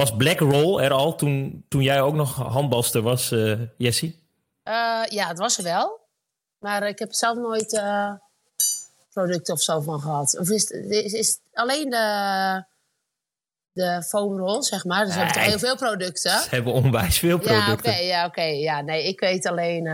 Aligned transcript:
Was 0.00 0.16
Black 0.16 0.38
Roll 0.38 0.82
er 0.82 0.92
al 0.92 1.14
toen, 1.14 1.64
toen 1.68 1.82
jij 1.82 2.00
ook 2.00 2.14
nog 2.14 2.34
handbalster 2.34 3.02
was, 3.02 3.30
uh, 3.30 3.60
Jessie? 3.76 4.18
ja, 5.08 5.28
het 5.28 5.38
was 5.38 5.58
er 5.58 5.64
wel. 5.64 6.00
Maar 6.58 6.88
ik 6.88 6.98
heb 6.98 7.12
zelf 7.12 7.36
nooit 7.36 7.82
producten 9.12 9.54
of 9.54 9.60
zo 9.60 9.80
van 9.80 10.00
gehad. 10.00 10.38
Of 10.38 10.50
is, 10.50 10.64
is, 10.70 11.12
is 11.12 11.38
alleen 11.52 11.90
de, 11.90 12.64
de 13.72 14.02
foamroll, 14.02 14.62
zeg 14.62 14.84
maar. 14.84 15.04
Dus 15.04 15.12
ze 15.12 15.18
hebben 15.18 15.36
toch 15.36 15.46
heel 15.46 15.58
veel 15.58 15.76
producten. 15.76 16.40
Ze 16.40 16.48
hebben 16.50 16.72
onwijs 16.72 17.18
veel 17.18 17.38
producten. 17.38 17.66
Ja, 17.66 17.72
oké. 17.72 18.02
ja, 18.02 18.26
oké. 18.26 18.42
ja, 18.42 18.80
nee, 18.80 19.04
ik 19.04 19.20
weet 19.20 19.46
alleen... 19.46 19.84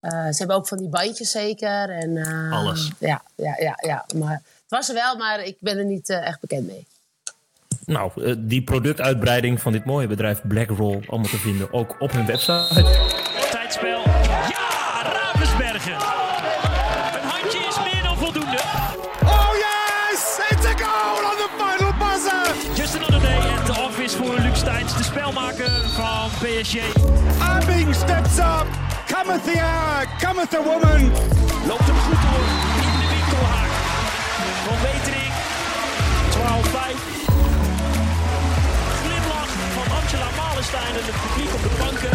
ze 0.00 0.34
hebben 0.36 0.56
ook 0.56 0.68
van 0.68 0.78
die 0.78 0.88
bandjes 0.88 1.30
zeker. 1.30 1.90
En, 1.90 2.16
Alles. 2.52 2.90
Ja, 2.98 3.22
ja, 3.34 3.56
ja, 3.58 3.78
ja. 3.86 4.04
Maar 4.14 4.34
het 4.34 4.68
was 4.68 4.88
er 4.88 4.94
wel, 4.94 5.16
maar 5.16 5.44
ik 5.44 5.56
ben 5.60 5.78
er 5.78 5.84
niet 5.84 6.08
echt 6.08 6.40
bekend 6.40 6.66
mee. 6.66 6.86
Nou, 7.86 8.10
eh, 8.22 8.34
die 8.38 8.62
productuitbreiding 8.62 9.60
van 9.60 9.72
dit 9.72 9.84
mooie 9.84 10.06
bedrijf 10.06 10.40
Blackroll 10.48 11.00
allemaal 11.06 11.30
te 11.30 11.38
vinden, 11.38 11.72
ook 11.72 11.96
op 11.98 12.12
hun 12.12 12.26
website. 12.26 12.84
Tijdspel. 13.50 14.02
Ja, 14.48 14.68
Ravensbergen. 15.12 15.92
Een 15.92 17.28
handje 17.28 17.58
is 17.68 17.92
meer 17.92 18.02
dan 18.02 18.16
voldoende. 18.16 18.58
Oh 19.24 19.48
yes! 19.64 20.38
It's 20.50 20.66
a 20.66 20.74
goal 20.84 21.30
on 21.30 21.36
the 21.36 21.48
final 21.58 21.92
buzzer! 21.98 22.54
Just 22.76 22.94
another 22.96 23.20
day 23.20 23.38
at 23.58 23.66
the 23.66 23.80
office 23.82 24.16
voor 24.16 24.38
Luc 24.38 24.56
Steins, 24.56 24.96
de 24.96 25.02
spelmaker 25.02 25.70
van 25.94 26.28
PSG. 26.30 26.76
Abing 27.40 27.94
steps 27.94 28.38
up. 28.38 28.66
Cometh 29.06 29.44
the 29.44 29.60
hour, 29.60 30.06
cometh 30.24 30.50
the 30.50 30.62
woman. 30.64 31.10
Loopt 31.66 31.86
hem 31.86 31.96
goed 31.96 32.22
door 32.22 32.44
in 32.84 32.92
de 33.00 33.06
winkelhaak. 33.14 33.70
Van 34.64 34.76
Wetering. 34.82 35.21
Malenstein 40.62 40.94
en 40.94 41.02
publiek 41.28 41.54
op 41.54 41.62
de 41.62 41.76
banken. 41.78 42.10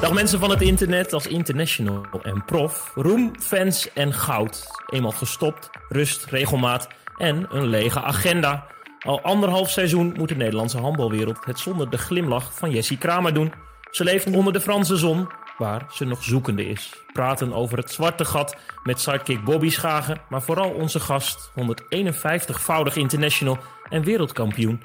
Dag 0.00 0.12
mensen 0.12 0.38
van 0.38 0.50
het 0.50 0.60
internet 0.60 1.12
als 1.12 1.26
international 1.26 2.04
en 2.22 2.44
prof. 2.44 2.92
Roem, 2.94 3.32
fans 3.40 3.92
en 3.92 4.12
goud. 4.12 4.66
Eenmaal 4.86 5.10
gestopt, 5.10 5.70
rust, 5.88 6.24
regelmaat 6.24 6.88
en 7.16 7.46
een 7.50 7.66
lege 7.66 8.00
agenda. 8.02 8.66
Al 9.00 9.20
anderhalf 9.20 9.70
seizoen 9.70 10.14
moet 10.16 10.28
de 10.28 10.36
Nederlandse 10.36 10.78
handbalwereld 10.78 11.44
het 11.44 11.58
zonder 11.58 11.90
de 11.90 11.98
glimlach 11.98 12.54
van 12.54 12.70
Jessie 12.70 12.98
Kramer 12.98 13.34
doen. 13.34 13.52
Ze 13.90 14.04
leeft 14.04 14.26
onder 14.26 14.52
de 14.52 14.60
Franse 14.60 14.96
zon, 14.96 15.28
waar 15.58 15.86
ze 15.92 16.04
nog 16.04 16.22
zoekende 16.22 16.68
is. 16.68 16.92
Praten 17.12 17.52
over 17.52 17.78
het 17.78 17.90
zwarte 17.90 18.24
gat 18.24 18.56
met 18.82 19.00
sidekick 19.00 19.44
Bobby 19.44 19.70
Schagen, 19.70 20.20
maar 20.28 20.42
vooral 20.42 20.70
onze 20.70 21.00
gast, 21.00 21.50
151-voudig 21.60 22.96
international 22.96 23.58
en 23.88 24.02
wereldkampioen 24.02 24.80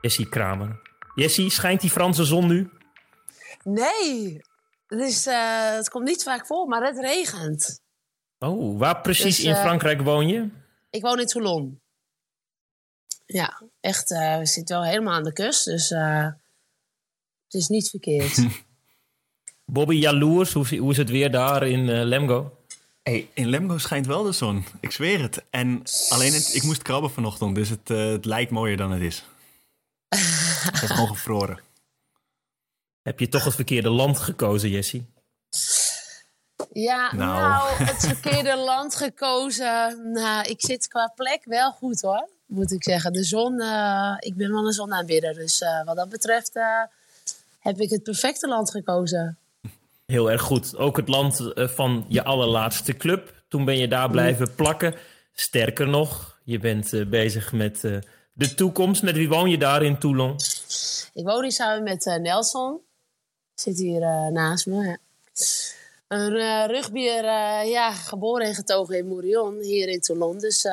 Jessie 0.00 0.28
Kramer. 0.28 0.80
Jessie, 1.14 1.50
schijnt 1.50 1.80
die 1.80 1.90
Franse 1.90 2.24
zon 2.24 2.46
nu? 2.46 2.70
Nee, 3.64 4.40
het, 4.86 5.00
is, 5.00 5.26
uh, 5.26 5.74
het 5.74 5.88
komt 5.88 6.04
niet 6.04 6.22
vaak 6.22 6.46
voor, 6.46 6.68
maar 6.68 6.82
het 6.82 6.98
regent. 6.98 7.80
Oh, 8.38 8.78
waar 8.78 9.00
precies 9.00 9.36
dus, 9.36 9.44
in 9.44 9.50
uh, 9.50 9.60
Frankrijk 9.60 10.00
woon 10.00 10.28
je? 10.28 10.48
Ik 10.90 11.02
woon 11.02 11.20
in 11.20 11.26
Toulon. 11.26 11.80
Ja, 13.26 13.62
echt. 13.80 14.10
Uh, 14.10 14.38
we 14.38 14.46
zitten 14.46 14.76
wel 14.76 14.84
helemaal 14.84 15.14
aan 15.14 15.24
de 15.24 15.32
kust, 15.32 15.64
dus 15.64 15.88
het 15.88 16.34
is 17.48 17.68
niet 17.68 17.90
verkeerd. 17.90 18.38
Bobby, 19.64 19.94
jaloers, 19.94 20.52
hoe, 20.52 20.78
hoe 20.78 20.90
is 20.90 20.96
het 20.96 21.10
weer 21.10 21.30
daar 21.30 21.66
in 21.66 22.04
Lemgo? 22.04 22.56
Hey, 23.02 23.28
in 23.34 23.48
Lemgo 23.48 23.78
schijnt 23.78 24.06
wel 24.06 24.22
de 24.22 24.32
zon. 24.32 24.64
Ik 24.80 24.90
zweer 24.90 25.20
het. 25.22 25.44
En 25.50 25.82
alleen 26.08 26.32
het, 26.32 26.54
ik 26.54 26.62
moest 26.62 26.82
krabben 26.82 27.10
vanochtend, 27.10 27.54
dus 27.54 27.68
het, 27.68 27.88
het 27.88 28.24
lijkt 28.24 28.50
mooier 28.50 28.76
dan 28.76 28.90
het 28.90 29.02
is. 29.02 29.24
Het 30.72 30.82
is 30.82 30.90
gewoon 30.90 31.08
gevroren. 31.08 31.60
Heb 33.02 33.20
je 33.20 33.28
toch 33.28 33.44
het 33.44 33.54
verkeerde 33.54 33.90
land 33.90 34.18
gekozen, 34.18 34.70
Jessie? 34.70 35.06
Ja, 36.72 37.14
nou. 37.14 37.40
nou. 37.40 37.84
het 37.84 38.06
verkeerde 38.06 38.56
land 38.56 38.96
gekozen. 38.96 40.10
Nou, 40.12 40.48
ik 40.48 40.60
zit 40.60 40.88
qua 40.88 41.12
plek 41.14 41.40
wel 41.44 41.72
goed 41.72 42.00
hoor, 42.00 42.28
moet 42.46 42.72
ik 42.72 42.84
zeggen. 42.84 43.12
De 43.12 43.24
zon, 43.24 43.60
uh, 43.60 44.14
ik 44.18 44.36
ben 44.36 44.52
wel 44.52 44.66
een 44.66 44.72
zonaanbidder. 44.72 45.34
Dus 45.34 45.60
uh, 45.60 45.84
wat 45.84 45.96
dat 45.96 46.08
betreft 46.08 46.56
uh, 46.56 46.64
heb 47.58 47.78
ik 47.78 47.90
het 47.90 48.02
perfecte 48.02 48.48
land 48.48 48.70
gekozen. 48.70 49.38
Heel 50.06 50.30
erg 50.30 50.42
goed. 50.42 50.76
Ook 50.76 50.96
het 50.96 51.08
land 51.08 51.52
van 51.54 52.04
je 52.08 52.24
allerlaatste 52.24 52.96
club. 52.96 53.42
Toen 53.48 53.64
ben 53.64 53.78
je 53.78 53.88
daar 53.88 54.10
blijven 54.10 54.54
plakken. 54.54 54.94
Sterker 55.32 55.88
nog, 55.88 56.38
je 56.44 56.58
bent 56.58 57.10
bezig 57.10 57.52
met 57.52 57.84
de 58.42 58.54
toekomst. 58.54 59.02
Met 59.02 59.16
wie 59.16 59.28
woon 59.28 59.50
je 59.50 59.58
daar 59.58 59.82
in 59.82 59.98
Toulon? 59.98 60.36
Ik 61.14 61.24
woon 61.24 61.42
hier 61.42 61.52
samen 61.52 61.82
met 61.82 62.06
uh, 62.06 62.16
Nelson. 62.16 62.80
Zit 63.54 63.78
hier 63.78 64.00
uh, 64.00 64.26
naast 64.26 64.66
me. 64.66 64.84
Ja. 64.84 64.98
Een 66.08 66.32
uh, 66.32 66.64
rugbier, 66.66 67.24
ja, 67.64 67.92
geboren 67.92 68.46
en 68.46 68.54
getogen 68.54 68.98
in 68.98 69.06
Mourion, 69.06 69.60
hier 69.60 69.88
in 69.88 70.00
Toulon. 70.00 70.38
Dus 70.38 70.66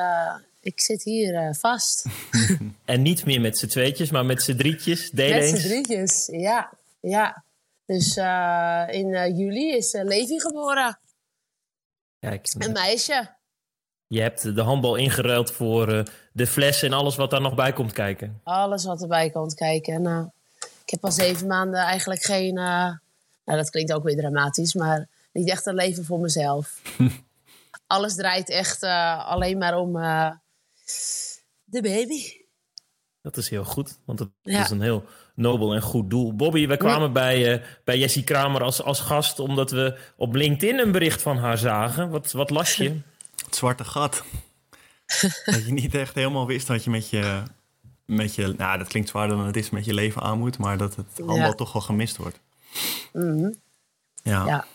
ik 0.60 0.80
zit 0.80 1.02
hier 1.02 1.54
vast. 1.58 2.04
en 2.84 3.02
niet 3.02 3.24
meer 3.24 3.40
met 3.40 3.58
z'n 3.58 3.66
tweetjes, 3.66 4.10
maar 4.10 4.24
met 4.24 4.42
z'n 4.42 4.56
drietjes. 4.56 5.10
Deel 5.10 5.38
met 5.38 5.60
z'n 5.60 5.68
drietjes, 5.68 6.28
ja. 6.32 6.72
ja. 7.00 7.44
Dus 7.86 8.16
in 8.96 9.36
juli 9.36 9.76
is 9.76 9.92
Levi 9.92 10.40
geboren. 10.40 10.98
Kijk, 12.18 12.54
een 12.58 12.72
meisje. 12.72 13.38
Je 14.06 14.20
hebt 14.20 14.54
de 14.54 14.62
handbal 14.62 14.96
ingeruild 14.96 15.52
voor 15.52 16.04
de 16.40 16.46
fles 16.46 16.82
en 16.82 16.92
alles 16.92 17.16
wat 17.16 17.30
daar 17.30 17.40
nog 17.40 17.54
bij 17.54 17.72
komt 17.72 17.92
kijken. 17.92 18.40
Alles 18.42 18.84
wat 18.84 19.02
erbij 19.02 19.30
komt 19.30 19.54
kijken. 19.54 20.02
Nou, 20.02 20.28
ik 20.58 20.90
heb 20.90 21.04
al 21.04 21.12
zeven 21.12 21.46
maanden 21.46 21.80
eigenlijk 21.80 22.22
geen... 22.22 22.56
Uh, 22.56 22.94
nou, 23.44 23.58
dat 23.58 23.70
klinkt 23.70 23.92
ook 23.92 24.04
weer 24.04 24.16
dramatisch, 24.16 24.74
maar 24.74 25.08
niet 25.32 25.50
echt 25.50 25.66
een 25.66 25.74
leven 25.74 26.04
voor 26.04 26.20
mezelf. 26.20 26.80
alles 27.86 28.14
draait 28.14 28.50
echt 28.50 28.82
uh, 28.82 29.28
alleen 29.28 29.58
maar 29.58 29.76
om 29.76 29.92
de 31.64 31.82
baby. 31.82 32.38
Dat 33.22 33.36
is 33.36 33.48
heel 33.48 33.64
goed, 33.64 33.98
want 34.04 34.18
het 34.18 34.28
ja. 34.42 34.62
is 34.62 34.70
een 34.70 34.80
heel 34.80 35.04
nobel 35.34 35.74
en 35.74 35.82
goed 35.82 36.10
doel. 36.10 36.34
Bobby, 36.34 36.66
we 36.66 36.76
kwamen 36.76 37.06
ja. 37.06 37.12
bij, 37.12 37.62
bij 37.84 37.98
Jessie 37.98 38.24
Kramer 38.24 38.62
als, 38.62 38.82
als 38.82 39.00
gast... 39.00 39.38
omdat 39.38 39.70
we 39.70 39.98
op 40.16 40.34
LinkedIn 40.34 40.78
een 40.78 40.92
bericht 40.92 41.22
van 41.22 41.36
haar 41.36 41.58
zagen. 41.58 42.10
Wat, 42.10 42.32
wat 42.32 42.50
las 42.50 42.74
je? 42.76 42.88
Het 43.44 43.56
zwarte 43.56 43.84
gat. 43.84 44.22
dat 45.44 45.64
je 45.66 45.72
niet 45.72 45.94
echt 45.94 46.14
helemaal 46.14 46.46
wist 46.46 46.66
dat 46.66 46.84
je 46.84 46.90
met 46.90 47.10
je, 47.10 47.42
met 48.04 48.34
je... 48.34 48.54
Nou, 48.56 48.78
dat 48.78 48.88
klinkt 48.88 49.08
zwaarder 49.08 49.36
dan 49.36 49.46
het 49.46 49.56
is, 49.56 49.70
met 49.70 49.84
je 49.84 49.94
leven 49.94 50.22
aan 50.22 50.38
moet. 50.38 50.58
Maar 50.58 50.78
dat 50.78 50.96
het 50.96 51.06
ja. 51.26 51.52
toch 51.52 51.72
wel 51.72 51.82
gemist 51.82 52.16
wordt. 52.16 52.38
Mm 53.12 53.38
-hmm. 53.38 53.60
ja. 54.22 54.46
ja, 54.46 54.66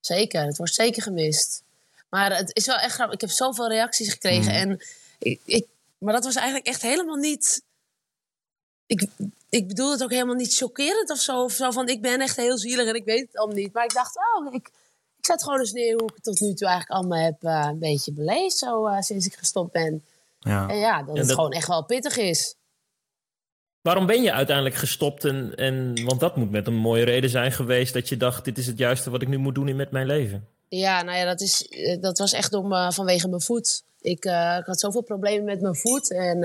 zeker. 0.00 0.44
Het 0.44 0.56
wordt 0.56 0.74
zeker 0.74 1.02
gemist. 1.02 1.62
Maar 2.08 2.36
het 2.36 2.56
is 2.56 2.66
wel 2.66 2.76
echt 2.76 2.94
grappig. 2.94 3.14
Ik 3.14 3.20
heb 3.20 3.30
zoveel 3.30 3.68
reacties 3.68 4.12
gekregen. 4.12 4.52
Mm. 4.52 4.58
En 4.58 4.80
ik, 5.18 5.40
ik, 5.44 5.66
maar 5.98 6.12
dat 6.12 6.24
was 6.24 6.34
eigenlijk 6.34 6.66
echt 6.66 6.82
helemaal 6.82 7.16
niet... 7.16 7.62
Ik, 8.86 9.06
ik 9.48 9.68
bedoel 9.68 9.90
het 9.90 10.02
ook 10.02 10.10
helemaal 10.10 10.34
niet 10.34 10.56
chockerend 10.56 11.10
of 11.10 11.18
zo. 11.18 11.42
Of 11.42 11.52
zo 11.52 11.70
van, 11.70 11.88
ik 11.88 12.00
ben 12.00 12.20
echt 12.20 12.36
heel 12.36 12.58
zielig 12.58 12.88
en 12.88 12.94
ik 12.94 13.04
weet 13.04 13.26
het 13.26 13.36
allemaal 13.36 13.56
niet. 13.56 13.72
Maar 13.72 13.84
ik 13.84 13.94
dacht, 13.94 14.16
oh, 14.16 14.54
ik, 14.54 14.70
ik 15.26 15.32
zet 15.32 15.42
gewoon 15.44 15.58
eens 15.58 15.72
neer 15.72 15.94
hoe 15.94 16.08
ik 16.08 16.14
het 16.14 16.22
tot 16.22 16.40
nu 16.40 16.54
toe 16.54 16.68
eigenlijk 16.68 17.00
allemaal 17.00 17.24
heb 17.24 17.42
uh, 17.42 17.66
een 17.70 17.78
beetje 17.78 18.12
beleefd. 18.12 18.56
Zo 18.56 18.88
uh, 18.88 19.00
sinds 19.00 19.26
ik 19.26 19.34
gestopt 19.34 19.72
ben. 19.72 20.04
Ja. 20.38 20.68
En 20.68 20.76
ja, 20.76 20.98
dat 21.02 21.08
en 21.08 21.16
het 21.16 21.26
dat... 21.26 21.36
gewoon 21.36 21.52
echt 21.52 21.68
wel 21.68 21.84
pittig 21.84 22.16
is. 22.16 22.56
Waarom 23.80 24.06
ben 24.06 24.22
je 24.22 24.32
uiteindelijk 24.32 24.76
gestopt? 24.76 25.24
En, 25.24 25.54
en, 25.54 26.04
want 26.04 26.20
dat 26.20 26.36
moet 26.36 26.50
met 26.50 26.66
een 26.66 26.74
mooie 26.74 27.04
reden 27.04 27.30
zijn 27.30 27.52
geweest 27.52 27.92
dat 27.92 28.08
je 28.08 28.16
dacht: 28.16 28.44
dit 28.44 28.58
is 28.58 28.66
het 28.66 28.78
juiste 28.78 29.10
wat 29.10 29.22
ik 29.22 29.28
nu 29.28 29.36
moet 29.36 29.54
doen 29.54 29.76
met 29.76 29.90
mijn 29.90 30.06
leven. 30.06 30.48
Ja, 30.68 31.02
nou 31.02 31.18
ja, 31.18 31.24
dat, 31.24 31.40
is, 31.40 31.68
eh, 31.68 32.00
dat 32.00 32.18
was 32.18 32.32
echt 32.32 32.52
om, 32.52 32.72
uh, 32.72 32.90
vanwege 32.90 33.28
mijn 33.28 33.40
voet. 33.40 33.84
Ik, 34.00 34.24
uh, 34.24 34.56
ik 34.58 34.66
had 34.66 34.80
zoveel 34.80 35.02
problemen 35.02 35.44
met 35.44 35.60
mijn 35.60 35.76
voet. 35.76 36.10
En 36.10 36.40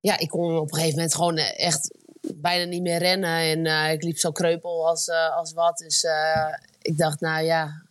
ja, 0.00 0.18
ik 0.18 0.28
kon 0.28 0.56
op 0.56 0.68
een 0.68 0.74
gegeven 0.74 0.94
moment 0.94 1.14
gewoon 1.14 1.36
echt 1.36 1.90
bijna 2.34 2.64
niet 2.64 2.82
meer 2.82 2.98
rennen. 2.98 3.40
En 3.40 3.64
uh, 3.64 3.92
ik 3.92 4.02
liep 4.02 4.18
zo 4.18 4.32
kreupel 4.32 4.88
als, 4.88 5.08
uh, 5.08 5.36
als 5.36 5.52
wat. 5.52 5.78
Dus 5.78 6.04
uh, 6.04 6.54
ik 6.82 6.98
dacht, 6.98 7.20
nou 7.20 7.44
ja, 7.44 7.82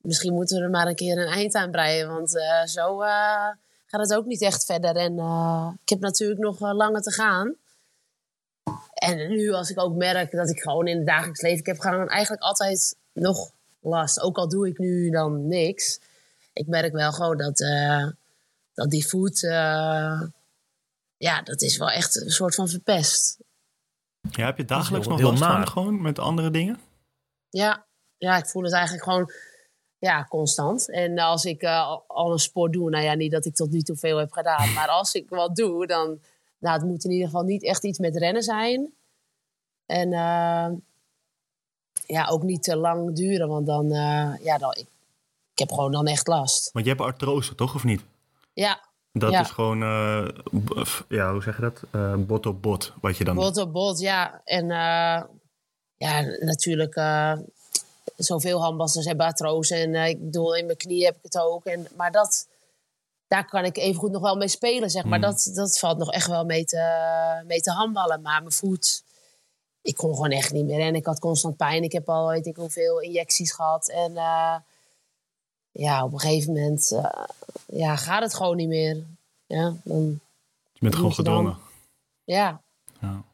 misschien 0.00 0.34
moeten 0.34 0.58
we 0.58 0.62
er 0.62 0.70
maar 0.70 0.86
een 0.86 0.94
keer 0.94 1.18
een 1.18 1.32
eind 1.32 1.54
aan 1.54 1.70
breien. 1.70 2.08
Want 2.08 2.30
zo 2.64 2.98
gaat 3.86 4.00
het 4.00 4.14
ook 4.14 4.26
niet 4.26 4.42
echt 4.42 4.64
verder. 4.64 4.96
En 4.96 5.12
ik 5.82 5.88
heb 5.88 6.00
natuurlijk 6.00 6.40
nog 6.40 6.60
langer 6.60 7.02
te 7.02 7.12
gaan. 7.12 7.54
En 8.94 9.28
nu 9.28 9.52
als 9.52 9.70
ik 9.70 9.80
ook 9.80 9.94
merk 9.94 10.30
dat 10.32 10.50
ik 10.50 10.60
gewoon 10.60 10.86
in 10.86 10.96
het 10.96 11.06
dagelijks 11.06 11.40
leven... 11.40 11.58
Ik 11.58 11.66
heb 11.66 11.78
gewoon 11.78 12.08
eigenlijk 12.08 12.42
altijd 12.42 12.96
nog 13.12 13.50
last. 13.80 14.20
Ook 14.20 14.36
al 14.36 14.48
doe 14.48 14.68
ik 14.68 14.78
nu 14.78 15.10
dan 15.10 15.48
niks. 15.48 16.00
Ik 16.52 16.66
merk 16.66 16.92
wel 16.92 17.12
gewoon 17.12 17.36
dat, 17.36 17.64
dat 18.74 18.90
die 18.90 19.06
voet... 19.06 19.40
ja, 21.16 21.42
dat 21.44 21.62
is 21.62 21.76
wel 21.76 21.90
echt 21.90 22.20
een 22.20 22.30
soort 22.30 22.54
van 22.54 22.68
verpest. 22.68 23.38
Ja, 24.30 24.44
heb 24.44 24.56
je 24.56 24.64
dagelijks 24.64 25.06
nog 25.06 25.20
last 25.20 25.44
van 25.44 25.68
gewoon 25.68 26.02
met 26.02 26.18
andere 26.18 26.50
dingen? 26.50 26.80
Ja, 27.48 27.86
ja, 28.16 28.36
ik 28.36 28.46
voel 28.46 28.62
het 28.62 28.72
eigenlijk 28.72 29.04
gewoon... 29.04 29.30
ja, 29.98 30.24
constant. 30.24 30.90
En 30.90 31.18
als 31.18 31.44
ik 31.44 31.62
uh, 31.62 31.96
al 32.06 32.32
een 32.32 32.38
sport 32.38 32.72
doe, 32.72 32.90
nou 32.90 33.04
ja, 33.04 33.14
niet 33.14 33.32
dat 33.32 33.44
ik 33.44 33.54
tot 33.54 33.70
nu 33.70 33.82
toe 33.82 33.96
veel 33.96 34.18
heb 34.18 34.32
gedaan, 34.32 34.72
maar 34.72 34.88
als 34.88 35.14
ik 35.14 35.28
wat 35.28 35.56
doe, 35.56 35.86
dan 35.86 36.20
nou, 36.58 36.78
het 36.78 36.86
moet 36.86 37.04
in 37.04 37.10
ieder 37.10 37.26
geval 37.26 37.42
niet 37.42 37.64
echt 37.64 37.84
iets 37.84 37.98
met 37.98 38.16
rennen 38.16 38.42
zijn. 38.42 38.92
En 39.86 40.12
uh, 40.12 40.68
ja, 42.06 42.26
ook 42.28 42.42
niet 42.42 42.62
te 42.62 42.76
lang 42.76 43.16
duren, 43.16 43.48
want 43.48 43.66
dan, 43.66 43.84
uh, 43.84 44.36
ja, 44.44 44.58
dan 44.58 44.70
ik, 44.70 44.86
ik, 45.52 45.58
heb 45.58 45.72
gewoon 45.72 45.92
dan 45.92 46.06
echt 46.06 46.26
last. 46.26 46.72
Want 46.72 46.84
je 46.84 46.90
hebt 46.90 47.04
artrose, 47.04 47.54
toch, 47.54 47.74
of 47.74 47.84
niet? 47.84 48.04
Ja. 48.52 48.85
Dat 49.18 49.30
ja. 49.30 49.40
is 49.40 49.50
gewoon, 49.50 49.82
uh, 49.82 50.28
ja, 51.08 51.32
hoe 51.32 51.42
zeg 51.42 51.56
je 51.56 51.62
dat? 51.62 52.26
bot 52.26 52.46
op 52.46 52.62
bot, 52.62 52.92
wat 53.00 53.16
je 53.16 53.24
dan... 53.24 53.34
Bot 53.34 53.56
op 53.56 53.72
bot, 53.72 53.98
ja. 53.98 54.40
En 54.44 54.66
ja, 55.96 56.20
natuurlijk 56.40 56.94
zoveel 58.16 58.60
handballers 58.60 59.06
hebben 59.06 59.26
artrose. 59.26 59.74
En 59.74 59.94
uh, 59.94 60.08
ik 60.08 60.24
bedoel, 60.24 60.56
in 60.56 60.66
mijn 60.66 60.78
knie 60.78 61.04
heb 61.04 61.16
ik 61.16 61.22
het 61.22 61.38
ook. 61.38 61.64
En, 61.64 61.86
maar 61.96 62.12
dat, 62.12 62.48
daar 63.28 63.48
kan 63.48 63.64
ik 63.64 63.76
evengoed 63.76 64.10
nog 64.10 64.22
wel 64.22 64.36
mee 64.36 64.48
spelen, 64.48 64.90
zeg 64.90 65.04
maar. 65.04 65.18
Mm. 65.18 65.24
Dat, 65.24 65.50
dat 65.54 65.78
valt 65.78 65.98
nog 65.98 66.12
echt 66.12 66.26
wel 66.26 66.44
mee 66.44 66.64
te, 66.64 67.42
mee 67.46 67.60
te 67.60 67.70
handballen. 67.70 68.22
Maar 68.22 68.40
mijn 68.40 68.52
voet, 68.52 69.02
ik 69.82 69.96
kon 69.96 70.14
gewoon 70.14 70.30
echt 70.30 70.52
niet 70.52 70.64
meer. 70.64 70.80
En 70.80 70.94
ik 70.94 71.06
had 71.06 71.18
constant 71.18 71.56
pijn. 71.56 71.82
Ik 71.82 71.92
heb 71.92 72.08
al, 72.08 72.28
weet 72.28 72.46
ik 72.46 72.56
hoeveel 72.56 73.00
injecties 73.00 73.52
gehad. 73.52 73.88
En 73.88 74.12
uh, 74.12 74.56
ja, 75.76 76.04
op 76.04 76.12
een 76.12 76.20
gegeven 76.20 76.52
moment 76.52 76.90
uh, 76.92 77.24
ja, 77.66 77.96
gaat 77.96 78.22
het 78.22 78.34
gewoon 78.34 78.56
niet 78.56 78.68
meer. 78.68 79.04
Ja, 79.46 79.74
dan, 79.84 80.20
je 80.72 80.78
bent 80.80 80.94
gewoon 80.94 81.14
gedwongen. 81.14 81.58
Ja. 82.24 82.60
ja. 83.00 83.24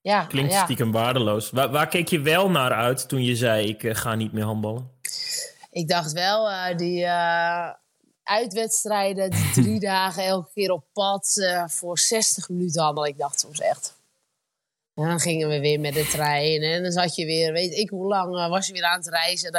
Ja, 0.00 0.24
Klinkt 0.24 0.52
ja. 0.52 0.64
stiekem 0.64 0.92
waardeloos. 0.92 1.50
Waar, 1.50 1.70
waar, 1.70 1.88
keek 1.88 2.08
je 2.08 2.20
wel 2.20 2.50
naar 2.50 2.72
uit 2.72 3.08
toen 3.08 3.24
je 3.24 3.36
zei: 3.36 3.68
Ik 3.68 3.82
uh, 3.82 3.94
ga 3.94 4.14
niet 4.14 4.32
meer 4.32 4.44
handballen? 4.44 4.90
Ik 5.70 5.88
dacht 5.88 6.12
wel, 6.12 6.50
uh, 6.50 6.76
die 6.76 7.00
uh, 7.00 7.70
uitwedstrijden, 8.22 9.30
die 9.30 9.50
drie 9.52 9.80
dagen 9.94 10.24
elke 10.24 10.50
keer 10.54 10.70
op 10.70 10.84
pad 10.92 11.50
voor 11.66 11.98
60 11.98 12.48
minuten 12.48 12.82
handballen. 12.82 13.10
Ik 13.10 13.18
dacht 13.18 13.40
soms 13.40 13.60
echt. 13.60 13.96
En 14.94 15.08
dan 15.08 15.20
gingen 15.20 15.48
we 15.48 15.60
weer 15.60 15.80
met 15.80 15.94
de 15.94 16.06
trein 16.06 16.62
en 16.62 16.82
dan 16.82 16.92
zat 16.92 17.14
je 17.14 17.24
weer, 17.24 17.52
weet 17.52 17.72
ik 17.72 17.90
hoe 17.90 18.08
lang, 18.08 18.48
was 18.48 18.66
je 18.66 18.72
weer 18.72 18.84
aan 18.84 18.98
het 18.98 19.08
reizen 19.08 19.52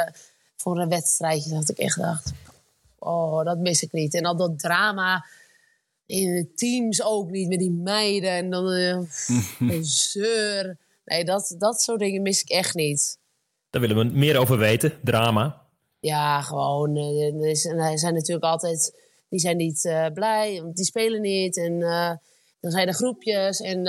voor 0.60 0.78
een 0.78 0.88
wedstrijdje. 0.88 1.50
Dat 1.50 1.68
ik 1.68 1.78
echt 1.78 1.98
dacht: 1.98 2.32
Oh, 2.98 3.44
dat 3.44 3.58
mis 3.58 3.82
ik 3.82 3.92
niet. 3.92 4.14
En 4.14 4.24
al 4.24 4.36
dat 4.36 4.58
drama 4.58 5.24
in 6.06 6.34
de 6.34 6.52
teams 6.54 7.02
ook 7.02 7.30
niet, 7.30 7.48
met 7.48 7.58
die 7.58 7.70
meiden 7.70 8.30
en 8.30 8.50
dan 8.50 8.72
uh, 8.72 8.98
een 9.74 9.84
zeur. 9.84 10.76
Nee, 11.04 11.24
dat, 11.24 11.54
dat 11.58 11.80
soort 11.80 11.98
dingen 11.98 12.22
mis 12.22 12.42
ik 12.42 12.48
echt 12.48 12.74
niet. 12.74 13.18
Daar 13.70 13.80
willen 13.80 13.96
we 13.96 14.04
meer 14.04 14.38
over 14.38 14.58
weten, 14.58 14.98
drama. 15.02 15.66
Ja, 16.00 16.42
gewoon. 16.42 16.96
Uh, 16.96 17.90
er 17.90 17.98
zijn 17.98 18.14
natuurlijk 18.14 18.44
altijd, 18.44 18.96
die 19.28 19.40
zijn 19.40 19.56
niet 19.56 19.84
uh, 19.84 20.06
blij, 20.14 20.62
want 20.62 20.76
die 20.76 20.84
spelen 20.84 21.20
niet. 21.20 21.56
En 21.56 21.72
uh, 21.72 22.12
dan 22.60 22.70
zijn 22.70 22.88
er 22.88 22.94
groepjes 22.94 23.60
en 23.60 23.84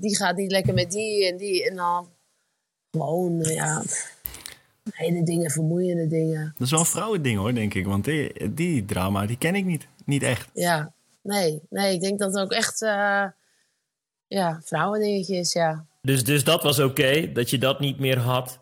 die 0.00 0.16
gaat 0.16 0.36
niet 0.36 0.50
lekker 0.50 0.74
met 0.74 0.90
die 0.90 1.26
en 1.26 1.36
die. 1.36 1.68
En 1.68 1.76
dan 1.76 2.08
gewoon, 2.90 3.38
ja, 3.40 3.82
hele 4.90 5.24
dingen, 5.24 5.50
vermoeiende 5.50 6.06
dingen. 6.06 6.52
Dat 6.52 6.66
is 6.66 6.70
wel 6.70 6.80
een 6.80 6.86
vrouwending 6.86 7.38
hoor, 7.38 7.54
denk 7.54 7.74
ik. 7.74 7.86
Want 7.86 8.04
die, 8.04 8.54
die 8.54 8.84
drama, 8.84 9.26
die 9.26 9.38
ken 9.38 9.54
ik 9.54 9.64
niet. 9.64 9.86
Niet 10.04 10.22
echt. 10.22 10.50
Ja, 10.54 10.92
Nee, 11.22 11.62
nee, 11.70 11.94
ik 11.94 12.00
denk 12.00 12.18
dat 12.18 12.34
het 12.34 12.42
ook 12.42 12.52
echt 12.52 12.82
uh, 12.82 13.24
ja, 14.26 14.60
vrouwendingetje 14.64 15.36
is, 15.36 15.52
ja. 15.52 15.86
Dus, 16.00 16.24
dus 16.24 16.44
dat 16.44 16.62
was 16.62 16.78
oké, 16.78 16.90
okay, 16.90 17.32
dat 17.32 17.50
je 17.50 17.58
dat 17.58 17.80
niet 17.80 17.98
meer 17.98 18.18
had. 18.18 18.58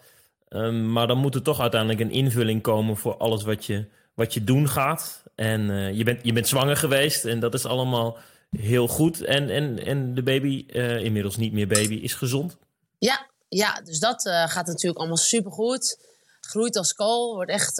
Um, 0.49 0.93
maar 0.93 1.07
dan 1.07 1.19
moet 1.19 1.35
er 1.35 1.43
toch 1.43 1.61
uiteindelijk 1.61 2.01
een 2.01 2.11
invulling 2.11 2.63
komen 2.63 2.97
voor 2.97 3.17
alles 3.17 3.43
wat 3.43 3.65
je, 3.65 3.87
wat 4.15 4.35
je 4.35 4.45
doen 4.45 4.69
gaat. 4.69 5.23
En 5.35 5.61
uh, 5.61 5.93
je, 5.93 6.05
bent, 6.05 6.21
je 6.23 6.33
bent 6.33 6.49
zwanger 6.49 6.77
geweest 6.77 7.25
en 7.25 7.41
dat 7.41 7.55
is 7.55 7.67
allemaal 7.67 8.19
heel 8.51 8.89
goed. 8.89 9.25
En, 9.25 9.51
en, 9.51 9.85
en 9.87 10.15
de 10.15 10.23
baby, 10.23 10.67
uh, 10.69 11.05
inmiddels 11.05 11.37
niet 11.37 11.53
meer 11.53 11.69
baby, 11.69 11.95
is 11.95 12.15
gezond. 12.15 12.57
Ja, 12.99 13.27
ja 13.49 13.81
dus 13.85 13.99
dat 13.99 14.23
gaat 14.23 14.67
natuurlijk 14.67 14.99
allemaal 14.99 15.17
supergoed. 15.17 15.99
Groeit 16.41 16.77
als 16.77 16.95
kool, 16.95 17.35
wordt 17.35 17.51
echt 17.51 17.77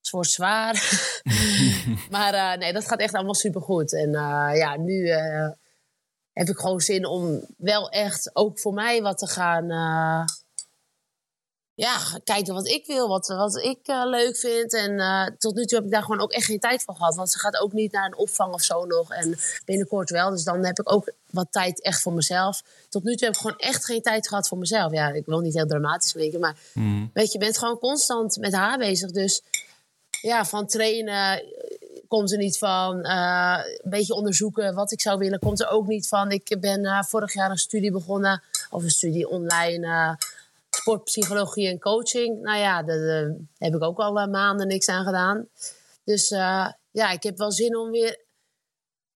het 0.00 0.10
wordt 0.10 0.30
zwaar. 0.30 0.74
maar 2.10 2.34
uh, 2.34 2.58
nee, 2.58 2.72
dat 2.72 2.86
gaat 2.86 3.00
echt 3.00 3.14
allemaal 3.14 3.34
supergoed. 3.34 3.94
En 3.94 4.08
uh, 4.08 4.50
ja, 4.54 4.76
nu 4.76 4.92
uh, 4.92 5.48
heb 6.32 6.48
ik 6.48 6.58
gewoon 6.58 6.80
zin 6.80 7.06
om 7.06 7.46
wel 7.56 7.90
echt 7.90 8.30
ook 8.32 8.60
voor 8.60 8.74
mij 8.74 9.02
wat 9.02 9.18
te 9.18 9.26
gaan... 9.26 9.66
ja, 11.80 11.98
kijken 12.24 12.54
wat 12.54 12.68
ik 12.68 12.86
wil, 12.86 13.08
wat, 13.08 13.26
wat 13.26 13.56
ik 13.56 13.78
leuk 13.84 14.36
vind. 14.36 14.74
En 14.74 15.34
tot 15.38 15.54
nu 15.54 15.64
toe 15.64 15.76
heb 15.76 15.86
ik 15.86 15.92
daar 15.92 16.02
gewoon 16.02 16.20
ook 16.20 16.32
echt 16.32 16.44
geen 16.44 16.60
tijd 16.60 16.82
voor 16.82 16.94
gehad. 16.94 17.14
Want 17.14 17.30
ze 17.30 17.38
gaat 17.38 17.60
ook 17.60 17.72
niet 17.72 17.92
naar 17.92 18.06
een 18.06 18.16
opvang 18.16 18.54
of 18.54 18.62
zo 18.62 18.84
nog. 18.84 19.12
En 19.12 19.38
binnenkort 19.64 20.10
wel. 20.10 20.30
Dus 20.30 20.44
dan 20.44 20.64
heb 20.64 20.78
ik 20.78 20.92
ook 20.92 21.12
wat 21.30 21.46
tijd 21.50 21.82
echt 21.82 22.02
voor 22.02 22.12
mezelf. 22.12 22.62
Tot 22.88 23.04
nu 23.04 23.14
toe 23.14 23.26
heb 23.26 23.34
ik 23.34 23.40
gewoon 23.40 23.58
echt 23.58 23.84
geen 23.84 24.02
tijd 24.02 24.28
gehad 24.28 24.48
voor 24.48 24.58
mezelf. 24.58 24.92
Ja, 24.92 25.08
ik 25.08 25.26
wil 25.26 25.40
niet 25.40 25.54
heel 25.54 25.66
dramatisch 25.66 26.12
klinken. 26.12 26.40
Maar 26.40 26.56
mm. 26.74 27.10
weet 27.14 27.32
je, 27.32 27.38
je 27.38 27.44
bent 27.44 27.58
gewoon 27.58 27.78
constant 27.78 28.36
met 28.36 28.54
haar 28.54 28.78
bezig. 28.78 29.10
Dus 29.10 29.42
ja, 30.22 30.44
van 30.44 30.66
trainen 30.66 31.42
komt 32.08 32.32
er 32.32 32.38
niet 32.38 32.58
van. 32.58 33.06
Uh, 33.06 33.58
een 33.82 33.90
beetje 33.90 34.14
onderzoeken 34.14 34.74
wat 34.74 34.92
ik 34.92 35.00
zou 35.00 35.18
willen, 35.18 35.38
komt 35.38 35.60
er 35.60 35.68
ook 35.68 35.86
niet 35.86 36.08
van. 36.08 36.30
Ik 36.30 36.56
ben 36.60 37.04
vorig 37.04 37.34
jaar 37.34 37.50
een 37.50 37.58
studie 37.58 37.92
begonnen, 37.92 38.42
of 38.70 38.82
een 38.82 38.90
studie 38.90 39.28
online, 39.28 40.16
sportpsychologie 40.70 41.68
en 41.68 41.78
coaching. 41.78 42.40
Nou 42.40 42.58
ja, 42.58 42.82
daar 42.82 43.34
heb 43.58 43.74
ik 43.74 43.82
ook 43.82 43.98
al 43.98 44.28
maanden 44.28 44.66
niks 44.66 44.88
aan 44.88 45.04
gedaan. 45.04 45.48
Dus 46.04 46.28
ja, 46.90 47.10
ik 47.12 47.22
heb 47.22 47.38
wel 47.38 47.52
zin 47.52 47.76
om 47.76 47.90
weer. 47.90 48.28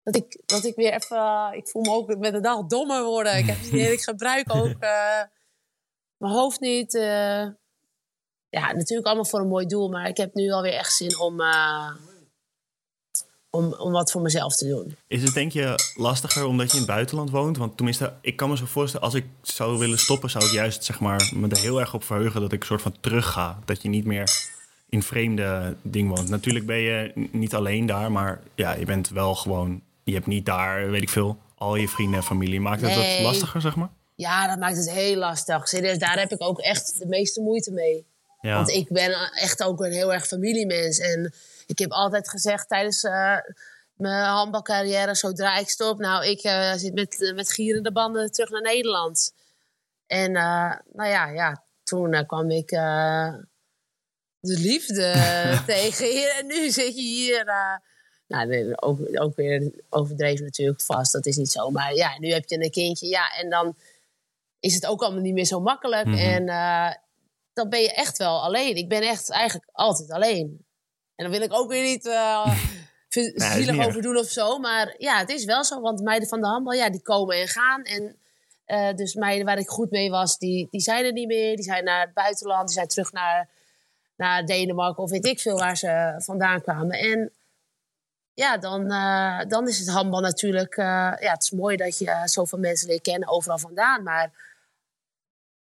Dat 0.02 0.16
ik, 0.16 0.42
dat 0.46 0.64
ik 0.64 0.74
weer 0.74 0.92
even. 0.92 1.52
Ik 1.52 1.68
voel 1.68 1.82
me 1.82 1.90
ook 1.90 2.16
met 2.16 2.32
de 2.32 2.40
dag 2.40 2.66
dommer 2.66 3.04
worden. 3.04 3.36
Ik, 3.36 3.46
heb, 3.46 3.58
ik 3.92 4.02
gebruik 4.02 4.54
ook 4.54 4.78
mijn 6.22 6.32
hoofd 6.32 6.60
niet 6.60 6.92
ja, 8.48 8.72
natuurlijk 8.72 9.06
allemaal 9.06 9.24
voor 9.24 9.40
een 9.40 9.48
mooi 9.48 9.66
doel. 9.66 9.88
Maar 9.88 10.08
ik 10.08 10.16
heb 10.16 10.34
nu 10.34 10.50
alweer 10.50 10.72
echt 10.72 10.92
zin 10.92 11.18
om, 11.18 11.40
om, 13.52 13.74
om 13.78 13.92
wat 13.92 14.10
voor 14.10 14.22
mezelf 14.22 14.56
te 14.56 14.68
doen. 14.68 14.96
Is 15.06 15.22
het 15.22 15.34
denk 15.34 15.52
je 15.52 15.92
lastiger 15.94 16.46
omdat 16.46 16.66
je 16.66 16.72
in 16.72 16.82
het 16.82 16.92
buitenland 16.92 17.30
woont? 17.30 17.56
Want 17.56 17.76
tenminste, 17.76 18.12
ik 18.20 18.36
kan 18.36 18.48
me 18.48 18.56
zo 18.56 18.64
voorstellen... 18.66 19.06
als 19.06 19.14
ik 19.14 19.24
zou 19.42 19.78
willen 19.78 19.98
stoppen, 19.98 20.30
zou 20.30 20.44
ik 20.44 20.50
juist 20.50 20.84
zeg 20.84 21.00
maar, 21.00 21.30
me 21.34 21.48
er 21.48 21.58
heel 21.58 21.80
erg 21.80 21.94
op 21.94 22.04
verheugen... 22.04 22.40
dat 22.40 22.52
ik 22.52 22.60
een 22.60 22.66
soort 22.66 22.82
van 22.82 22.96
terug 23.00 23.26
ga. 23.26 23.58
Dat 23.64 23.82
je 23.82 23.88
niet 23.88 24.04
meer 24.04 24.30
in 24.88 25.02
vreemde 25.02 25.76
dingen 25.82 26.14
woont. 26.14 26.28
Natuurlijk 26.28 26.66
ben 26.66 26.76
je 26.78 27.12
niet 27.32 27.54
alleen 27.54 27.86
daar, 27.86 28.12
maar 28.12 28.40
ja, 28.54 28.74
je 28.74 28.84
bent 28.84 29.08
wel 29.08 29.34
gewoon... 29.34 29.82
Je 30.04 30.14
hebt 30.14 30.26
niet 30.26 30.46
daar, 30.46 30.90
weet 30.90 31.02
ik 31.02 31.10
veel, 31.10 31.38
al 31.54 31.76
je 31.76 31.88
vrienden 31.88 32.18
en 32.18 32.24
familie. 32.24 32.60
Maakt 32.60 32.80
het 32.80 32.96
nee. 32.96 33.16
dat 33.16 33.24
lastiger, 33.24 33.60
zeg 33.60 33.76
maar? 33.76 33.90
Ja, 34.14 34.46
dat 34.46 34.58
maakt 34.58 34.76
het 34.76 34.90
heel 34.90 35.16
lastig. 35.16 35.68
Serieus, 35.68 35.98
daar 35.98 36.18
heb 36.18 36.32
ik 36.32 36.42
ook 36.42 36.58
echt 36.58 36.98
de 36.98 37.06
meeste 37.06 37.40
moeite 37.40 37.72
mee. 37.72 38.06
Ja. 38.42 38.56
Want 38.56 38.70
ik 38.70 38.88
ben 38.88 39.12
echt 39.32 39.62
ook 39.62 39.80
een 39.80 39.92
heel 39.92 40.12
erg 40.12 40.26
familiemens. 40.26 40.98
En 40.98 41.32
ik 41.66 41.78
heb 41.78 41.90
altijd 41.90 42.28
gezegd 42.28 42.68
tijdens 42.68 43.02
uh, 43.02 43.36
mijn 43.94 44.24
handbalcarrière, 44.24 45.14
zodra 45.14 45.58
ik 45.58 45.68
stop, 45.68 45.98
nou, 45.98 46.26
ik 46.26 46.44
uh, 46.44 46.72
zit 46.72 46.94
met, 46.94 47.32
met 47.34 47.52
gierende 47.52 47.92
banden 47.92 48.32
terug 48.32 48.50
naar 48.50 48.62
Nederland. 48.62 49.34
En 50.06 50.30
uh, 50.30 50.74
nou 50.92 51.08
ja, 51.08 51.26
ja 51.26 51.64
toen 51.82 52.26
kwam 52.26 52.50
ik 52.50 52.68
de 54.40 54.58
liefde 54.58 55.12
tegen 55.66 56.06
hier. 56.06 56.36
En 56.38 56.46
nu 56.46 56.70
zit 56.70 56.94
je 56.94 57.02
hier. 57.02 57.44
nou, 58.26 58.46
nee, 58.46 58.82
ook, 58.82 58.98
ook 59.12 59.36
weer 59.36 59.72
overdreven 59.88 60.44
natuurlijk 60.44 60.80
vast. 60.80 61.12
Dat 61.12 61.26
is 61.26 61.36
niet 61.36 61.50
zo. 61.50 61.70
Maar 61.70 61.94
ja, 61.94 62.18
nu 62.18 62.32
heb 62.32 62.48
je 62.48 62.64
een 62.64 62.70
kindje. 62.70 63.06
Ja, 63.06 63.34
en 63.36 63.50
dan 63.50 63.76
is 64.60 64.74
het 64.74 64.86
ook 64.86 65.02
allemaal 65.02 65.22
niet 65.22 65.34
meer 65.34 65.44
zo 65.44 65.60
makkelijk. 65.60 66.06
Mhm. 66.06 66.18
En 66.18 66.48
dan 67.52 67.68
ben 67.68 67.80
je 67.80 67.92
echt 67.92 68.18
wel 68.18 68.42
alleen. 68.42 68.76
Ik 68.76 68.88
ben 68.88 69.02
echt 69.02 69.30
eigenlijk 69.30 69.68
altijd 69.72 70.10
alleen. 70.10 70.66
En 71.14 71.24
dan 71.24 71.30
wil 71.30 71.42
ik 71.42 71.52
ook 71.52 71.70
weer 71.70 71.82
niet 71.82 72.06
uh, 72.20 72.54
zielig 73.34 73.86
over 73.86 74.02
doen 74.02 74.16
of 74.16 74.28
zo. 74.28 74.58
Maar 74.58 74.94
ja, 74.98 75.18
het 75.18 75.30
is 75.30 75.44
wel 75.44 75.64
zo. 75.64 75.80
Want 75.80 76.02
meiden 76.02 76.28
van 76.28 76.40
de 76.40 76.46
handbal, 76.46 76.72
ja, 76.72 76.90
die 76.90 77.02
komen 77.02 77.36
en 77.36 77.48
gaan. 77.48 77.82
En 77.82 78.16
uh, 78.66 78.94
dus 78.94 79.14
meiden 79.14 79.46
waar 79.46 79.58
ik 79.58 79.68
goed 79.68 79.90
mee 79.90 80.10
was, 80.10 80.38
die, 80.38 80.68
die 80.70 80.80
zijn 80.80 81.04
er 81.04 81.12
niet 81.12 81.26
meer. 81.26 81.56
Die 81.56 81.64
zijn 81.64 81.84
naar 81.84 82.00
het 82.00 82.14
buitenland. 82.14 82.66
Die 82.66 82.74
zijn 82.74 82.88
terug 82.88 83.12
naar, 83.12 83.48
naar 84.16 84.44
Denemarken 84.44 85.02
of 85.02 85.10
weet 85.10 85.26
ik 85.26 85.40
veel 85.40 85.58
waar 85.58 85.76
ze 85.76 86.14
vandaan 86.18 86.62
kwamen. 86.62 86.98
En 86.98 87.32
ja, 88.34 88.58
dan, 88.58 88.92
uh, 88.92 89.40
dan 89.48 89.68
is 89.68 89.78
het 89.78 89.88
handbal 89.88 90.20
natuurlijk... 90.20 90.76
ja, 90.76 91.16
het 91.18 91.42
is 91.42 91.50
mooi 91.50 91.76
dat 91.76 91.98
je 91.98 92.22
zoveel 92.24 92.58
mensen 92.58 92.88
leert 92.88 93.02
kennen 93.02 93.28
overal 93.28 93.58
vandaan. 93.58 94.02
Maar 94.02 94.30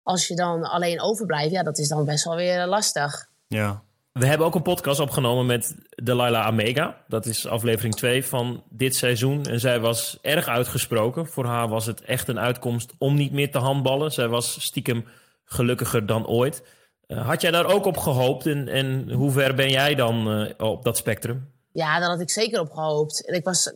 als 0.08 0.28
je 0.28 0.34
dan 0.34 0.62
alleen 0.62 1.00
overblijft, 1.00 1.50
ja, 1.50 1.62
dat 1.62 1.78
is 1.78 1.88
dan 1.88 2.04
best 2.04 2.24
wel 2.24 2.36
weer 2.36 2.66
lastig. 2.66 3.28
Ja. 3.46 3.82
We 4.12 4.26
hebben 4.26 4.46
ook 4.46 4.54
een 4.54 4.62
podcast 4.62 5.00
opgenomen 5.00 5.46
met 5.46 5.74
Delilah 5.90 6.46
Amega. 6.46 7.04
Dat 7.08 7.26
is 7.26 7.46
aflevering 7.46 7.94
2 7.94 8.24
van 8.26 8.62
dit 8.68 8.96
seizoen. 8.96 9.46
En 9.46 9.60
zij 9.60 9.80
was 9.80 10.18
erg 10.22 10.46
uitgesproken. 10.46 11.26
Voor 11.26 11.44
haar 11.44 11.68
was 11.68 11.86
het 11.86 12.00
echt 12.02 12.28
een 12.28 12.38
uitkomst 12.38 12.92
om 12.98 13.14
niet 13.14 13.32
meer 13.32 13.50
te 13.50 13.58
handballen. 13.58 14.12
Zij 14.12 14.28
was 14.28 14.60
stiekem 14.60 15.04
gelukkiger 15.44 16.06
dan 16.06 16.26
ooit. 16.26 16.62
Eh, 17.06 17.26
had 17.26 17.40
jij 17.40 17.50
daar 17.50 17.66
ook 17.66 17.84
op 17.84 17.96
gehoopt 17.96 18.46
en, 18.46 18.68
en 18.68 19.10
hoe 19.10 19.30
ver 19.30 19.54
ben 19.54 19.70
jij 19.70 19.94
dan 19.94 20.40
uh, 20.40 20.50
op 20.58 20.84
dat 20.84 20.96
spectrum? 20.96 21.52
Ja, 21.72 21.98
daar 21.98 22.08
had 22.08 22.20
ik 22.20 22.30
zeker 22.30 22.60
op 22.60 22.70
gehoopt. 22.70 23.26
En 23.26 23.34
ik, 23.34 23.44
was, 23.44 23.66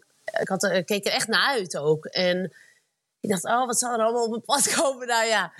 ik, 0.41 0.49
had, 0.49 0.62
ik 0.62 0.87
keek 0.87 1.07
er 1.07 1.12
echt 1.12 1.29
naar 1.29 1.47
uit 1.47 1.77
ook. 1.77 2.05
En 2.05 2.53
ik 3.21 3.31
dacht, 3.31 3.45
oh, 3.45 3.67
wat 3.67 3.79
zal 3.79 3.93
er 3.93 4.05
allemaal 4.05 4.25
op 4.25 4.31
mijn 4.31 4.45
pad 4.45 4.75
komen? 4.77 5.07
Nou 5.07 5.27
ja, 5.27 5.53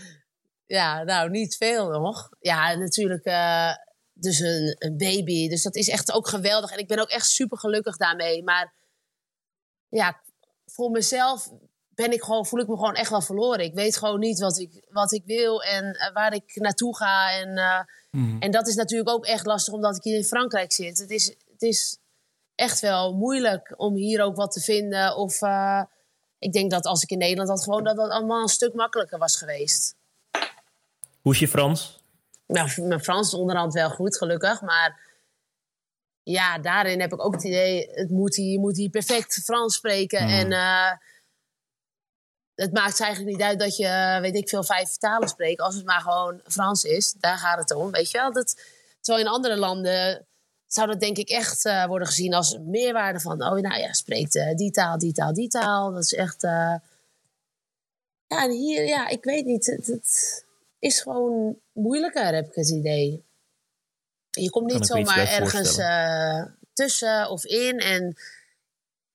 ja 0.75 1.03
nou, 1.03 1.31
niet 1.31 1.57
veel 1.57 1.89
nog. 1.89 2.29
Ja, 2.41 2.75
natuurlijk 2.75 3.27
uh, 3.27 3.75
dus 4.13 4.39
een, 4.39 4.77
een, 4.79 4.97
baby. 4.97 5.49
Dus 5.49 5.63
dat 5.63 5.77
is 5.77 5.89
echt 5.89 6.13
ook 6.13 6.29
geweldig. 6.29 6.71
En 6.71 6.79
ik 6.79 6.89
ben 6.89 6.99
ook 6.99 7.09
echt 7.09 7.27
super 7.27 7.59
gelukkig 7.59 7.97
daarmee. 7.97 8.43
Maar 8.43 8.75
ja, 9.89 10.21
voor 10.67 10.91
mezelf 10.91 11.51
ben 11.89 12.13
ik 12.13 12.23
gewoon, 12.23 12.47
voel 12.47 12.61
ik 12.61 12.69
me 12.69 12.77
gewoon 12.77 12.95
echt 12.95 13.11
wel 13.11 13.21
verloren. 13.21 13.65
Ik 13.65 13.75
weet 13.75 13.97
gewoon 13.97 14.19
niet 14.19 14.41
wat 14.41 14.59
ik, 14.59 14.87
wat 14.89 15.13
ik 15.13 15.23
wil 15.25 15.63
en 15.63 15.85
uh, 15.85 16.13
waar 16.13 16.35
ik 16.35 16.55
naartoe 16.55 16.97
ga. 16.97 17.31
En, 17.41 17.49
uh, 17.59 17.81
mm. 18.11 18.41
en 18.41 18.51
dat 18.51 18.69
is 18.69 18.75
natuurlijk 18.75 19.11
ook 19.11 19.27
echt 19.27 19.47
lastig 19.47 19.75
omdat 19.75 19.97
ik 19.97 20.03
hier 20.03 20.17
in 20.17 20.25
Frankrijk 20.25 20.73
zit. 20.73 20.99
Het 20.99 21.11
is, 21.11 21.27
het 21.27 21.63
is 21.63 21.99
echt 22.55 22.81
wel 22.81 23.15
moeilijk 23.15 23.75
om 23.77 23.95
hier 23.95 24.23
ook 24.23 24.37
wat 24.37 24.53
te 24.53 24.61
vinden. 24.61 25.17
Of 25.17 25.41
ik 26.39 26.53
denk 26.53 26.71
dat 26.71 26.85
als 26.85 27.03
ik 27.03 27.11
in 27.11 27.19
Nederland 27.19 27.49
had 27.49 27.63
gewoon 27.63 27.85
dat 27.85 27.97
dat 27.97 28.11
allemaal 28.11 28.43
een 28.43 28.49
stuk 28.49 28.75
makkelijker 28.75 29.19
was 29.19 29.37
geweest. 29.37 29.95
Hoe 31.23 31.33
is 31.33 31.39
je 31.39 31.49
Frans? 31.49 32.05
Nou, 32.47 32.83
mijn 32.83 33.03
Frans 33.03 33.27
is 33.27 33.35
onderhand 33.35 33.73
wel 33.73 33.91
goed, 33.91 34.17
gelukkig. 34.17 34.61
Maar 34.61 35.01
ja, 36.23 36.59
daarin 36.59 37.01
heb 37.01 37.13
ik 37.13 37.25
ook 37.25 37.35
het 37.35 37.45
idee, 37.45 37.91
het 37.91 38.11
moet 38.11 38.37
hier, 38.37 38.51
je 38.51 38.59
moet 38.59 38.77
hier 38.77 38.91
perfect 38.91 39.41
Frans 39.45 39.75
spreken. 39.75 40.25
Mhm. 40.25 40.33
En 40.33 40.51
uh, 40.51 40.91
het 42.55 42.73
maakt 42.73 43.01
eigenlijk 43.01 43.37
niet 43.37 43.47
uit 43.47 43.59
dat 43.59 43.77
je, 43.77 44.19
weet 44.21 44.35
ik 44.35 44.49
veel, 44.49 44.65
vijf 44.65 44.97
talen 44.97 45.29
spreekt. 45.29 45.61
Als 45.61 45.75
het 45.75 45.85
maar 45.85 46.01
gewoon 46.01 46.41
Frans 46.45 46.85
is, 46.85 47.13
daar 47.13 47.39
gaat 47.39 47.59
het 47.59 47.75
om, 47.75 47.91
weet 47.91 48.11
je 48.11 48.19
wel. 48.19 48.33
Dat, 48.33 48.61
terwijl 49.01 49.27
in 49.27 49.33
andere 49.33 49.57
landen 49.57 50.27
zou 50.67 50.87
dat 50.87 51.01
denk 51.01 51.17
ik 51.17 51.29
echt 51.29 51.65
uh, 51.65 51.87
worden 51.87 52.07
gezien 52.07 52.35
als 52.35 52.59
meerwaarde 52.59 53.21
van... 53.21 53.43
oh, 53.43 53.59
nou 53.59 53.81
ja, 53.81 53.93
spreekt 53.93 54.35
uh, 54.35 54.55
die 54.55 54.71
taal, 54.71 54.99
die 54.99 55.13
taal, 55.13 55.33
die 55.33 55.49
taal. 55.49 55.93
Dat 55.93 56.03
is 56.03 56.15
echt... 56.15 56.43
Ja, 58.27 58.43
en 58.45 58.51
hier, 58.51 58.87
ja, 58.87 59.09
ik 59.09 59.25
weet 59.25 59.45
niet. 59.45 59.67
Het, 59.67 59.87
het, 59.87 60.45
is 60.83 61.01
gewoon 61.01 61.57
moeilijker, 61.73 62.35
heb 62.35 62.47
ik 62.47 62.55
het 62.55 62.71
idee. 62.71 63.25
Je 64.31 64.51
komt 64.51 64.73
niet 64.73 64.87
zomaar 64.87 65.29
ergens 65.29 65.79
tussen 66.73 67.31
of 67.31 67.45
in. 67.45 67.79
En 67.79 68.17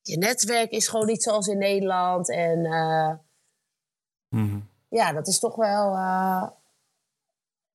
je 0.01 0.17
netwerk 0.17 0.71
is 0.71 0.87
gewoon 0.87 1.05
niet 1.05 1.23
zoals 1.23 1.47
in 1.47 1.57
Nederland. 1.57 2.29
En 2.29 2.59
mm 4.29 4.49
-hmm. 4.49 4.69
ja, 4.89 5.13
dat 5.13 5.27
is 5.27 5.39
toch 5.39 5.55
wel... 5.55 5.91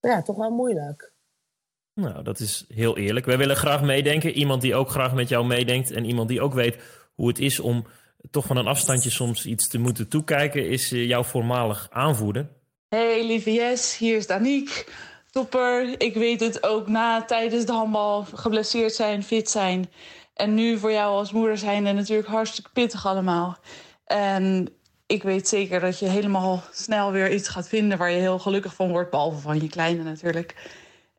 ja, 0.01 0.23
toch 0.25 0.37
wel 0.37 0.51
moeilijk. 0.51 1.13
Nou, 1.95 2.23
dat 2.23 2.41
is 2.41 2.65
heel 2.69 2.97
eerlijk. 2.97 3.27
Wij 3.27 3.39
willen 3.39 3.57
graag 3.57 3.83
meedenken. 3.83 4.31
Iemand 4.31 4.63
die 4.63 4.75
ook 4.75 4.91
graag 4.91 5.15
met 5.15 5.29
jou 5.29 5.47
meedenkt 5.47 5.91
en 5.91 6.05
iemand 6.05 6.29
die 6.29 6.41
ook 6.41 6.55
weet 6.55 6.77
hoe 7.15 7.29
het 7.29 7.39
is 7.39 7.61
om 7.61 7.87
toch 8.31 8.47
van 8.47 8.57
een 8.57 8.67
afstandje 8.67 9.11
soms 9.11 9.47
iets 9.47 9.69
te 9.69 9.79
moeten 9.79 10.09
toekijken, 10.09 10.69
is 10.69 10.89
jouw 10.89 11.23
voormalig 11.23 11.89
aanvoerder. 11.91 12.49
Hey 12.93 13.27
lieve 13.27 13.53
Jes, 13.53 13.97
hier 13.97 14.17
is 14.17 14.27
Danique. 14.27 14.85
Topper, 15.31 16.01
ik 16.01 16.15
weet 16.15 16.41
het 16.41 16.63
ook 16.63 16.89
na 16.89 17.25
tijdens 17.25 17.65
de 17.65 17.73
handbal 17.73 18.27
geblesseerd 18.35 18.95
zijn, 18.95 19.23
fit 19.23 19.51
zijn. 19.51 19.91
En 20.35 20.55
nu 20.55 20.79
voor 20.79 20.93
jou 20.93 21.15
als 21.15 21.33
moeder 21.33 21.59
zijn 21.59 21.87
en 21.87 21.95
natuurlijk 21.95 22.29
hartstikke 22.29 22.71
pittig 22.73 23.07
allemaal. 23.07 23.59
En 24.05 24.69
ik 25.07 25.23
weet 25.23 25.49
zeker 25.49 25.81
dat 25.81 25.99
je 25.99 26.07
helemaal 26.07 26.63
snel 26.73 27.13
weer 27.13 27.33
iets 27.33 27.49
gaat 27.49 27.69
vinden 27.69 27.99
waar 27.99 28.11
je 28.11 28.21
heel 28.21 28.39
gelukkig 28.39 28.75
van 28.75 28.91
wordt, 28.91 29.11
behalve 29.11 29.41
van 29.41 29.61
je 29.61 29.69
kleine 29.69 30.03
natuurlijk. 30.03 30.55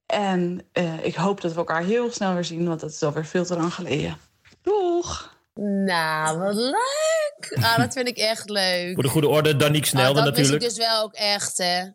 En 0.05 0.61
uh, 0.73 1.05
ik 1.05 1.15
hoop 1.15 1.41
dat 1.41 1.51
we 1.51 1.57
elkaar 1.57 1.83
heel 1.83 2.11
snel 2.11 2.33
weer 2.33 2.45
zien, 2.45 2.67
want 2.67 2.79
dat 2.79 2.89
is 2.89 3.03
alweer 3.03 3.25
veel 3.25 3.45
te 3.45 3.55
lang 3.55 3.73
geleden. 3.73 4.17
Doeg! 4.61 5.32
Nou, 5.61 6.37
wat 6.37 6.55
leuk! 6.55 7.57
Ah, 7.63 7.77
dat 7.77 7.93
vind 7.93 8.07
ik 8.07 8.17
echt 8.17 8.49
leuk. 8.49 8.93
Voor 8.93 9.03
de 9.03 9.09
goede 9.09 9.27
orde, 9.27 9.55
Danique 9.55 9.87
Snelde 9.87 10.19
oh, 10.19 10.25
dat 10.25 10.25
natuurlijk. 10.25 10.61
Dat 10.61 10.61
mis 10.61 10.71
ik 10.71 10.77
dus 10.77 10.87
wel 10.87 11.03
ook 11.03 11.13
echt, 11.13 11.57
hè. 11.57 11.89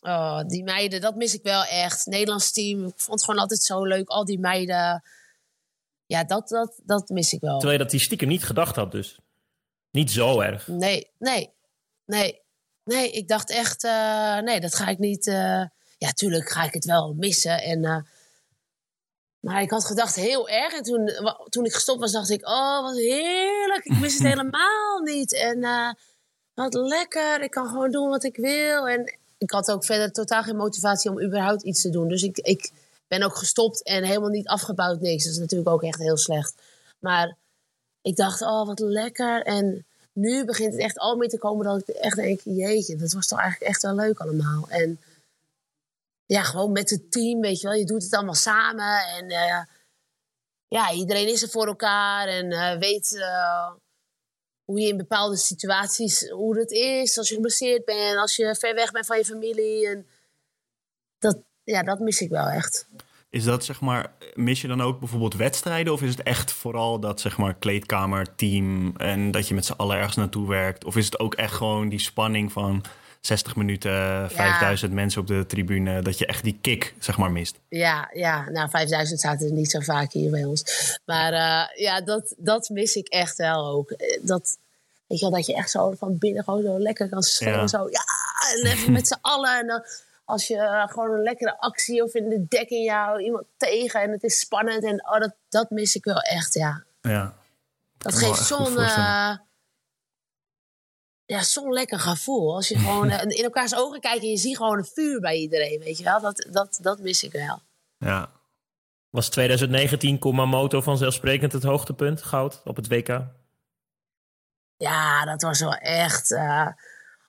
Oh, 0.00 0.40
die 0.46 0.64
meiden, 0.64 1.00
dat 1.00 1.16
mis 1.16 1.34
ik 1.34 1.42
wel 1.42 1.64
echt. 1.64 2.06
Nederlands 2.06 2.52
team, 2.52 2.86
ik 2.86 2.92
vond 2.96 3.10
het 3.10 3.24
gewoon 3.24 3.40
altijd 3.40 3.62
zo 3.62 3.84
leuk. 3.84 4.08
Al 4.08 4.24
die 4.24 4.38
meiden. 4.38 5.02
Ja, 6.06 6.24
dat, 6.24 6.48
dat, 6.48 6.80
dat 6.84 7.08
mis 7.08 7.32
ik 7.32 7.40
wel. 7.40 7.58
Terwijl 7.58 7.78
je 7.78 7.82
dat 7.82 7.92
die 7.92 8.00
stiekem 8.00 8.28
niet 8.28 8.44
gedacht 8.44 8.76
had 8.76 8.92
dus. 8.92 9.18
Niet 9.90 10.10
zo 10.10 10.40
erg. 10.40 10.66
Nee, 10.66 11.10
nee, 11.18 11.50
nee. 12.06 12.42
Nee, 12.84 13.10
ik 13.10 13.28
dacht 13.28 13.50
echt, 13.50 13.84
uh, 13.84 14.38
nee, 14.38 14.60
dat 14.60 14.74
ga 14.74 14.88
ik 14.88 14.98
niet... 14.98 15.26
Uh, 15.26 15.64
ja, 15.98 16.12
tuurlijk 16.12 16.50
ga 16.50 16.64
ik 16.64 16.74
het 16.74 16.84
wel 16.84 17.12
missen. 17.12 17.62
En, 17.62 17.82
uh, 17.82 17.96
maar 19.44 19.62
ik 19.62 19.70
had 19.70 19.84
gedacht 19.84 20.14
heel 20.14 20.48
erg. 20.48 20.74
En 20.74 20.82
toen, 20.82 21.10
toen 21.48 21.64
ik 21.64 21.72
gestopt 21.72 22.00
was, 22.00 22.12
dacht 22.12 22.30
ik: 22.30 22.48
Oh, 22.48 22.82
wat 22.82 22.96
heerlijk. 22.96 23.84
Ik 23.84 23.98
mis 23.98 24.12
het 24.12 24.22
helemaal 24.32 25.00
niet. 25.02 25.34
En 25.34 25.58
uh, 25.58 25.92
wat 26.54 26.74
lekker. 26.74 27.42
Ik 27.42 27.50
kan 27.50 27.68
gewoon 27.68 27.90
doen 27.90 28.08
wat 28.08 28.24
ik 28.24 28.36
wil. 28.36 28.88
En 28.88 29.18
ik 29.38 29.50
had 29.50 29.70
ook 29.70 29.84
verder 29.84 30.12
totaal 30.12 30.42
geen 30.42 30.56
motivatie 30.56 31.10
om 31.10 31.22
überhaupt 31.22 31.62
iets 31.62 31.82
te 31.82 31.90
doen. 31.90 32.08
Dus 32.08 32.22
ik, 32.22 32.38
ik 32.38 32.70
ben 33.08 33.22
ook 33.22 33.36
gestopt 33.36 33.82
en 33.82 34.04
helemaal 34.04 34.28
niet 34.28 34.48
afgebouwd. 34.48 35.00
Niks. 35.00 35.24
Dat 35.24 35.32
is 35.32 35.38
natuurlijk 35.38 35.70
ook 35.70 35.82
echt 35.82 35.98
heel 35.98 36.16
slecht. 36.16 36.54
Maar 36.98 37.36
ik 38.02 38.16
dacht: 38.16 38.42
Oh, 38.42 38.66
wat 38.66 38.78
lekker. 38.78 39.42
En 39.42 39.86
nu 40.12 40.44
begint 40.44 40.72
het 40.72 40.82
echt 40.82 40.98
al 40.98 41.16
meer 41.16 41.28
te 41.28 41.38
komen 41.38 41.66
dat 41.66 41.88
ik 41.88 41.88
echt 41.88 42.16
denk: 42.16 42.40
Jeetje, 42.44 42.96
dat 42.96 43.12
was 43.12 43.26
toch 43.26 43.40
eigenlijk 43.40 43.70
echt 43.70 43.82
wel 43.82 43.94
leuk 43.94 44.20
allemaal. 44.20 44.64
En 44.68 44.98
ja, 46.26 46.42
gewoon 46.42 46.72
met 46.72 46.90
het 46.90 47.10
team, 47.10 47.40
weet 47.40 47.60
je 47.60 47.66
wel. 47.66 47.76
Je 47.76 47.84
doet 47.84 48.02
het 48.02 48.14
allemaal 48.14 48.34
samen. 48.34 48.98
En 48.98 49.24
uh, 49.30 49.62
ja, 50.68 50.92
iedereen 50.92 51.28
is 51.28 51.42
er 51.42 51.48
voor 51.48 51.66
elkaar. 51.66 52.28
En 52.28 52.50
uh, 52.50 52.78
weet 52.78 53.12
uh, 53.12 53.70
hoe 54.64 54.80
je 54.80 54.88
in 54.88 54.96
bepaalde 54.96 55.36
situaties, 55.36 56.28
hoe 56.30 56.58
het 56.58 56.70
is. 56.70 57.18
Als 57.18 57.28
je 57.28 57.34
geblesseerd 57.34 57.84
bent, 57.84 58.16
als 58.16 58.36
je 58.36 58.56
ver 58.58 58.74
weg 58.74 58.90
bent 58.90 59.06
van 59.06 59.18
je 59.18 59.24
familie. 59.24 59.88
En 59.88 60.06
dat, 61.18 61.38
ja, 61.64 61.82
dat 61.82 61.98
mis 61.98 62.20
ik 62.20 62.30
wel 62.30 62.48
echt. 62.48 62.86
Is 63.30 63.44
dat 63.44 63.64
zeg 63.64 63.80
maar, 63.80 64.12
mis 64.34 64.60
je 64.60 64.68
dan 64.68 64.82
ook 64.82 64.98
bijvoorbeeld 64.98 65.34
wedstrijden? 65.34 65.92
Of 65.92 66.02
is 66.02 66.10
het 66.10 66.22
echt 66.22 66.52
vooral 66.52 67.00
dat 67.00 67.20
zeg 67.20 67.36
maar 67.36 67.54
kleedkamer, 67.54 68.34
team 68.34 68.96
en 68.96 69.30
dat 69.30 69.48
je 69.48 69.54
met 69.54 69.64
z'n 69.64 69.72
allen 69.72 69.96
ergens 69.96 70.16
naartoe 70.16 70.48
werkt? 70.48 70.84
Of 70.84 70.96
is 70.96 71.04
het 71.04 71.18
ook 71.18 71.34
echt 71.34 71.52
gewoon 71.52 71.88
die 71.88 71.98
spanning 71.98 72.52
van 72.52 72.84
60 73.26 73.56
minuten, 73.56 74.30
5000 74.30 74.90
ja. 74.90 74.96
mensen 74.96 75.20
op 75.20 75.26
de 75.26 75.46
tribune, 75.46 76.02
dat 76.02 76.18
je 76.18 76.26
echt 76.26 76.42
die 76.44 76.58
kick 76.60 76.94
zeg 76.98 77.16
maar 77.16 77.30
mist. 77.30 77.58
Ja, 77.68 78.10
ja. 78.12 78.50
nou 78.50 78.70
5000 78.70 79.20
zaten 79.20 79.46
er 79.46 79.52
niet 79.52 79.70
zo 79.70 79.80
vaak 79.80 80.12
hier 80.12 80.30
bij 80.30 80.44
ons. 80.44 80.64
Maar 81.04 81.32
uh, 81.32 81.82
ja, 81.82 82.00
dat, 82.00 82.34
dat 82.38 82.68
mis 82.68 82.94
ik 82.94 83.08
echt 83.08 83.36
wel 83.36 83.66
ook. 83.66 83.94
Dat, 84.20 84.56
weet 85.06 85.18
je 85.18 85.24
wel, 85.28 85.34
dat 85.34 85.46
je 85.46 85.54
echt 85.54 85.70
zo 85.70 85.94
van 85.98 86.18
binnen 86.18 86.44
gewoon 86.44 86.62
zo 86.62 86.78
lekker 86.78 87.08
kan 87.08 87.22
schreeuwen. 87.22 87.60
Ja. 87.60 87.66
Zo, 87.66 87.88
ja, 87.90 88.02
en 88.52 88.70
even 88.70 88.92
met 88.98 89.06
z'n 89.06 89.18
allen. 89.20 89.58
En 89.58 89.66
dan 89.66 89.84
als 90.24 90.46
je 90.46 90.54
uh, 90.54 90.86
gewoon 90.86 91.10
een 91.10 91.22
lekkere 91.22 91.58
actie 91.58 92.02
of 92.02 92.14
in 92.14 92.28
de 92.28 92.46
dekking 92.48 92.84
jou 92.84 93.22
iemand 93.22 93.44
tegen 93.56 94.00
en 94.00 94.10
het 94.10 94.22
is 94.22 94.38
spannend. 94.38 94.84
En 94.84 95.08
oh, 95.08 95.20
dat, 95.20 95.34
dat 95.48 95.70
mis 95.70 95.94
ik 95.94 96.04
wel 96.04 96.20
echt, 96.20 96.54
ja. 96.54 96.82
Ja. 97.00 97.34
Dat 97.98 98.14
geeft 98.14 98.46
zo'n 98.46 98.76
ja, 101.26 101.42
zo'n 101.42 101.72
lekker 101.72 101.98
gevoel. 101.98 102.54
Als 102.54 102.68
je 102.68 102.78
gewoon 102.78 103.10
uh, 103.10 103.22
in 103.38 103.44
elkaars 103.44 103.74
ogen 103.74 104.00
kijkt 104.00 104.22
en 104.22 104.30
je 104.30 104.36
ziet 104.36 104.56
gewoon 104.56 104.78
een 104.78 104.84
vuur 104.84 105.20
bij 105.20 105.36
iedereen, 105.36 105.78
weet 105.78 105.98
je 105.98 106.04
wel. 106.04 106.20
Dat, 106.20 106.46
dat, 106.50 106.78
dat 106.82 106.98
mis 106.98 107.22
ik 107.22 107.32
wel. 107.32 107.60
Ja. 107.98 108.30
Was 109.10 109.28
2019 109.28 110.18
Kumamoto 110.18 110.80
vanzelfsprekend 110.80 111.52
het 111.52 111.62
hoogtepunt, 111.62 112.22
goud, 112.22 112.60
op 112.64 112.76
het 112.76 112.88
WK? 112.88 113.22
Ja, 114.76 115.24
dat 115.24 115.42
was 115.42 115.60
wel 115.60 115.74
echt... 115.74 116.30
Uh, 116.30 116.68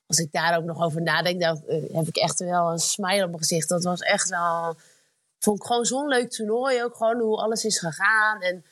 als 0.06 0.18
ik 0.18 0.32
daar 0.32 0.56
ook 0.56 0.64
nog 0.64 0.82
over 0.82 1.02
nadenk, 1.02 1.40
dan 1.40 1.62
uh, 1.68 1.94
heb 1.94 2.06
ik 2.06 2.16
echt 2.16 2.38
wel 2.38 2.72
een 2.72 2.78
smile 2.78 3.22
op 3.22 3.28
mijn 3.28 3.38
gezicht. 3.38 3.68
Dat 3.68 3.84
was 3.84 4.00
echt 4.00 4.28
wel... 4.28 4.76
Vond 5.38 5.58
ik 5.58 5.66
gewoon 5.66 5.84
zo'n 5.84 6.08
leuk 6.08 6.30
toernooi. 6.30 6.82
Ook 6.82 6.96
gewoon 6.96 7.20
hoe 7.20 7.36
alles 7.36 7.64
is 7.64 7.78
gegaan. 7.78 8.40
En 8.40 8.64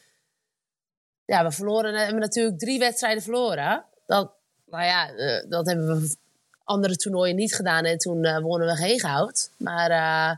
ja, 1.24 1.44
we 1.44 1.50
verloren, 1.50 1.94
hebben 1.94 2.20
natuurlijk 2.20 2.58
drie 2.58 2.78
wedstrijden 2.78 3.22
verloren. 3.22 3.84
Dat, 4.06 4.32
nou 4.66 4.84
ja, 4.84 5.12
uh, 5.12 5.50
dat 5.50 5.66
hebben 5.66 5.86
we 5.86 6.16
andere 6.64 6.96
toernooien 6.96 7.36
niet 7.36 7.54
gedaan. 7.54 7.84
En 7.84 7.98
toen 7.98 8.24
uh, 8.24 8.38
wonnen 8.38 8.68
we 8.68 8.76
geen 8.76 9.00
goud. 9.00 9.50
Maar 9.56 9.90
uh, 9.90 10.36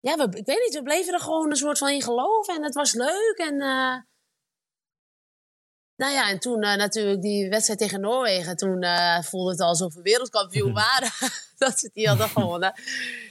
ja, 0.00 0.16
we, 0.16 0.22
ik 0.22 0.46
weet 0.46 0.62
niet, 0.64 0.74
we 0.74 0.82
bleven 0.82 1.12
er 1.12 1.20
gewoon 1.20 1.50
een 1.50 1.56
soort 1.56 1.78
van 1.78 1.88
in 1.88 2.02
geloven. 2.02 2.54
En 2.54 2.62
het 2.62 2.74
was 2.74 2.94
leuk. 2.94 3.34
En 3.36 3.56
nou 5.96 6.12
ja, 6.12 6.30
en 6.30 6.38
toen 6.38 6.58
natuurlijk 6.58 7.22
die 7.22 7.48
wedstrijd 7.48 7.78
tegen 7.78 8.00
Noorwegen. 8.00 8.56
Toen 8.56 8.84
voelde 9.22 9.50
het 9.50 9.60
alsof 9.60 9.94
we 9.94 10.02
wereldkampioen 10.02 10.72
waren. 10.84 11.10
dat 11.58 11.78
ze 11.78 11.90
die 11.92 12.08
hadden 12.08 12.28
gewonnen. 12.28 12.74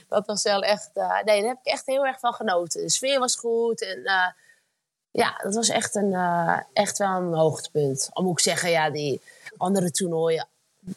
Dat 0.08 0.26
was 0.26 0.42
wel 0.42 0.62
echt... 0.62 0.90
nee, 0.94 1.40
daar 1.40 1.48
heb 1.48 1.58
ik 1.62 1.72
echt 1.72 1.86
heel 1.86 2.06
erg 2.06 2.18
van 2.18 2.32
genoten. 2.32 2.82
De 2.82 2.90
sfeer 2.90 3.18
was 3.18 3.36
goed. 3.36 3.82
En 3.82 4.02
ja, 5.10 5.40
dat 5.42 5.54
was 5.54 5.68
echt, 5.68 5.94
een, 5.94 6.14
echt 6.72 6.98
wel 6.98 7.16
een 7.16 7.34
hoogtepunt. 7.34 8.08
Al 8.12 8.22
moet 8.22 8.38
ik 8.38 8.44
zeggen, 8.44 8.70
ja, 8.70 8.90
die 8.90 9.20
andere 9.56 9.90
toernooien. 9.90 10.48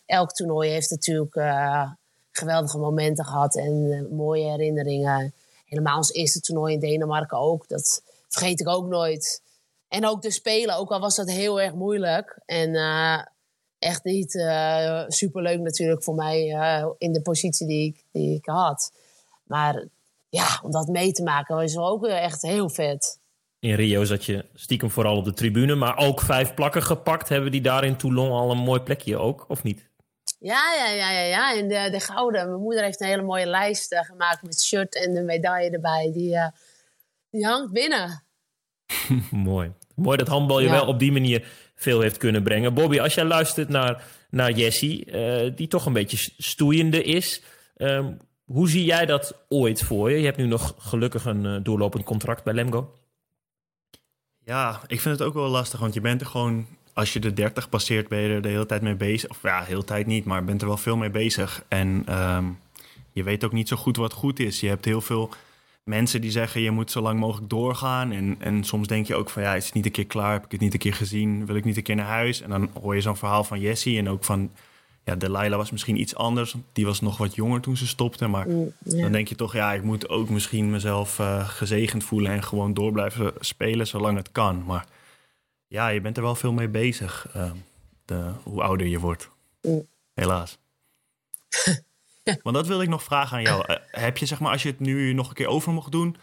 Elk 0.05 0.31
toernooi 0.31 0.69
heeft 0.69 0.89
natuurlijk 0.89 1.35
uh, 1.35 1.91
geweldige 2.31 2.77
momenten 2.77 3.25
gehad 3.25 3.55
en 3.55 3.91
eh, 3.91 4.17
mooie 4.17 4.49
herinneringen. 4.49 5.33
Helemaal 5.65 5.97
ons 5.97 6.11
eerste 6.11 6.39
toernooi 6.39 6.73
in 6.73 6.79
Denemarken 6.79 7.37
ook. 7.37 7.67
Dat 7.67 8.01
vergeet 8.27 8.59
ik 8.59 8.67
ook 8.67 8.87
nooit. 8.87 9.41
En 9.87 10.05
ook 10.05 10.21
de 10.21 10.31
spelen, 10.31 10.75
ook 10.75 10.91
al 10.91 10.99
was 10.99 11.15
dat 11.15 11.29
heel 11.29 11.61
erg 11.61 11.73
moeilijk. 11.73 12.39
En 12.45 12.75
eh, 12.75 13.21
echt 13.79 14.03
niet 14.03 14.31
superleuk 15.07 15.59
natuurlijk 15.59 16.03
voor 16.03 16.15
mij 16.15 16.47
in 16.97 17.13
de 17.13 17.21
positie 17.21 17.67
die 17.67 17.87
ik, 17.87 18.03
die 18.11 18.35
ik 18.35 18.45
had. 18.45 18.91
Maar 19.43 19.87
ja, 20.29 20.59
om 20.63 20.71
dat 20.71 20.87
mee 20.87 21.11
te 21.11 21.23
maken 21.23 21.55
was 21.55 21.77
ook 21.77 22.05
echt 22.05 22.41
heel 22.41 22.69
vet. 22.69 23.18
In 23.59 23.73
Rio 23.73 24.03
zat 24.03 24.25
je 24.25 24.45
stiekem 24.53 24.89
vooral 24.89 25.17
op 25.17 25.25
de 25.25 25.33
tribune, 25.33 25.75
maar 25.75 25.97
ook 25.97 26.21
vijf 26.21 26.53
plakken 26.53 26.83
gepakt. 26.83 27.29
Hebben 27.29 27.51
die 27.51 27.61
daar 27.61 27.83
in 27.83 27.95
Toulon 27.95 28.31
al 28.31 28.51
een 28.51 28.57
mooi 28.57 28.79
plekje 28.79 29.17
ook, 29.17 29.45
of 29.47 29.63
niet? 29.63 29.89
Ja, 30.39 30.73
ja, 30.77 30.89
ja, 30.89 31.11
ja, 31.11 31.21
ja. 31.21 31.55
En 31.55 31.67
de, 31.67 31.89
de 31.91 31.99
gouden. 31.99 32.47
Mijn 32.47 32.61
moeder 32.61 32.83
heeft 32.83 33.01
een 33.01 33.07
hele 33.07 33.21
mooie 33.21 33.45
lijst 33.45 33.93
uh, 33.93 33.99
gemaakt 33.99 34.43
met 34.43 34.61
shirt 34.61 34.95
en 34.95 35.13
de 35.13 35.21
medaille 35.21 35.69
erbij. 35.69 36.11
Die, 36.13 36.33
uh, 36.33 36.47
die 37.29 37.45
hangt 37.45 37.73
binnen. 37.73 38.23
Mooi. 39.31 39.71
Mooi 39.95 40.17
dat 40.17 40.27
handbal 40.27 40.59
je 40.59 40.65
ja. 40.65 40.71
wel 40.71 40.87
op 40.87 40.99
die 40.99 41.11
manier 41.11 41.47
veel 41.75 42.01
heeft 42.01 42.17
kunnen 42.17 42.43
brengen. 42.43 42.73
Bobby, 42.73 42.99
als 42.99 43.13
jij 43.13 43.25
luistert 43.25 43.69
naar, 43.69 44.03
naar 44.29 44.51
Jessie, 44.51 45.11
uh, 45.11 45.55
die 45.55 45.67
toch 45.67 45.85
een 45.85 45.93
beetje 45.93 46.31
stoeiende 46.37 47.03
is. 47.03 47.41
Um, 47.75 48.17
hoe 48.45 48.69
zie 48.69 48.85
jij 48.85 49.05
dat 49.05 49.45
ooit 49.49 49.83
voor 49.83 50.11
je? 50.11 50.19
Je 50.19 50.25
hebt 50.25 50.37
nu 50.37 50.45
nog 50.45 50.75
gelukkig 50.77 51.25
een 51.25 51.63
doorlopend 51.63 52.03
contract 52.03 52.43
bij 52.43 52.53
Lemgo. 52.53 52.98
Ja, 54.45 54.81
ik 54.87 55.01
vind 55.01 55.19
het 55.19 55.27
ook 55.27 55.33
wel 55.33 55.49
lastig, 55.49 55.79
want 55.79 55.93
je 55.93 56.01
bent 56.01 56.21
er 56.21 56.27
gewoon 56.27 56.67
als 56.99 57.13
je 57.13 57.19
de 57.19 57.33
30 57.33 57.69
passeert, 57.69 58.07
ben 58.07 58.19
je 58.19 58.29
er 58.33 58.41
de 58.41 58.49
hele 58.49 58.65
tijd 58.65 58.81
mee 58.81 58.95
bezig. 58.95 59.29
Of 59.29 59.39
ja, 59.41 59.59
de 59.59 59.65
hele 59.65 59.83
tijd 59.83 60.05
niet, 60.05 60.25
maar 60.25 60.43
bent 60.43 60.61
er 60.61 60.67
wel 60.67 60.77
veel 60.77 60.97
mee 60.97 61.09
bezig. 61.09 61.63
En 61.67 62.19
um, 62.19 62.59
je 63.11 63.23
weet 63.23 63.43
ook 63.43 63.51
niet 63.51 63.67
zo 63.67 63.75
goed 63.75 63.97
wat 63.97 64.13
goed 64.13 64.39
is. 64.39 64.59
Je 64.59 64.67
hebt 64.67 64.85
heel 64.85 65.01
veel 65.01 65.29
mensen 65.83 66.21
die 66.21 66.31
zeggen 66.31 66.61
je 66.61 66.71
moet 66.71 66.91
zo 66.91 67.01
lang 67.01 67.19
mogelijk 67.19 67.49
doorgaan. 67.49 68.11
En, 68.11 68.35
en 68.39 68.63
soms 68.63 68.87
denk 68.87 69.05
je 69.05 69.15
ook 69.15 69.29
van 69.29 69.41
ja, 69.41 69.55
is 69.55 69.65
het 69.65 69.73
niet 69.73 69.85
een 69.85 69.91
keer 69.91 70.05
klaar? 70.05 70.33
Heb 70.33 70.45
ik 70.45 70.51
het 70.51 70.61
niet 70.61 70.73
een 70.73 70.79
keer 70.79 70.93
gezien? 70.93 71.45
Wil 71.45 71.55
ik 71.55 71.65
niet 71.65 71.77
een 71.77 71.83
keer 71.83 71.95
naar 71.95 72.05
huis? 72.05 72.41
En 72.41 72.49
dan 72.49 72.69
hoor 72.81 72.95
je 72.95 73.01
zo'n 73.01 73.17
verhaal 73.17 73.43
van 73.43 73.59
Jessie 73.59 73.97
en 73.97 74.09
ook 74.09 74.23
van 74.23 74.51
ja, 75.09 75.15
Delilah 75.15 75.57
was 75.57 75.71
misschien 75.71 75.99
iets 75.99 76.15
anders. 76.15 76.55
Die 76.73 76.85
was 76.85 77.01
nog 77.01 77.17
wat 77.17 77.35
jonger 77.35 77.61
toen 77.61 77.77
ze 77.77 77.87
stopte. 77.87 78.27
Maar 78.27 78.47
mm, 78.47 78.73
dan 78.83 79.11
denk 79.11 79.27
je 79.27 79.35
toch, 79.35 79.53
ja, 79.53 79.73
ik 79.73 79.83
moet 79.83 80.09
ook 80.09 80.29
misschien 80.29 80.69
mezelf 80.69 81.19
uh, 81.19 81.49
gezegend 81.49 82.03
voelen 82.03 82.31
en 82.31 82.43
gewoon 82.43 82.73
door 82.73 82.91
blijven 82.91 83.33
spelen 83.39 83.87
zolang 83.87 84.17
het 84.17 84.31
kan. 84.31 84.63
Maar 84.65 84.85
ja, 85.67 85.87
je 85.87 86.01
bent 86.01 86.17
er 86.17 86.23
wel 86.23 86.35
veel 86.35 86.53
mee 86.53 86.67
bezig, 86.67 87.27
uh, 87.35 87.51
de, 88.05 88.31
hoe 88.43 88.61
ouder 88.61 88.87
je 88.87 88.99
wordt. 88.99 89.29
Mm. 89.61 89.87
Helaas. 90.13 90.57
Want 92.43 92.55
dat 92.55 92.67
wil 92.67 92.81
ik 92.81 92.89
nog 92.89 93.03
vragen 93.03 93.37
aan 93.37 93.43
jou. 93.43 93.63
Uh, 93.67 93.75
heb 93.91 94.17
je, 94.17 94.25
zeg 94.25 94.39
maar, 94.39 94.51
als 94.51 94.63
je 94.63 94.69
het 94.69 94.79
nu 94.79 95.13
nog 95.13 95.29
een 95.29 95.35
keer 95.35 95.47
over 95.47 95.73
mocht 95.73 95.91
doen, 95.91 96.15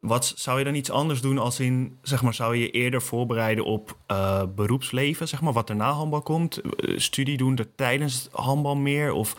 wat 0.00 0.32
zou 0.36 0.58
je 0.58 0.64
dan 0.64 0.74
iets 0.74 0.90
anders 0.90 1.20
doen 1.20 1.38
als 1.38 1.60
in, 1.60 1.98
zeg 2.02 2.22
maar, 2.22 2.34
zou 2.34 2.56
je 2.56 2.62
je 2.62 2.70
eerder 2.70 3.02
voorbereiden 3.02 3.64
op 3.64 3.96
uh, 4.10 4.42
beroepsleven, 4.54 5.28
zeg 5.28 5.40
maar, 5.40 5.52
wat 5.52 5.68
er 5.68 5.76
na 5.76 5.90
handbal 5.90 6.22
komt? 6.22 6.60
studie 6.96 7.36
doen 7.36 7.56
er 7.56 7.74
tijdens 7.74 8.28
handbal 8.32 8.76
meer? 8.76 9.12
Of 9.12 9.36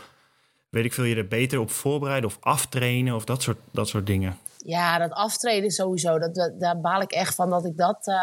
weet 0.69 0.85
ik 0.85 0.93
veel, 0.93 1.03
je 1.03 1.15
er 1.15 1.27
beter 1.27 1.59
op 1.59 1.71
voorbereiden 1.71 2.29
of 2.29 2.37
aftrainen 2.39 3.15
of 3.15 3.25
dat 3.25 3.41
soort, 3.41 3.57
dat 3.71 3.87
soort 3.87 4.05
dingen? 4.05 4.37
Ja, 4.65 4.97
dat 4.97 5.11
aftreden 5.11 5.71
sowieso. 5.71 6.19
Dat, 6.19 6.35
dat, 6.35 6.59
daar 6.59 6.81
baal 6.81 7.01
ik 7.01 7.11
echt 7.11 7.35
van 7.35 7.49
dat 7.49 7.65
ik 7.65 7.77
dat. 7.77 8.07
Uh... 8.07 8.15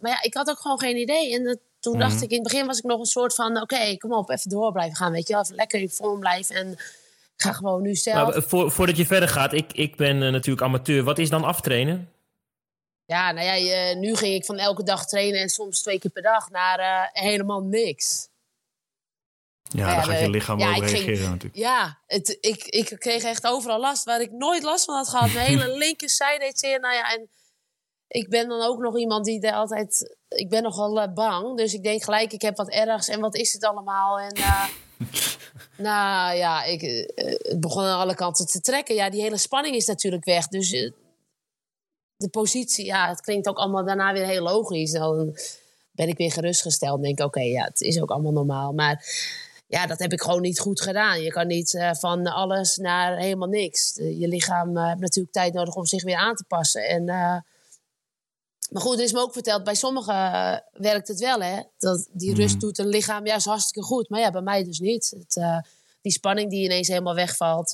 Maar 0.00 0.10
ja, 0.10 0.22
ik 0.22 0.34
had 0.34 0.48
ook 0.48 0.60
gewoon 0.60 0.78
geen 0.78 0.96
idee. 0.96 1.34
En 1.34 1.44
dat, 1.44 1.58
toen 1.80 1.98
dacht 1.98 2.22
ik, 2.22 2.30
in 2.30 2.38
het 2.38 2.52
begin 2.52 2.66
was 2.66 2.78
ik 2.78 2.84
nog 2.84 2.98
een 2.98 3.04
soort 3.04 3.34
van: 3.34 3.60
oké, 3.60 3.96
kom 3.96 4.12
op, 4.12 4.30
even 4.30 4.50
door 4.50 4.72
blijven 4.72 4.96
gaan. 4.96 5.12
Weet 5.12 5.28
je 5.28 5.32
wel, 5.32 5.42
even 5.42 5.54
lekker 5.54 5.80
in 5.80 5.90
vorm 5.90 6.20
blijven. 6.20 6.56
En 6.56 6.76
ga 7.36 7.52
gewoon 7.52 7.82
nu 7.82 7.94
zelf. 7.94 8.32
Maar 8.32 8.42
voor, 8.42 8.70
voordat 8.70 8.96
je 8.96 9.06
verder 9.06 9.28
gaat, 9.28 9.52
ik, 9.52 9.72
ik 9.72 9.96
ben 9.96 10.22
uh, 10.22 10.30
natuurlijk 10.30 10.66
amateur. 10.66 11.04
Wat 11.04 11.18
is 11.18 11.30
dan 11.30 11.44
aftrainen? 11.44 12.08
Ja, 13.06 13.32
nou 13.32 13.46
ja, 13.46 13.54
je, 13.54 13.96
nu 13.96 14.16
ging 14.16 14.34
ik 14.34 14.44
van 14.44 14.58
elke 14.58 14.82
dag 14.82 15.06
trainen 15.06 15.40
en 15.40 15.48
soms 15.48 15.82
twee 15.82 15.98
keer 15.98 16.10
per 16.10 16.22
dag 16.22 16.50
naar 16.50 16.78
uh, 16.80 17.22
helemaal 17.22 17.62
niks. 17.62 18.28
Ja, 19.62 19.88
ja, 19.88 19.94
dan 19.94 20.04
gaat 20.04 20.20
je 20.20 20.30
lichaam 20.30 20.58
ja, 20.58 20.72
reageren 20.72 21.16
ging, 21.16 21.30
natuurlijk. 21.30 21.56
Ja, 21.56 21.98
het, 22.06 22.36
ik, 22.40 22.64
ik 22.64 22.96
kreeg 22.98 23.22
echt 23.22 23.46
overal 23.46 23.80
last 23.80 24.04
waar 24.04 24.20
ik 24.20 24.30
nooit 24.30 24.62
last 24.62 24.84
van 24.84 24.94
had 24.94 25.08
gehad. 25.08 25.32
Mijn 25.32 25.46
hele 25.46 25.76
linkerzijde 25.84 26.44
deed 26.44 26.58
zeer. 26.58 26.80
Nou 26.80 26.94
ja, 26.94 27.12
en 27.12 27.28
ik 28.08 28.28
ben 28.28 28.48
dan 28.48 28.62
ook 28.62 28.78
nog 28.78 28.98
iemand 28.98 29.24
die 29.24 29.40
er 29.40 29.52
altijd... 29.52 30.16
Ik 30.28 30.48
ben 30.48 30.62
nogal 30.62 31.02
uh, 31.02 31.12
bang, 31.14 31.56
dus 31.56 31.74
ik 31.74 31.82
denk 31.82 32.02
gelijk, 32.02 32.32
ik 32.32 32.42
heb 32.42 32.56
wat 32.56 32.68
ergs. 32.68 33.08
En 33.08 33.20
wat 33.20 33.34
is 33.34 33.52
het 33.52 33.64
allemaal? 33.64 34.18
En 34.18 34.38
uh, 34.38 34.64
nou 35.76 36.36
ja, 36.36 36.64
ik, 36.64 36.82
uh, 36.82 37.06
het 37.26 37.60
begon 37.60 37.82
aan 37.82 37.98
alle 37.98 38.14
kanten 38.14 38.46
te 38.46 38.60
trekken. 38.60 38.94
Ja, 38.94 39.10
die 39.10 39.22
hele 39.22 39.36
spanning 39.36 39.76
is 39.76 39.86
natuurlijk 39.86 40.24
weg. 40.24 40.48
Dus 40.48 40.70
de 42.16 42.28
positie, 42.28 42.84
ja, 42.84 43.08
het 43.08 43.20
klinkt 43.20 43.48
ook 43.48 43.58
allemaal 43.58 43.84
daarna 43.84 44.12
weer 44.12 44.26
heel 44.26 44.42
logisch. 44.42 44.92
Dan 44.92 45.36
ben 45.90 46.08
ik 46.08 46.16
weer 46.16 46.32
gerustgesteld 46.32 46.96
en 46.96 47.02
denk 47.02 47.18
oké, 47.18 47.26
okay, 47.26 47.50
ja, 47.50 47.64
het 47.64 47.80
is 47.80 48.00
ook 48.00 48.10
allemaal 48.10 48.32
normaal. 48.32 48.72
Maar 48.72 49.04
ja, 49.66 49.86
dat 49.86 49.98
heb 49.98 50.12
ik 50.12 50.20
gewoon 50.20 50.40
niet 50.40 50.58
goed 50.58 50.80
gedaan. 50.80 51.22
Je 51.22 51.30
kan 51.30 51.46
niet 51.46 51.72
uh, 51.72 51.94
van 51.94 52.26
alles 52.26 52.76
naar 52.76 53.16
helemaal 53.16 53.48
niks. 53.48 53.94
je 53.94 54.28
lichaam 54.28 54.76
uh, 54.76 54.88
heeft 54.88 55.00
natuurlijk 55.00 55.34
tijd 55.34 55.52
nodig 55.52 55.74
om 55.74 55.86
zich 55.86 56.02
weer 56.02 56.16
aan 56.16 56.34
te 56.34 56.44
passen. 56.48 56.88
En, 56.88 57.08
maar 58.72 58.82
goed, 58.82 58.98
er 58.98 59.04
is 59.04 59.12
me 59.12 59.20
ook 59.20 59.32
verteld, 59.32 59.64
bij 59.64 59.74
sommigen 59.74 60.14
werkt 60.72 61.08
het 61.08 61.20
wel, 61.20 61.40
hè. 61.40 61.62
Dat 61.78 62.08
die 62.12 62.30
mm. 62.30 62.36
rust 62.36 62.60
doet 62.60 62.78
een 62.78 62.86
lichaam 62.86 63.26
juist 63.26 63.46
hartstikke 63.46 63.88
goed. 63.88 64.08
Maar 64.08 64.20
ja, 64.20 64.30
bij 64.30 64.42
mij 64.42 64.64
dus 64.64 64.78
niet. 64.78 65.14
Het, 65.18 65.62
die 66.00 66.12
spanning 66.12 66.50
die 66.50 66.64
ineens 66.64 66.88
helemaal 66.88 67.14
wegvalt, 67.14 67.72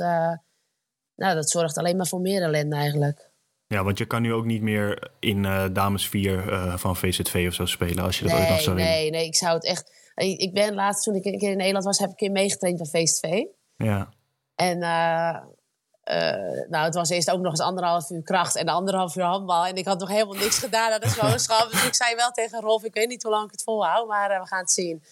nou, 1.14 1.34
dat 1.34 1.50
zorgt 1.50 1.78
alleen 1.78 1.96
maar 1.96 2.06
voor 2.06 2.20
meer 2.20 2.42
ellende 2.42 2.76
eigenlijk. 2.76 3.30
Ja, 3.66 3.84
want 3.84 3.98
je 3.98 4.06
kan 4.06 4.22
nu 4.22 4.32
ook 4.32 4.44
niet 4.44 4.62
meer 4.62 5.10
in 5.18 5.42
dames 5.72 6.08
4 6.08 6.78
van 6.78 6.96
VZV 6.96 7.44
of 7.48 7.54
zo 7.54 7.66
spelen 7.66 8.04
als 8.04 8.18
je 8.18 8.24
dat 8.24 8.32
nee, 8.32 8.40
ooit 8.40 8.50
nog 8.50 8.60
zou 8.60 8.76
willen. 8.76 8.90
Nee, 8.90 9.10
nee, 9.10 9.26
ik 9.26 9.36
zou 9.36 9.54
het 9.54 9.64
echt 9.64 9.90
ik 10.26 10.54
ben 10.54 10.74
laatst, 10.74 11.04
toen 11.04 11.14
ik 11.14 11.24
een 11.24 11.38
keer 11.38 11.50
in 11.50 11.56
Nederland 11.56 11.84
was, 11.84 11.98
heb 11.98 12.10
ik 12.10 12.20
een 12.20 12.26
keer 12.26 12.30
meegetraind 12.42 12.78
bij 12.78 12.86
VSV. 12.86 13.44
Ja. 13.76 14.08
En 14.54 14.76
uh, 14.76 14.84
uh, 14.84 15.44
nou, 16.68 16.84
het 16.84 16.94
was 16.94 17.08
eerst 17.08 17.30
ook 17.30 17.40
nog 17.40 17.50
eens 17.50 17.60
anderhalf 17.60 18.10
uur 18.10 18.22
kracht 18.22 18.56
en 18.56 18.68
anderhalf 18.68 19.16
uur 19.16 19.24
handbal. 19.24 19.66
En 19.66 19.76
ik 19.76 19.86
had 19.86 19.98
nog 19.98 20.08
helemaal 20.08 20.36
niks 20.36 20.58
gedaan 20.58 20.92
aan 20.92 21.00
de 21.00 21.08
zwangerschap. 21.08 21.70
dus 21.70 21.86
ik 21.86 21.94
zei 21.94 22.14
wel 22.14 22.30
tegen 22.30 22.60
Rolf, 22.60 22.84
ik 22.84 22.94
weet 22.94 23.08
niet 23.08 23.22
hoe 23.22 23.32
lang 23.32 23.44
ik 23.44 23.50
het 23.50 23.62
volhoud, 23.62 24.08
maar 24.08 24.30
uh, 24.30 24.40
we 24.40 24.46
gaan 24.46 24.60
het 24.60 24.70
zien. 24.70 25.02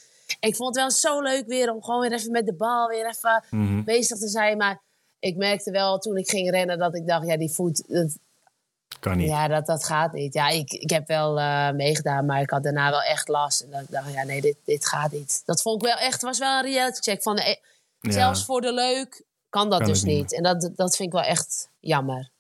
En 0.41 0.49
ik 0.49 0.57
vond 0.57 0.69
het 0.69 0.85
wel 0.85 0.91
zo 0.91 1.21
leuk 1.21 1.47
weer 1.47 1.73
om 1.73 1.83
gewoon 1.83 2.01
weer 2.01 2.13
even 2.13 2.31
met 2.31 2.47
de 2.47 2.55
bal 2.55 2.89
weer 2.89 3.07
even 3.07 3.45
mm 3.51 3.67
-hmm. 3.67 3.85
bezig 3.85 4.19
te 4.19 4.29
zijn. 4.29 4.57
Maar 4.57 4.81
ik 5.19 5.37
merkte 5.37 5.71
wel 5.71 5.99
toen 5.99 6.17
ik 6.17 6.31
ging 6.31 6.51
rennen 6.51 6.79
dat 6.79 6.95
ik 6.95 7.07
dacht, 7.07 7.27
ja, 7.27 7.37
die 7.37 7.53
voet... 7.53 7.85
Dat, 7.87 8.17
kan 9.01 9.17
niet. 9.17 9.29
Ja, 9.29 9.49
dat, 9.49 9.67
dat 9.67 9.85
gaat 9.85 10.13
niet. 10.13 10.35
Ja, 10.35 10.49
ik, 10.49 10.73
ik 10.73 10.91
heb 10.91 11.07
wel 11.07 11.39
uh, 11.39 11.71
meegedaan, 11.71 12.27
maar 12.27 12.41
ik 12.41 12.51
had 12.51 12.63
daarna 12.63 12.91
wel 12.91 13.03
echt 13.03 13.29
last. 13.29 13.61
En 13.61 13.71
dan 13.71 13.87
dacht 13.89 14.09
ik, 14.09 14.15
ja, 14.15 14.25
nee, 14.25 14.41
dit, 14.41 14.57
dit 14.65 14.87
gaat 14.87 15.13
niet. 15.13 15.43
Dat 15.45 15.63
vond 15.63 15.83
ik 15.83 15.89
wel 15.89 15.99
echt, 15.99 16.23
was 16.23 16.39
wel 16.39 16.59
een 16.59 16.65
reality 16.65 17.01
check. 17.01 17.23
Van, 17.23 17.37
eh, 17.37 17.55
ja. 18.01 18.11
Zelfs 18.11 18.45
voor 18.45 18.61
de 18.61 18.73
leuk 18.73 19.23
kan 19.49 19.71
dat 19.71 19.79
kan 19.79 19.89
dus 19.89 20.03
niet. 20.03 20.35
En 20.35 20.43
dat, 20.43 20.71
dat 20.75 20.97
vind 20.97 21.09
ik 21.09 21.15
wel 21.15 21.25
echt 21.25 21.71
jammer. 21.81 22.31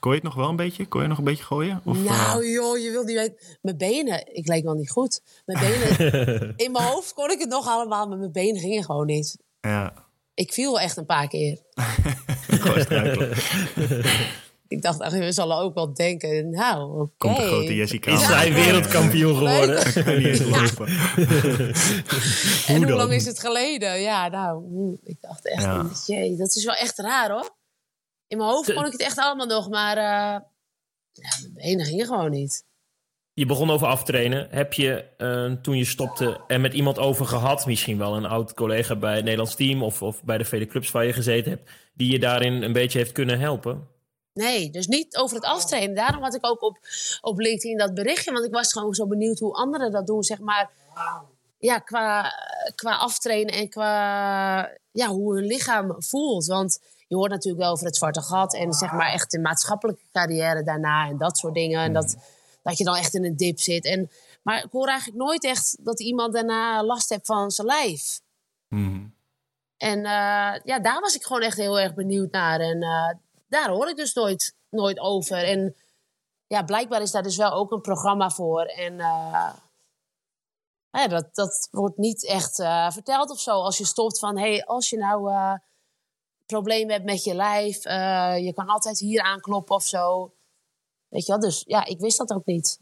Kon 0.00 0.10
je 0.10 0.16
het 0.16 0.26
nog 0.26 0.34
wel 0.34 0.48
een 0.48 0.56
beetje? 0.56 0.86
Kon 0.86 1.02
je 1.02 1.08
nog 1.08 1.18
een 1.18 1.24
beetje 1.24 1.44
gooien? 1.44 1.80
Of, 1.84 1.98
nou 1.98 2.44
uh... 2.44 2.52
joh, 2.52 2.78
je 2.78 2.90
wil 2.90 3.04
niet 3.04 3.16
weten. 3.16 3.36
Mijn 3.62 3.76
benen, 3.76 4.34
ik 4.34 4.48
leek 4.48 4.64
wel 4.64 4.74
niet 4.74 4.90
goed. 4.90 5.22
Mijn 5.44 5.58
benen, 5.58 6.54
in 6.56 6.72
mijn 6.72 6.84
hoofd 6.84 7.14
kon 7.14 7.30
ik 7.30 7.38
het 7.38 7.48
nog 7.48 7.66
allemaal, 7.66 8.08
maar 8.08 8.18
mijn 8.18 8.32
benen 8.32 8.60
gingen 8.60 8.84
gewoon 8.84 9.06
niet. 9.06 9.36
Ja. 9.60 10.06
Ik 10.34 10.52
viel 10.52 10.72
wel 10.72 10.80
echt 10.80 10.96
een 10.96 11.06
paar 11.06 11.28
keer. 11.28 11.58
Gewoon 12.48 13.34
ik 14.68 14.82
dacht, 14.82 15.00
ach, 15.00 15.12
we 15.12 15.32
zullen 15.32 15.56
ook 15.56 15.74
wel 15.74 15.94
denken, 15.94 16.50
nou, 16.50 17.00
oké. 17.00 17.12
Komt 17.16 17.36
de 17.36 17.42
grote 17.42 17.74
Jessica. 17.74 18.12
Is 18.12 18.26
zij 18.26 18.52
wereldkampioen 18.52 19.36
geworden? 19.36 19.86
Ik 19.86 20.04
kan 20.04 20.16
niet 20.16 20.26
eens 20.26 20.40
geloven. 20.40 20.86
en 22.74 22.82
hoe 22.82 22.92
lang 22.92 23.12
is 23.12 23.26
het 23.26 23.40
geleden? 23.40 24.00
Ja, 24.00 24.28
nou, 24.28 24.64
ik 25.04 25.20
dacht 25.20 25.48
echt, 25.48 25.62
ja. 25.62 25.90
jee, 26.06 26.36
dat 26.36 26.56
is 26.56 26.64
wel 26.64 26.74
echt 26.74 26.98
raar 26.98 27.30
hoor. 27.30 27.56
In 28.26 28.36
mijn 28.36 28.50
hoofd 28.50 28.74
kon 28.74 28.86
ik 28.86 28.92
het 28.92 29.00
echt 29.00 29.18
allemaal 29.18 29.46
nog, 29.46 29.68
maar 29.68 29.96
uh, 29.96 30.02
ja, 31.12 31.30
mijn 31.40 31.52
benen 31.54 31.86
gingen 31.86 32.06
gewoon 32.06 32.30
niet. 32.30 32.66
Je 33.32 33.46
begon 33.46 33.70
over 33.70 33.86
aftrainen. 33.86 34.48
Heb 34.50 34.72
je 34.72 35.04
uh, 35.18 35.52
toen 35.62 35.76
je 35.76 35.84
stopte 35.84 36.40
er 36.46 36.60
met 36.60 36.74
iemand 36.74 36.98
over 36.98 37.26
gehad, 37.26 37.66
misschien 37.66 37.98
wel 37.98 38.16
een 38.16 38.24
oud 38.24 38.54
collega 38.54 38.96
bij 38.96 39.14
het 39.14 39.22
Nederlands 39.22 39.54
team 39.54 39.82
of, 39.82 40.02
of 40.02 40.24
bij 40.24 40.38
de 40.38 40.44
vele 40.44 40.66
clubs 40.66 40.90
waar 40.90 41.04
je 41.04 41.12
gezeten 41.12 41.50
hebt, 41.50 41.70
die 41.94 42.12
je 42.12 42.18
daarin 42.18 42.62
een 42.62 42.72
beetje 42.72 42.98
heeft 42.98 43.12
kunnen 43.12 43.40
helpen? 43.40 43.88
Nee, 44.38 44.70
dus 44.70 44.86
niet 44.86 45.16
over 45.16 45.36
het 45.36 45.44
aftrainen. 45.44 45.94
Daarom 45.94 46.22
had 46.22 46.34
ik 46.34 46.46
ook 46.46 46.62
op, 46.62 46.78
op 47.20 47.38
LinkedIn 47.38 47.78
dat 47.78 47.94
berichtje. 47.94 48.32
Want 48.32 48.44
ik 48.44 48.52
was 48.52 48.72
gewoon 48.72 48.94
zo 48.94 49.06
benieuwd 49.06 49.38
hoe 49.38 49.52
anderen 49.52 49.90
dat 49.90 50.06
doen, 50.06 50.22
zeg 50.22 50.38
maar. 50.38 50.70
Ja, 51.58 51.78
qua, 51.78 52.32
qua 52.74 52.96
aftrainen 52.96 53.54
en 53.54 53.68
qua 53.68 54.70
ja, 54.92 55.06
hoe 55.08 55.34
hun 55.34 55.44
lichaam 55.44 55.94
voelt. 55.98 56.46
Want 56.46 56.80
je 57.06 57.14
hoort 57.14 57.30
natuurlijk 57.30 57.62
wel 57.62 57.72
over 57.72 57.86
het 57.86 57.96
zwarte 57.96 58.22
gat. 58.22 58.54
En 58.54 58.72
zeg 58.72 58.92
maar 58.92 59.12
echt 59.12 59.30
de 59.30 59.38
maatschappelijke 59.38 60.04
carrière 60.12 60.62
daarna 60.62 61.08
en 61.08 61.18
dat 61.18 61.38
soort 61.38 61.54
dingen. 61.54 61.80
En 61.80 61.92
dat, 61.92 62.16
dat 62.62 62.78
je 62.78 62.84
dan 62.84 62.96
echt 62.96 63.14
in 63.14 63.24
een 63.24 63.36
dip 63.36 63.60
zit. 63.60 63.84
En, 63.84 64.10
maar 64.42 64.64
ik 64.64 64.70
hoor 64.70 64.88
eigenlijk 64.88 65.18
nooit 65.18 65.44
echt 65.44 65.76
dat 65.80 66.00
iemand 66.00 66.32
daarna 66.32 66.84
last 66.84 67.08
heeft 67.08 67.26
van 67.26 67.50
zijn 67.50 67.66
lijf. 67.66 68.20
Mm. 68.68 69.14
En 69.76 69.98
eh, 69.98 70.60
ja, 70.64 70.78
daar 70.82 71.00
was 71.00 71.14
ik 71.14 71.22
gewoon 71.22 71.42
echt 71.42 71.56
heel 71.56 71.80
erg 71.80 71.94
benieuwd 71.94 72.30
naar. 72.30 72.60
En 72.60 72.82
eh, 72.82 73.10
daar 73.48 73.68
hoor 73.68 73.88
ik 73.88 73.96
dus 73.96 74.14
nooit, 74.14 74.56
nooit 74.68 74.98
over. 74.98 75.44
En 75.44 75.76
ja, 76.46 76.62
blijkbaar 76.62 77.02
is 77.02 77.10
daar 77.10 77.22
dus 77.22 77.36
wel 77.36 77.52
ook 77.52 77.72
een 77.72 77.80
programma 77.80 78.30
voor. 78.30 78.62
En 78.62 79.00
eh, 79.00 79.52
ja, 80.90 81.08
dat, 81.08 81.34
dat 81.34 81.68
wordt 81.70 81.96
niet 81.96 82.26
echt 82.26 82.58
eh, 82.58 82.90
verteld 82.90 83.30
of 83.30 83.40
zo. 83.40 83.50
Als 83.50 83.78
je 83.78 83.84
stopt 83.84 84.18
van, 84.18 84.38
hey, 84.38 84.64
als 84.64 84.90
je 84.90 84.96
nou 84.96 85.30
eh, 85.32 85.54
problemen 86.46 86.92
hebt 86.92 87.04
met 87.04 87.24
je 87.24 87.34
lijf, 87.34 87.84
eh, 87.84 88.44
je 88.44 88.52
kan 88.54 88.66
altijd 88.66 88.98
hier 88.98 89.22
aankloppen 89.22 89.74
of 89.74 89.82
zo. 89.82 90.32
Weet 91.08 91.26
je 91.26 91.32
wel, 91.32 91.40
dus 91.40 91.62
ja, 91.66 91.84
ik 91.84 92.00
wist 92.00 92.18
dat 92.18 92.32
ook 92.32 92.46
niet. 92.46 92.80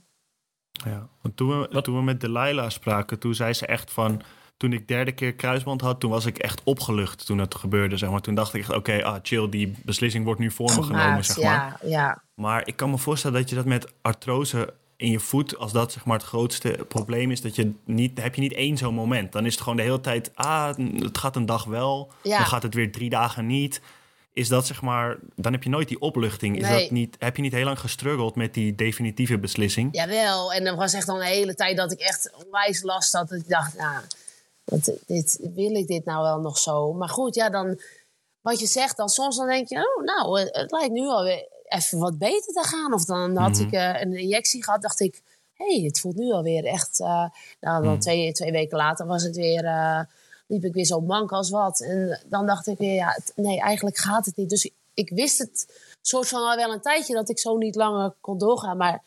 Ja, 0.71 1.09
want 1.23 1.37
toen 1.37 1.61
we, 1.61 1.83
toen 1.83 1.97
we 1.97 2.03
met 2.03 2.21
Delilah 2.21 2.71
spraken, 2.71 3.19
toen 3.19 3.35
zei 3.35 3.53
ze 3.53 3.67
echt 3.67 3.93
van... 3.93 4.23
Toen 4.57 4.73
ik 4.73 4.89
derde 4.89 5.13
keer 5.13 5.35
kruisband 5.35 5.81
had, 5.81 6.01
toen 6.01 6.11
was 6.11 6.27
ik 6.27 6.39
echt 6.39 6.61
opgelucht 6.65 7.27
toen 7.27 7.39
het 7.39 7.55
gebeurde. 7.55 7.97
Zeg 7.97 8.11
maar. 8.11 8.21
Toen 8.21 8.35
dacht 8.35 8.55
ik 8.55 8.61
echt, 8.61 8.73
oké, 8.75 9.05
ah, 9.05 9.17
chill, 9.23 9.49
die 9.49 9.75
beslissing 9.85 10.25
wordt 10.25 10.41
nu 10.41 10.51
voor 10.51 10.75
me 10.75 10.83
genomen, 10.83 11.25
zeg 11.25 11.37
maar. 11.37 11.45
ja, 11.45 11.79
ja. 11.89 12.23
Maar 12.35 12.67
ik 12.67 12.77
kan 12.77 12.91
me 12.91 12.99
voorstellen 12.99 13.41
dat 13.41 13.49
je 13.49 13.57
dat 13.57 13.65
met 13.65 13.93
artrose 14.03 14.75
in 14.97 15.11
je 15.11 15.21
voet, 15.21 15.57
als 15.57 15.73
dat 15.73 15.93
zeg 15.93 16.05
maar 16.05 16.17
het 16.19 16.27
grootste 16.27 16.85
probleem 16.89 17.31
is, 17.31 17.41
dat 17.41 17.55
je 17.57 17.73
niet, 17.85 18.23
heb 18.23 18.35
je 18.35 18.41
niet 18.41 18.53
één 18.53 18.77
zo'n 18.77 18.95
moment. 18.95 19.33
Dan 19.33 19.47
is 19.47 19.53
het 19.53 19.63
gewoon 19.63 19.77
de 19.77 19.83
hele 19.83 20.01
tijd, 20.01 20.31
ah, 20.35 20.77
het 20.99 21.19
gaat 21.19 21.37
een 21.37 21.47
dag 21.47 21.65
wel, 21.65 22.13
Ja. 22.23 22.37
dan 22.37 22.47
gaat 22.47 22.63
het 22.63 22.75
weer 22.75 22.93
drie 22.93 23.11
dagen 23.11 23.47
niet. 23.47 23.81
Is 24.33 24.49
dat 24.49 24.67
zeg 24.67 24.83
maar, 24.83 25.17
dan 25.35 25.53
heb 25.53 25.63
je 25.63 25.69
nooit 25.71 25.89
die 25.89 26.01
opluchting. 26.01 26.57
Is 26.59 26.69
Nee. 26.69 26.81
dat 26.81 26.91
niet, 26.91 27.17
heb 27.19 27.37
je 27.37 27.43
niet 27.43 27.53
heel 27.53 27.65
lang 27.65 27.81
gestruggeld 27.81 28.35
met 28.37 28.55
die 28.55 28.75
definitieve 28.75 29.39
beslissing? 29.39 29.89
Jawel, 29.93 30.53
en 30.53 30.67
er 30.67 30.77
was 30.77 30.93
echt 30.93 31.09
al 31.09 31.17
een 31.21 31.27
hele 31.27 31.55
tijd 31.55 31.77
dat 31.77 31.93
ik 31.93 31.99
echt 32.01 32.31
onwijs 32.45 32.83
last 32.83 33.13
had. 33.13 33.29
Dat 33.29 33.39
ik 33.39 33.49
dacht, 33.49 33.77
nou, 33.79 34.03
dit, 35.07 35.39
wil 35.55 35.75
ik 35.75 35.87
dit 35.87 36.05
nou 36.05 36.23
wel 36.23 36.41
nog 36.41 36.59
zo? 36.59 36.93
Maar 36.93 37.09
goed, 37.09 37.35
ja, 37.35 37.51
dan, 37.51 37.81
wat 38.41 38.61
je 38.61 38.67
zegt, 38.67 38.97
dan 38.97 39.09
soms 39.09 39.37
dan 39.37 39.47
denk 39.47 39.69
je, 39.69 39.77
oh, 39.97 40.05
nou, 40.05 40.41
het, 40.41 40.71
lijkt 40.71 40.93
nu 40.93 41.07
alweer 41.07 41.49
even 41.65 41.99
wat 41.99 42.19
beter 42.19 42.53
te 42.53 42.65
gaan. 42.65 42.93
Of 42.93 43.05
dan 43.05 43.37
had 43.37 43.59
ik 43.59 43.73
eh, 43.73 44.01
een 44.01 44.13
injectie 44.17 44.65
gehad, 44.65 44.83
dacht 44.83 45.01
ik, 45.01 45.23
hé, 45.55 45.75
hey, 45.77 45.85
het 45.85 46.01
voelt 46.01 46.17
nu 46.17 46.33
alweer 46.33 46.65
echt... 46.65 47.01
eh, 47.01 47.25
nou, 47.61 47.85
dan 47.85 47.99
twee, 47.99 48.33
twee 48.33 48.53
weken 48.53 48.77
later 48.77 49.07
was 49.07 49.23
het 49.23 49.37
weer... 49.37 49.65
eh, 49.65 50.01
liep 50.49 50.65
ik 50.65 50.73
weer 50.75 50.85
zo 50.85 51.01
mank 51.01 51.33
als 51.33 51.51
wat. 51.51 51.81
En 51.81 52.21
dan 52.27 52.47
dacht 52.47 52.67
ik 52.67 52.79
weer, 52.79 52.95
ja, 52.95 53.09
het- 53.11 53.33
nee, 53.37 53.61
eigenlijk 53.61 53.97
gaat 53.97 54.27
het 54.27 54.37
niet. 54.37 54.51
Dus 54.51 54.65
ik, 54.65 54.73
ik 54.95 55.11
wist 55.11 55.39
het 55.39 55.67
soort 56.01 56.29
van 56.29 56.43
al 56.49 56.57
wel 56.57 56.73
een 56.73 56.81
tijdje 56.81 57.15
dat 57.15 57.29
ik 57.29 57.39
zo 57.39 57.57
niet 57.57 57.75
langer 57.75 58.15
kon 58.21 58.39
doorgaan. 58.39 58.77
Maar 58.77 59.03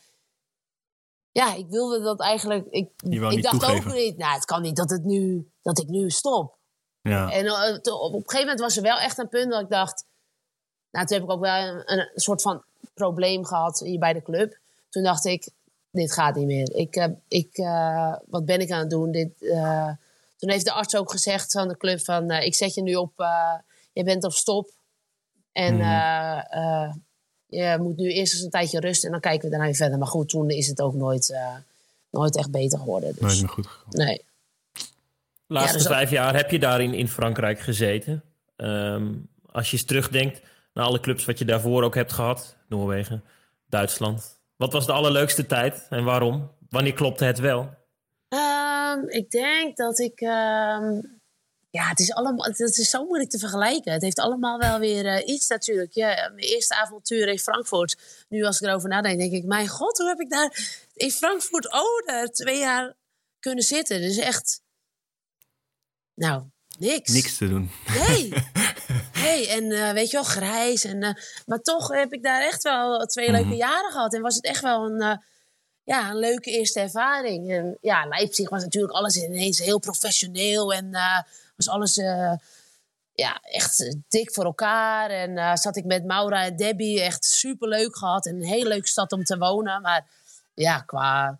ja, 1.32 1.54
ik 1.54 1.66
wilde 1.68 2.00
dat 2.02 2.20
eigenlijk. 2.20 2.66
Ik, 2.70 2.88
ik 3.32 3.42
dacht 3.42 3.58
toegeven. 3.60 3.90
ook 3.90 3.96
niet, 3.96 4.16
nou, 4.16 4.34
het 4.34 4.44
kan 4.44 4.62
niet 4.62 4.76
dat, 4.76 4.90
het 4.90 5.04
nu, 5.04 5.49
dat 5.62 5.78
ik 5.78 5.88
nu 5.88 6.10
stop. 6.10 6.58
Ja. 7.02 7.30
En 7.32 7.46
eh, 7.46 7.74
op 8.02 8.12
een 8.14 8.20
gegeven 8.20 8.40
moment 8.40 8.60
was 8.60 8.76
er 8.76 8.82
wel 8.82 8.98
echt 8.98 9.18
een 9.18 9.28
punt 9.28 9.50
dat 9.50 9.60
ik 9.60 9.68
dacht. 9.68 10.04
Nou, 10.90 11.06
toen 11.06 11.16
heb 11.16 11.26
ik 11.26 11.32
ook 11.32 11.40
wel 11.40 11.66
een, 11.66 11.98
een 12.00 12.08
soort 12.14 12.42
van 12.42 12.62
probleem 12.94 13.44
gehad 13.44 13.78
hier 13.80 13.98
bij 13.98 14.12
de 14.12 14.22
club. 14.22 14.58
Toen 14.88 15.02
dacht 15.02 15.24
ik, 15.24 15.48
dit 15.90 16.12
gaat 16.12 16.34
niet 16.34 16.46
meer. 16.46 16.74
Ik, 16.74 16.96
eh, 16.96 17.06
ik, 17.28 17.56
eh, 17.56 18.16
wat 18.26 18.44
ben 18.44 18.60
ik 18.60 18.70
aan 18.70 18.80
het 18.80 18.90
doen? 18.90 19.10
Dit, 19.10 19.38
toen 20.36 20.50
heeft 20.50 20.64
de 20.64 20.72
arts 20.72 20.96
ook 20.96 21.10
gezegd 21.10 21.52
van 21.52 21.68
de 21.68 21.76
club 21.76 22.04
van... 22.04 22.30
ik 22.30 22.54
zet 22.54 22.74
je 22.74 22.82
nu 22.82 22.94
op, 22.94 23.12
je 23.92 24.04
bent 24.04 24.24
op 24.24 24.32
stop. 24.32 24.70
En 25.52 25.76
Mhm. 25.76 26.92
je 27.46 27.76
moet 27.80 27.96
nu 27.96 28.12
eerst 28.12 28.32
eens 28.32 28.42
een 28.42 28.50
tijdje 28.50 28.80
rusten 28.80 29.04
en 29.06 29.12
dan 29.12 29.20
kijken 29.20 29.42
we 29.44 29.50
daarna 29.50 29.64
weer 29.64 29.74
verder. 29.74 29.98
Maar 29.98 30.08
goed, 30.08 30.28
toen 30.28 30.50
is 30.50 30.66
het 30.66 30.80
ook 30.80 30.94
nooit, 30.94 31.36
nooit 32.10 32.36
echt 32.36 32.50
beter 32.50 32.78
geworden. 32.78 33.08
Dus, 33.12 33.20
Nooit 33.20 33.40
meer 33.40 33.48
goed 33.48 33.68
nee. 33.90 34.24
Laatste 35.50 35.72
Ja, 35.72 35.78
dus 35.78 35.88
dat- 35.88 35.96
vijf 35.96 36.10
jaar 36.10 36.34
heb 36.34 36.50
je 36.50 36.58
daar 36.58 36.80
in, 36.80 37.08
Frankrijk 37.08 37.60
gezeten. 37.60 38.22
Ehm, 38.56 39.12
als 39.46 39.70
je 39.70 39.76
eens 39.76 39.86
terugdenkt 39.86 40.40
naar 40.74 40.84
alle 40.84 41.00
clubs 41.00 41.24
wat 41.24 41.38
je 41.38 41.44
daarvoor 41.44 41.82
ook 41.82 41.94
hebt 41.94 42.12
gehad. 42.12 42.56
Noorwegen, 42.68 43.24
Duitsland. 43.68 44.38
Wat 44.56 44.72
was 44.72 44.86
de 44.86 44.92
allerleukste 44.92 45.46
tijd 45.46 45.86
en 45.90 46.04
waarom? 46.04 46.50
Wanneer 46.68 46.92
klopte 46.92 47.24
het 47.24 47.38
wel? 47.38 47.74
Ehm, 48.28 49.08
ik 49.08 49.30
denk 49.30 49.76
dat 49.76 49.98
ik. 49.98 50.20
ehm, 50.20 51.00
ja, 51.70 51.88
het 51.88 52.00
is, 52.00 52.12
allemaal, 52.12 52.46
het 52.46 52.58
is 52.60 52.90
zo 52.90 53.04
moeilijk 53.04 53.30
te 53.30 53.38
vergelijken. 53.38 53.92
Het 53.92 54.02
heeft 54.02 54.18
allemaal 54.18 54.58
wel 54.58 54.78
weer 54.78 55.06
eh, 55.06 55.28
iets 55.34 55.48
natuurlijk. 55.48 55.92
Ja, 55.92 56.30
mijn 56.34 56.46
eerste 56.46 56.74
avontuur 56.76 57.28
in 57.28 57.38
Frankfurt. 57.38 58.24
Nu 58.28 58.44
als 58.44 58.60
ik 58.60 58.68
erover 58.68 58.88
nadenk, 58.88 59.18
denk 59.18 59.32
ik... 59.32 59.44
Mijn 59.44 59.68
god, 59.68 59.98
hoe 59.98 60.08
heb 60.08 60.20
ik 60.20 60.30
daar 60.30 60.58
in 60.94 61.10
Frankfurt... 61.10 61.72
Oh, 61.72 62.06
daar 62.06 62.26
twee 62.26 62.58
jaar 62.58 62.94
kunnen 63.40 63.64
zitten. 63.64 64.00
Dus 64.00 64.16
echt... 64.16 64.62
Nou, 66.20 66.42
niks. 66.78 67.12
Niks 67.12 67.36
te 67.36 67.48
doen. 67.48 67.70
Nee. 68.08 68.32
Nee, 69.22 69.48
en 69.48 69.72
eh, 69.72 69.92
weet 69.92 70.10
je 70.10 70.16
wel, 70.16 70.24
grijs. 70.24 70.84
En, 70.84 71.02
eh, 71.02 71.14
maar 71.46 71.60
toch 71.60 71.88
heb 71.88 72.12
ik 72.12 72.22
daar 72.22 72.42
echt 72.42 72.62
wel 72.62 73.06
twee 73.06 73.30
leuke 73.30 73.56
jaren 73.56 73.90
gehad. 73.90 74.14
En 74.14 74.22
was 74.22 74.34
het 74.34 74.44
echt 74.44 74.62
wel 74.62 74.84
een, 74.84 75.00
eh, 75.00 75.16
ja, 75.84 76.10
een 76.10 76.18
leuke 76.18 76.50
eerste 76.50 76.80
ervaring. 76.80 77.52
En 77.52 77.78
ja, 77.80 78.06
Leipzig 78.06 78.48
was 78.48 78.62
natuurlijk 78.62 78.92
alles 78.92 79.16
ineens 79.16 79.58
heel 79.58 79.78
professioneel. 79.78 80.72
En 80.72 80.90
was 81.56 81.68
alles 81.68 81.94
ja, 83.14 83.40
echt 83.42 83.96
dik 84.08 84.32
voor 84.32 84.44
elkaar. 84.44 85.10
En 85.10 85.58
zat 85.58 85.76
ik 85.76 85.84
met 85.84 86.04
Maura 86.04 86.44
en 86.44 86.56
Debbie 86.56 87.02
echt 87.02 87.24
super 87.24 87.68
leuk 87.68 87.96
gehad. 87.96 88.26
En 88.26 88.34
een 88.34 88.44
hele 88.44 88.68
leuke 88.68 88.88
stad 88.88 89.12
om 89.12 89.24
te 89.24 89.38
wonen. 89.38 89.82
Maar 89.82 90.06
ja, 90.54 90.80
qua, 90.80 91.38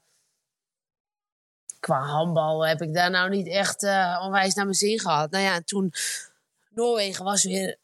qua 1.81 2.01
handbal 2.01 2.67
heb 2.67 2.83
ik 2.83 2.95
daar 2.95 3.11
nou 3.11 3.31
niet 3.31 3.49
echt 3.49 3.83
eh, 3.83 4.21
onwijs 4.25 4.55
naar 4.55 4.65
mijn 4.65 4.77
zin 4.77 5.01
gehad. 5.01 5.31
Nou 5.31 5.45
ja, 5.45 5.55
en 5.55 5.65
toen 5.65 5.93
Noorwegen 6.71 7.25
was 7.25 7.45
weer 7.45 7.77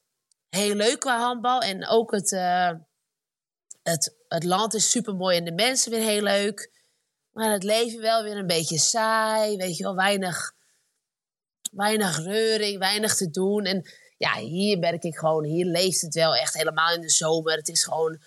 heel 0.48 0.74
leuk 0.74 1.00
qua 1.00 1.18
handbal. 1.18 1.60
En 1.60 1.86
ook 1.86 2.10
het, 2.10 2.32
eh, 2.32 2.70
het, 3.82 4.14
het 4.28 4.44
land 4.44 4.74
is 4.74 4.90
super 4.90 5.14
mooi 5.14 5.36
en 5.36 5.44
de 5.44 5.52
mensen 5.52 5.90
weer 5.90 6.00
heel 6.00 6.22
leuk. 6.22 6.70
Maar 7.32 7.52
het 7.52 7.62
leven 7.62 8.00
wel 8.00 8.22
weer 8.22 8.36
een 8.36 8.46
beetje 8.46 8.78
saai. 8.78 9.56
Weet 9.56 9.76
je 9.76 9.82
wel, 9.82 9.94
weinig, 9.94 10.52
weinig 11.72 12.24
reuring, 12.24 12.78
weinig 12.78 13.16
te 13.16 13.30
doen. 13.30 13.64
En 13.64 13.90
ja, 14.16 14.34
hier 14.34 14.78
merk 14.78 15.02
ik 15.02 15.16
gewoon, 15.16 15.44
hier 15.44 15.66
leeft 15.66 16.00
het 16.00 16.14
wel 16.14 16.34
echt 16.34 16.54
helemaal 16.54 16.94
in 16.94 17.00
de 17.00 17.10
zomer. 17.10 17.56
Het 17.56 17.68
is 17.68 17.84
gewoon, 17.84 18.20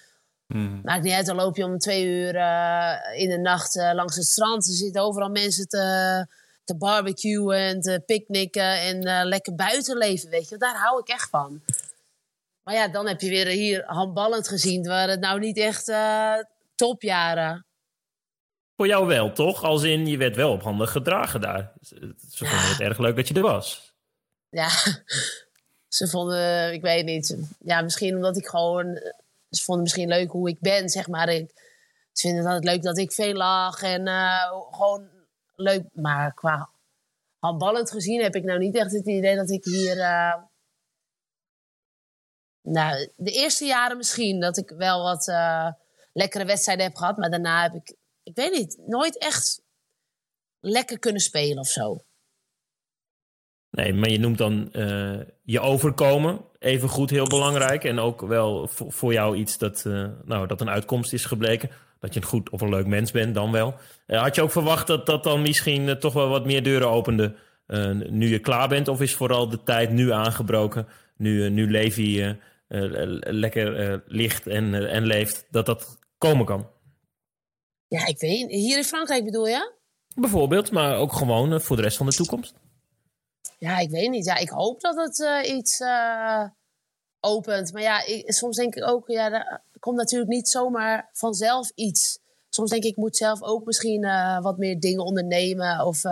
maakt 0.58 1.04
niet 1.04 1.14
uit, 1.14 1.26
dan 1.26 1.36
loop 1.36 1.56
je 1.56 1.64
om 1.64 1.78
twee 1.78 2.06
uur 2.06 2.36
eh, 2.36 3.22
in 3.22 3.30
de 3.30 3.38
nacht 3.38 3.78
eh, 3.78 3.94
langs 3.94 4.16
het 4.16 4.26
strand. 4.26 4.68
Er 4.68 4.74
zitten 4.74 5.02
overal 5.02 5.30
mensen 5.30 5.68
te, 5.68 6.26
te 6.64 6.76
barbecuen 6.76 7.58
en 7.58 7.82
te 7.82 8.04
picknicken 8.06 8.82
en 8.82 9.04
eh, 9.04 9.26
lekker 9.26 9.56
buiten 9.56 9.98
leven, 9.98 10.30
weet 10.30 10.50
je. 10.50 10.58
Daar 10.58 10.76
hou 10.76 11.00
ik 11.00 11.08
echt 11.08 11.30
van. 11.30 11.62
Maar 12.64 12.74
ja, 12.74 12.88
dan 12.88 13.08
heb 13.08 13.22
je 13.22 13.30
weer 13.30 13.48
hier 13.48 13.84
handballend 13.86 14.48
gezien, 14.48 14.84
waar 14.84 15.10
het 15.10 15.20
nou 15.20 15.40
niet 15.40 15.58
echt 15.58 15.92
topjaren. 16.76 17.66
Voor 18.76 18.88
jou 18.88 19.08
wel, 19.08 19.32
toch? 19.32 19.64
Als 19.64 19.84
in, 19.84 20.08
je 20.08 20.18
werd 20.18 20.36
wel 20.36 20.52
op 20.52 20.62
handen 20.62 20.88
gedragen 20.88 21.42
daar. 21.42 21.72
Ze 21.82 22.16
ze 22.30 22.46
vonden 22.46 22.70
het 22.70 22.80
erg 22.80 22.98
leuk 22.98 23.16
dat 23.16 23.28
je 23.28 23.34
er 23.34 23.42
was. 23.42 23.94
Ja, 24.50 24.70
ze 25.98 26.08
vonden, 26.08 26.74
ik 26.74 26.82
weet 26.82 27.06
niet. 27.06 27.38
Ja, 27.60 27.82
misschien 27.82 28.16
omdat 28.16 28.38
ik 28.38 28.48
gewoon. 28.48 29.00
Ze 29.50 29.64
vonden 29.64 29.84
misschien 29.84 30.08
leuk 30.08 30.32
hoe 30.32 30.50
ik 30.50 30.60
ben, 30.60 30.90
zeg 30.90 31.08
maar. 31.08 31.30
Ik, 31.30 31.52
ze 32.12 32.28
vinden 32.28 32.40
het 32.44 32.54
altijd 32.54 32.74
leuk 32.74 32.84
dat 32.84 32.98
ik 32.98 33.12
veel 33.12 33.34
lach 33.34 33.82
en 33.82 34.08
eh, 34.08 34.52
gewoon 34.72 35.10
leuk. 35.56 35.84
Maar 35.94 36.34
qua 36.34 36.70
handballend 37.40 37.92
gezien 37.92 38.22
heb 38.22 38.36
ik 38.36 38.44
nou 38.44 38.60
niet 38.60 38.76
echt 38.76 38.92
het 38.92 39.08
idee 39.08 39.36
dat 39.36 39.50
ik 39.50 39.64
hier. 39.64 40.00
eh, 40.00 40.44
nou, 42.62 43.10
de 43.16 43.32
eerste 43.32 43.66
jaren 43.66 43.98
misschien 43.98 44.40
dat 44.40 44.58
ik 44.58 44.70
wel 44.70 45.04
wat 45.04 45.28
eh, 45.28 45.72
lekkere 46.14 46.46
wedstrijden 46.46 46.86
heb 46.86 46.96
gehad. 46.96 47.18
Maar 47.18 47.30
daarna 47.30 47.62
heb 47.62 47.74
ik, 47.74 47.96
ik 48.24 48.36
weet 48.36 48.52
niet, 48.52 48.78
nooit 48.86 49.18
echt 49.18 49.62
lekker 50.60 51.00
kunnen 51.00 51.22
spelen 51.22 51.58
of 51.58 51.68
zo. 51.68 52.04
Nee, 53.70 53.94
maar 53.94 54.10
je 54.10 54.20
noemt 54.20 54.38
dan 54.38 54.70
je 55.44 55.60
overkomen 55.60 56.49
even 56.60 56.90
goed 56.90 57.10
heel 57.10 57.28
belangrijk. 57.28 57.84
En 57.84 58.00
ook 58.00 58.22
wel 58.22 58.68
voor, 58.68 58.92
voor 58.92 59.14
jou 59.14 59.36
iets 59.36 59.58
dat, 59.58 59.86
eh, 59.86 60.06
nou, 60.26 60.48
dat 60.48 60.62
een 60.62 60.70
uitkomst 60.70 61.14
is 61.14 61.26
gebleken. 61.26 61.70
Dat 62.00 62.14
je 62.14 62.20
een 62.20 62.26
goed 62.26 62.50
of 62.50 62.62
een 62.62 62.70
leuk 62.70 62.86
mens 62.86 63.12
bent, 63.12 63.36
dan 63.36 63.52
wel. 63.52 63.76
Eh, 64.06 64.22
had 64.22 64.36
je 64.36 64.42
ook 64.42 64.52
verwacht 64.52 64.88
dat 64.88 65.06
dat 65.06 65.24
dan 65.24 65.42
misschien 65.42 65.90
eh, 65.90 65.96
toch 65.96 66.14
wel 66.14 66.30
wat 66.30 66.46
meer 66.46 66.64
deuren 66.64 66.90
opende 66.90 67.36
nu 68.10 68.30
je 68.30 68.40
klaar 68.40 68.68
bent? 68.68 68.88
Of 68.88 69.02
is 69.02 69.14
vooral 69.14 69.50
de 69.50 69.64
tijd 69.64 69.92
nu 69.92 70.12
aangebroken, 70.12 70.88
nu, 71.18 71.50
nu 71.50 71.72
Levi 71.72 72.36
lekker 73.20 74.02
ligt 74.08 74.48
en, 74.48 74.90
en 74.90 75.06
leeft, 75.06 75.48
dat 75.52 75.66
dat 75.66 76.00
komen 76.18 76.46
kan? 76.46 76.70
Ja, 77.88 78.08
ik 78.08 78.20
weet. 78.20 78.50
Hier 78.50 78.78
in 78.78 78.84
Frankrijk 78.84 79.24
bedoel 79.24 79.48
je? 79.48 79.74
Bijvoorbeeld, 80.16 80.72
maar 80.72 80.98
ook 80.98 81.14
gewoon 81.14 81.62
voor 81.62 81.76
de 81.76 81.82
rest 81.82 81.98
van 81.98 82.06
de 82.06 82.14
toekomst. 82.14 82.54
Ja, 83.58 83.78
ik 83.78 83.90
weet 83.90 84.10
niet. 84.10 84.26
Ja, 84.26 84.36
ik 84.36 84.50
hoop 84.50 84.82
dat 84.82 84.96
het 84.96 85.22
eh, 85.22 85.56
iets 85.56 85.80
eh, 85.80 86.44
opent. 87.20 87.74
Maar 87.74 87.82
ja, 87.82 88.06
ik, 88.06 88.34
soms 88.34 88.56
denk 88.56 88.76
ik 88.76 88.88
ook, 88.88 89.08
ja, 89.08 89.32
er 89.32 89.62
komt 89.80 89.98
natuurlijk 89.98 90.32
niet 90.32 90.50
zomaar 90.50 91.10
vanzelf 91.14 91.72
iets. 91.76 92.20
Soms 92.50 92.70
denk 92.70 92.84
ik, 92.84 92.90
ik 92.90 92.98
moet 92.98 93.18
zelf 93.18 93.42
ook 93.42 93.66
misschien 93.66 94.04
eh, 94.04 94.42
wat 94.42 94.58
meer 94.58 94.80
dingen 94.80 95.04
ondernemen. 95.04 95.86
Of 95.86 96.04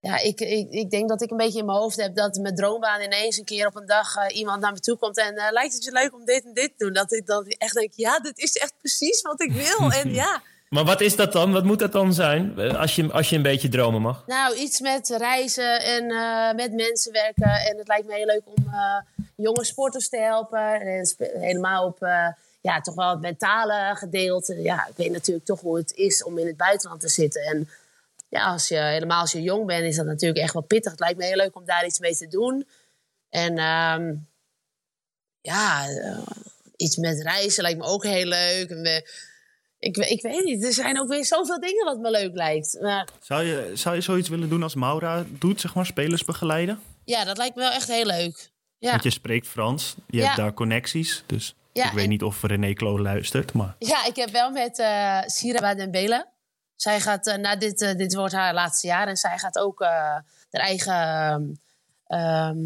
ja, 0.00 0.18
ik, 0.18 0.40
ik, 0.40 0.70
ik 0.70 0.90
denk 0.90 1.08
dat 1.08 1.22
ik 1.22 1.30
een 1.30 1.36
beetje 1.36 1.58
in 1.58 1.64
mijn 1.64 1.78
hoofd 1.78 1.96
heb 1.96 2.16
dat 2.16 2.36
mijn 2.36 2.54
droombaan 2.54 3.00
ineens 3.00 3.38
een 3.38 3.44
keer 3.44 3.66
op 3.66 3.76
een 3.76 3.86
dag 3.86 4.30
iemand 4.30 4.60
naar 4.60 4.72
me 4.72 4.80
toe 4.80 4.96
komt 4.96 5.18
en 5.18 5.34
lijkt 5.50 5.74
het 5.74 5.84
je 5.84 5.92
leuk 5.92 6.14
om 6.14 6.24
dit 6.24 6.44
en 6.44 6.54
dit 6.54 6.72
te 6.76 6.84
doen. 6.84 6.92
Dat 6.92 7.12
ik 7.12 7.26
dan 7.26 7.46
echt 7.46 7.74
denk, 7.74 7.92
ja, 7.94 8.18
dit 8.18 8.38
is 8.38 8.56
echt 8.56 8.74
precies 8.78 9.22
wat 9.22 9.40
ik 9.40 9.52
wil. 9.52 9.90
en 10.00 10.12
ja, 10.12 10.42
Maar 10.68 10.84
wat 10.84 11.00
is 11.00 11.16
dat 11.16 11.32
dan? 11.32 11.52
Wat 11.52 11.64
moet 11.64 11.78
dat 11.78 11.92
dan 11.92 12.12
zijn? 12.14 12.58
Als 12.76 12.94
je, 12.94 13.12
als 13.12 13.28
je 13.30 13.36
een 13.36 13.42
beetje 13.42 13.68
dromen 13.68 14.02
mag. 14.02 14.26
nou, 14.26 14.56
iets 14.56 14.80
met 14.80 15.08
reizen 15.08 15.80
en 15.82 16.10
eh, 16.10 16.52
met 16.54 16.72
mensen 16.72 17.12
werken. 17.12 17.50
En 17.50 17.78
het 17.78 17.88
lijkt 17.88 18.06
me 18.06 18.14
heel 18.14 18.26
leuk 18.26 18.42
om 18.44 18.66
eh, 18.72 19.24
jonge 19.36 19.64
sporters 19.64 20.08
te 20.08 20.18
helpen. 20.18 20.80
En 20.80 21.06
helemaal 21.40 21.86
op 21.86 22.02
eh, 22.02 22.28
ja, 22.60 22.80
toch 22.80 22.94
wel 22.94 23.10
het 23.10 23.20
mentale 23.20 23.96
gedeelte. 23.96 24.62
Ja, 24.62 24.86
ik 24.86 24.96
weet 24.96 25.10
natuurlijk 25.12 25.46
toch 25.46 25.60
hoe 25.60 25.76
het 25.76 25.92
is 25.94 26.24
om 26.24 26.38
in 26.38 26.46
het 26.46 26.56
buitenland 26.56 27.00
te 27.00 27.08
zitten. 27.08 27.42
En 27.42 27.68
ja, 28.28 28.44
als 28.52 28.68
je, 28.68 28.76
helemaal 28.78 29.20
als 29.20 29.32
je 29.32 29.42
jong 29.42 29.66
bent, 29.66 29.84
is 29.84 29.96
dat 29.96 30.06
natuurlijk 30.06 30.40
echt 30.40 30.52
wel 30.52 30.62
pittig. 30.62 30.90
Het 30.90 31.00
lijkt 31.00 31.18
me 31.18 31.24
heel 31.24 31.36
leuk 31.36 31.56
om 31.56 31.64
daar 31.64 31.86
iets 31.86 31.98
mee 31.98 32.16
te 32.16 32.28
doen. 32.28 32.66
En 33.30 33.58
ehm, 33.58 34.14
ja, 35.40 35.84
iets 36.76 36.96
met 36.96 37.22
reizen 37.22 37.62
lijkt 37.62 37.78
me 37.78 37.84
ook 37.84 38.04
heel 38.04 38.24
leuk. 38.26 38.70
En 38.70 38.82
we- 38.82 39.34
ik, 39.78 39.96
ik 39.96 40.22
weet 40.22 40.44
niet, 40.44 40.64
er 40.64 40.72
zijn 40.72 41.00
ook 41.00 41.08
weer 41.08 41.24
zoveel 41.24 41.60
dingen 41.60 41.84
wat 41.84 41.98
me 41.98 42.10
leuk 42.10 42.34
lijkt. 42.34 42.78
Maar 42.80 43.08
Zou 43.20 43.42
je, 43.42 43.70
zou 43.74 43.94
je 43.94 44.00
zoiets 44.00 44.28
willen 44.28 44.48
doen 44.48 44.62
als 44.62 44.74
Maura 44.74 45.24
doet, 45.28 45.60
zeg 45.60 45.74
maar, 45.74 45.86
spelers 45.86 46.24
begeleiden? 46.24 46.80
ja, 47.04 47.24
dat 47.24 47.36
lijkt 47.36 47.54
me 47.56 47.62
wel 47.62 47.70
echt 47.70 47.88
heel 47.88 48.06
leuk. 48.06 48.50
Ja, 48.78 48.90
Want 48.90 49.02
je 49.02 49.10
spreekt 49.10 49.46
Frans, 49.48 49.94
je 50.06 50.16
Ja. 50.18 50.24
hebt 50.24 50.36
daar 50.36 50.54
connecties. 50.54 51.22
Dus 51.26 51.54
Ja, 51.72 51.86
ik 51.86 51.92
weet 51.92 52.02
en- 52.04 52.08
niet 52.10 52.22
of 52.22 52.42
René 52.42 52.72
Klo 52.72 53.00
luistert, 53.00 53.52
maar... 53.52 53.74
ja 53.78 54.04
ik 54.06 54.16
heb 54.16 54.30
wel 54.30 54.50
met 54.50 54.78
eh 54.78 55.20
Sira 55.26 55.74
Dembele. 55.74 56.26
Zij 56.76 57.00
gaat, 57.00 57.26
eh, 57.26 57.36
na 57.36 57.56
dit, 57.56 57.80
eh, 57.82 57.94
dit 57.94 58.14
wordt 58.14 58.32
haar 58.34 58.54
laatste 58.54 58.86
jaar. 58.86 59.08
En 59.08 59.16
zij 59.16 59.38
gaat 59.38 59.58
ook 59.58 59.80
haar 59.80 60.24
eigen 60.50 60.94
ehm, 60.94 61.42
ehm, 62.06 62.58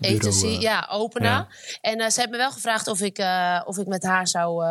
agency 0.00 0.46
eh, 0.46 0.60
ja, 0.60 0.86
openen. 0.90 1.30
ja. 1.30 1.48
En 1.80 1.98
eh, 2.00 2.10
ze 2.10 2.20
heeft 2.20 2.32
me 2.32 2.36
wel 2.36 2.50
gevraagd 2.50 2.88
of 2.88 3.00
ik, 3.00 3.18
eh, 3.18 3.62
of 3.64 3.78
ik 3.78 3.86
met 3.86 4.02
haar 4.02 4.28
zou 4.28 4.64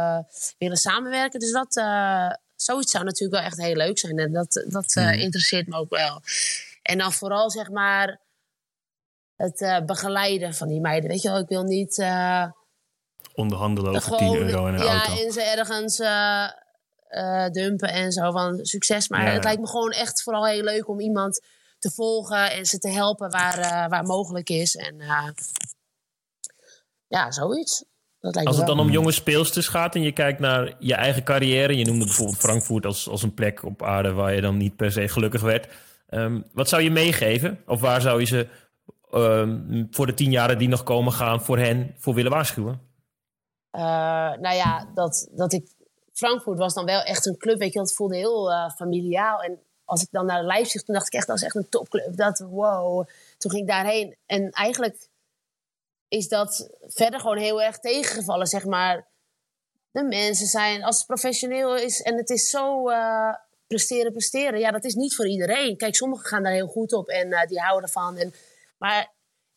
willen 0.57 0.77
samenwerken. 0.77 1.39
Dus 1.39 1.51
dat, 1.51 1.73
zoiets 2.55 2.91
zou 2.91 3.03
natuurlijk 3.03 3.39
wel 3.39 3.49
echt 3.49 3.57
heel 3.57 3.75
leuk 3.75 3.99
zijn. 3.99 4.17
En 4.19 4.31
dat, 4.31 4.65
dat 4.67 4.95
Mhm. 4.95 5.13
interesseert 5.13 5.67
me 5.67 5.77
ook 5.77 5.89
wel. 5.89 6.21
En 6.81 6.97
dan 6.97 7.13
vooral 7.13 7.51
zeg 7.51 7.69
maar 7.69 8.19
het 9.35 9.83
begeleiden 9.85 10.53
van 10.53 10.67
die 10.67 10.81
meiden. 10.81 11.09
Weet 11.09 11.21
je 11.21 11.29
wel, 11.29 11.39
ik 11.39 11.47
wil 11.47 11.63
niet... 11.63 12.05
Onderhandelen 13.33 13.95
over 13.95 14.17
10 14.17 14.35
euro 14.35 14.67
in 14.67 14.73
een 14.73 14.83
ja, 14.83 15.05
auto. 15.05 15.23
en 15.25 15.31
ze 15.31 15.41
ergens 15.41 15.97
dumpen 17.53 17.89
en 17.89 18.11
zo 18.11 18.31
van 18.31 18.65
succes. 18.65 19.07
Maar 19.07 19.19
Ja, 19.21 19.25
het 19.27 19.35
ja. 19.35 19.43
lijkt 19.43 19.61
me 19.61 19.67
gewoon 19.67 19.91
echt 19.91 20.23
vooral 20.23 20.45
heel 20.45 20.63
leuk 20.63 20.87
om 20.87 20.99
iemand 20.99 21.41
te 21.87 21.95
volgen 21.95 22.51
en 22.51 22.65
ze 22.65 22.77
te 22.77 22.89
helpen 22.89 23.29
waar, 23.29 23.57
eh, 23.57 23.89
waar 23.89 24.03
mogelijk 24.03 24.49
is. 24.49 24.75
En 24.75 24.99
eh, 24.99 25.27
ja, 27.07 27.31
zoiets. 27.31 27.85
Dat 28.19 28.35
lijkt 28.35 28.49
Als 28.49 28.57
het 28.57 28.67
dan 28.67 28.79
om 28.79 28.89
jonge 28.89 29.11
speelsters 29.11 29.67
gaat 29.67 29.95
en 29.95 30.01
je 30.01 30.11
kijkt 30.11 30.39
naar 30.39 30.75
je 30.79 30.93
eigen 30.93 31.23
carrière. 31.23 31.77
Je 31.77 31.85
noemde 31.85 32.05
bijvoorbeeld 32.05 32.37
Frankfurt 32.37 32.85
als, 32.85 33.09
als 33.09 33.23
een 33.23 33.33
plek 33.33 33.63
op 33.63 33.83
aarde 33.83 34.13
waar 34.13 34.33
je 34.33 34.41
dan 34.41 34.57
niet 34.57 34.75
per 34.75 34.91
se 34.91 35.07
gelukkig 35.07 35.41
werd. 35.41 35.67
Ehm, 36.07 36.41
wat 36.53 36.69
zou 36.69 36.81
je 36.81 36.91
meegeven? 36.91 37.59
Of 37.65 37.81
waar 37.81 38.01
zou 38.01 38.19
je 38.19 38.25
ze 38.25 38.47
ehm, 39.11 39.85
voor 39.91 40.05
de 40.05 40.13
tien 40.13 40.31
jaren 40.31 40.57
die 40.57 40.67
nog 40.67 40.83
komen 40.83 41.13
gaan 41.13 41.41
voor 41.41 41.57
hen 41.57 41.95
voor 41.97 42.13
willen 42.13 42.31
waarschuwen? 42.31 42.81
Eh, 43.71 43.81
nou 44.39 44.55
ja, 44.55 44.91
dat, 44.93 45.29
dat 45.31 45.53
ik. 45.53 45.75
Frankfurt 46.13 46.57
was 46.57 46.73
dan 46.73 46.85
wel 46.85 47.01
echt 47.01 47.25
een 47.25 47.37
club, 47.37 47.59
weet 47.59 47.73
je, 47.73 47.79
dat 47.79 47.93
voelde 47.93 48.15
heel 48.15 48.51
familiaal. 48.75 49.41
En 49.41 49.59
als 49.87 50.01
ik 50.01 50.07
dan 50.11 50.25
naar 50.25 50.43
Leipzig, 50.43 50.83
toen 50.83 50.95
dacht 50.95 51.07
ik 51.07 51.13
echt, 51.13 51.27
dat 51.27 51.35
is 51.35 51.43
echt 51.43 51.55
een 51.55 51.69
topclub. 51.69 52.17
Dat, 52.17 52.39
wow. 52.39 53.07
Toen 53.37 53.51
ging 53.51 53.63
ik 53.63 53.69
daarheen. 53.69 54.15
En 54.25 54.51
eigenlijk 54.51 55.07
is 56.07 56.27
dat 56.27 56.69
verder 56.87 57.19
gewoon 57.19 57.37
heel 57.37 57.61
erg 57.61 57.79
tegengevallen, 57.79 58.47
zeg 58.47 58.65
maar. 58.65 59.07
De 59.91 60.03
mensen 60.03 60.47
zijn, 60.47 60.83
als 60.83 60.97
het 60.97 61.05
professioneel 61.05 61.75
is 61.75 62.01
en 62.01 62.17
het 62.17 62.29
is 62.29 62.49
zo 62.49 62.89
eh, 62.89 63.33
presteren, 63.67 64.11
presteren. 64.11 64.59
Ja, 64.59 64.71
dat 64.71 64.83
is 64.83 64.95
niet 64.95 65.15
voor 65.15 65.27
iedereen. 65.27 65.77
Kijk, 65.77 65.95
sommigen 65.95 66.25
gaan 66.25 66.43
daar 66.43 66.53
heel 66.53 66.67
goed 66.67 66.93
op 66.93 67.07
en 67.07 67.31
eh, 67.31 67.47
die 67.47 67.59
houden 67.59 67.83
ervan. 67.83 68.17
En, 68.17 68.33
maar 68.77 69.13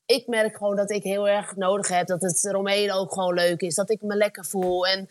ik 0.06 0.26
merk 0.26 0.56
gewoon 0.56 0.76
dat 0.76 0.90
ik 0.90 1.02
heel 1.02 1.28
erg 1.28 1.56
nodig 1.56 1.88
heb 1.88 2.06
dat 2.06 2.22
het 2.22 2.48
Romein 2.50 2.92
ook 2.92 3.12
gewoon 3.12 3.34
leuk 3.34 3.60
is. 3.60 3.74
Dat 3.74 3.90
ik 3.90 4.02
me 4.02 4.14
lekker 4.14 4.44
voel. 4.44 4.86
En 4.86 5.08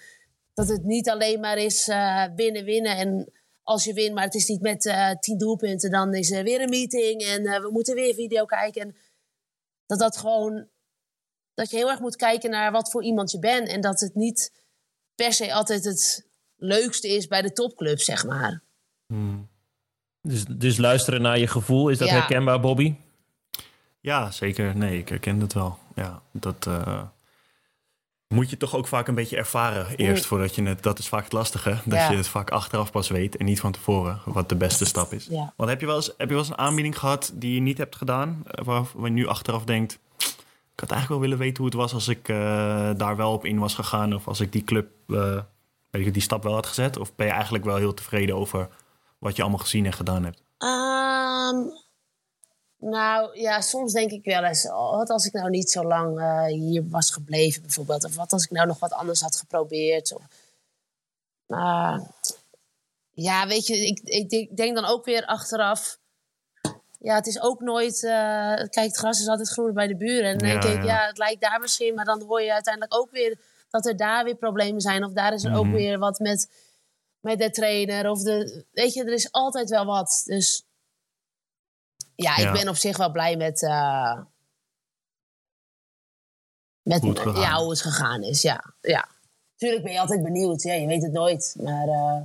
dat 0.54 0.68
het 0.68 0.84
niet 0.84 1.10
alleen 1.10 1.40
maar 1.40 1.58
is 1.58 1.88
eh, 1.88 2.26
winnen, 2.36 2.64
winnen. 2.64 2.98
En 2.98 3.32
als 3.70 3.84
je 3.84 3.94
wint, 3.94 4.14
maar 4.14 4.24
het 4.24 4.34
is 4.36 4.48
niet 4.48 4.62
met 4.62 4.86
eh, 4.86 5.12
tien 5.20 5.38
doelpunten, 5.38 5.92
dan 5.92 6.14
is 6.14 6.32
er 6.32 6.44
weer 6.44 6.62
een 6.62 6.70
meeting. 6.70 7.22
En 7.22 7.46
eh, 7.46 7.62
we 7.62 7.70
moeten 7.72 7.96
weer 7.96 8.14
video 8.14 8.46
kijken. 8.46 8.82
En 8.82 8.96
dat 9.86 10.00
dat 10.00 10.18
gewoon. 10.18 10.68
Dat 11.54 11.70
je 11.70 11.78
heel 11.78 11.90
erg 11.90 12.00
moet 12.00 12.16
kijken 12.16 12.50
naar 12.50 12.72
wat 12.72 12.92
voor 12.92 13.04
iemand 13.04 13.32
je 13.32 13.40
bent. 13.40 13.68
En 13.68 13.82
dat 13.82 14.00
het 14.00 14.16
niet 14.16 14.52
per 15.16 15.34
se 15.34 15.54
altijd 15.54 15.84
het 15.84 16.28
leukste 16.56 17.08
is 17.08 17.28
bij 17.28 17.42
de 17.42 17.52
topclub, 17.54 18.00
zeg 18.00 18.26
maar. 18.26 18.62
Dus, 20.22 20.46
dus 20.46 20.78
luisteren 20.78 21.22
naar 21.22 21.40
je 21.40 21.48
gevoel, 21.48 21.90
is 21.90 21.98
dat 21.98 22.08
Ja. 22.08 22.14
herkenbaar, 22.14 22.60
Bobby? 22.60 22.96
Ja, 24.02 24.32
zeker. 24.32 24.78
Nee, 24.78 24.98
ik 24.98 25.10
herken 25.10 25.40
dat 25.40 25.54
wel. 25.54 25.78
Ja, 25.96 26.22
dat 26.32 26.68
eh, 26.68 27.08
moet 28.34 28.50
je 28.50 28.58
toch 28.58 28.76
ook 28.76 28.88
vaak 28.88 29.08
een 29.08 29.16
beetje 29.16 29.38
ervaren 29.38 29.96
eerst 29.96 30.26
voordat 30.26 30.56
je 30.56 30.64
het... 30.64 30.84
Dat 30.84 31.00
is 31.00 31.08
vaak 31.08 31.24
het 31.24 31.34
lastige, 31.34 31.70
dat 31.86 32.00
Ja. 32.00 32.12
je 32.12 32.18
het 32.18 32.28
vaak 32.28 32.50
achteraf 32.52 32.92
pas 32.92 33.10
weet 33.10 33.38
en 33.38 33.46
niet 33.46 33.60
van 33.60 33.72
tevoren 33.72 34.22
wat 34.26 34.50
de 34.50 34.56
beste 34.56 34.86
stap 34.86 35.14
is. 35.14 35.28
Ja. 35.30 35.54
Want 35.56 35.70
heb 35.70 35.80
je, 35.80 35.86
wel 35.86 35.96
eens, 35.96 36.08
heb 36.18 36.28
je 36.28 36.36
wel 36.36 36.38
eens 36.38 36.50
een 36.50 36.58
aanbieding 36.58 37.00
gehad 37.00 37.32
die 37.34 37.54
je 37.54 37.62
niet 37.62 37.78
hebt 37.78 37.96
gedaan, 37.96 38.42
eh, 38.46 38.66
waar, 38.66 38.84
waar 38.94 39.06
je 39.08 39.14
nu 39.14 39.28
achteraf 39.28 39.64
denkt... 39.64 40.00
Ik 40.74 40.80
had 40.86 40.92
eigenlijk 40.98 41.10
wel 41.10 41.20
willen 41.20 41.38
weten 41.46 41.58
hoe 41.58 41.66
het 41.66 41.82
was 41.82 41.94
als 41.94 42.08
ik 42.08 42.30
eh, 42.30 42.36
daar 42.98 43.16
wel 43.16 43.32
op 43.34 43.46
in 43.46 43.60
was 43.60 43.76
gegaan 43.76 44.14
of 44.16 44.28
als 44.28 44.40
ik 44.40 44.52
die 44.52 44.64
club, 44.64 44.88
eh, 45.08 45.40
weet 45.92 46.06
ik, 46.06 46.14
die 46.14 46.22
stap 46.22 46.44
wel 46.44 46.54
had 46.54 46.68
gezet. 46.68 46.98
Of 46.98 47.16
ben 47.16 47.26
je 47.26 47.32
eigenlijk 47.32 47.64
wel 47.66 47.76
heel 47.76 47.94
tevreden 47.94 48.36
over 48.36 48.68
wat 49.20 49.36
je 49.36 49.42
allemaal 49.42 49.60
gezien 49.60 49.86
en 49.86 49.94
gedaan 49.94 50.24
hebt? 50.24 50.44
Ehm, 50.58 51.58
nou 52.80 53.40
ja, 53.40 53.62
soms 53.62 53.94
denk 53.94 54.12
ik 54.12 54.24
wel 54.26 54.44
eens, 54.44 54.68
oh, 54.68 54.96
wat 54.96 55.10
als 55.10 55.26
ik 55.26 55.34
nou 55.34 55.50
niet 55.50 55.72
zo 55.72 55.84
lang 55.84 56.20
eh, 56.20 56.46
hier 56.46 56.90
was 56.90 57.12
gebleven 57.12 57.62
bijvoorbeeld. 57.62 58.04
Of 58.06 58.16
wat 58.16 58.34
als 58.34 58.44
ik 58.44 58.50
nou 58.52 58.68
nog 58.68 58.80
wat 58.80 58.92
anders 58.94 59.22
had 59.22 59.36
geprobeerd. 59.36 60.14
Of, 60.16 60.22
Maar 61.46 62.02
ja, 63.12 63.48
weet 63.48 63.68
je, 63.68 63.86
ik, 63.86 64.00
ik, 64.04 64.30
denk- 64.30 64.58
denk 64.58 64.76
dan 64.76 64.86
ook 64.86 65.06
weer 65.06 65.26
achteraf. 65.26 65.98
Ja, 67.00 67.16
het 67.16 67.28
is 67.28 67.42
ook 67.42 67.60
nooit. 67.60 68.04
eh, 68.04 68.10
kijk, 68.56 68.76
het 68.88 68.98
gras 68.98 69.20
is 69.22 69.28
altijd 69.28 69.50
groener 69.50 69.74
bij 69.74 69.88
de 69.88 69.96
buren. 69.98 70.32
En 70.32 70.38
dan 70.38 70.48
denk 70.50 70.64
Ja, 70.64 70.70
ik, 70.70 70.76
ja. 70.84 70.84
ja, 71.02 71.08
het 71.08 71.18
lijkt 71.18 71.42
daar 71.42 71.60
misschien. 71.60 71.96
Maar 71.96 72.06
dan 72.06 72.22
hoor 72.22 72.42
je 72.42 72.54
uiteindelijk 72.54 72.96
ook 72.96 73.12
weer 73.12 73.40
dat 73.70 73.86
er 73.86 73.98
daar 73.98 74.24
weer 74.24 74.36
problemen 74.36 74.82
zijn. 74.82 75.04
Of 75.04 75.12
daar 75.12 75.34
is 75.34 75.44
er 75.44 75.56
ook 75.56 75.66
Mhm. 75.66 75.74
weer 75.76 76.00
wat 76.00 76.20
met, 76.20 76.50
met 77.20 77.40
de 77.40 77.50
trainer. 77.50 78.10
Of 78.10 78.22
de, 78.24 78.66
weet 78.72 78.94
je, 78.94 79.04
er 79.04 79.14
is 79.14 79.32
altijd 79.32 79.70
wel 79.70 79.86
wat. 79.86 80.22
Dus 80.26 80.64
ja, 82.24 82.32
ik 82.38 82.44
Ja. 82.44 82.52
ben 82.52 82.68
op 82.70 82.76
zich 82.76 82.98
wel 82.98 83.12
blij 83.12 83.38
met. 83.38 83.64
eh, 83.64 84.20
met 86.82 87.02
Hoe 87.02 87.10
het 87.10 87.20
gegaan 87.20 87.42
ja, 87.42 87.54
is. 87.56 87.62
hoe 87.62 87.70
het 87.70 87.82
gegaan 87.82 88.24
is. 88.24 88.42
Ja, 88.42 88.74
ja. 88.82 89.08
Tuurlijk 89.56 89.84
ben 89.84 89.92
je 89.94 90.00
altijd 90.00 90.24
benieuwd. 90.24 90.62
Ja, 90.62 90.74
je 90.74 90.88
weet 90.88 91.04
het 91.04 91.12
nooit. 91.12 91.56
Maar 91.64 91.88
eh, 91.88 92.22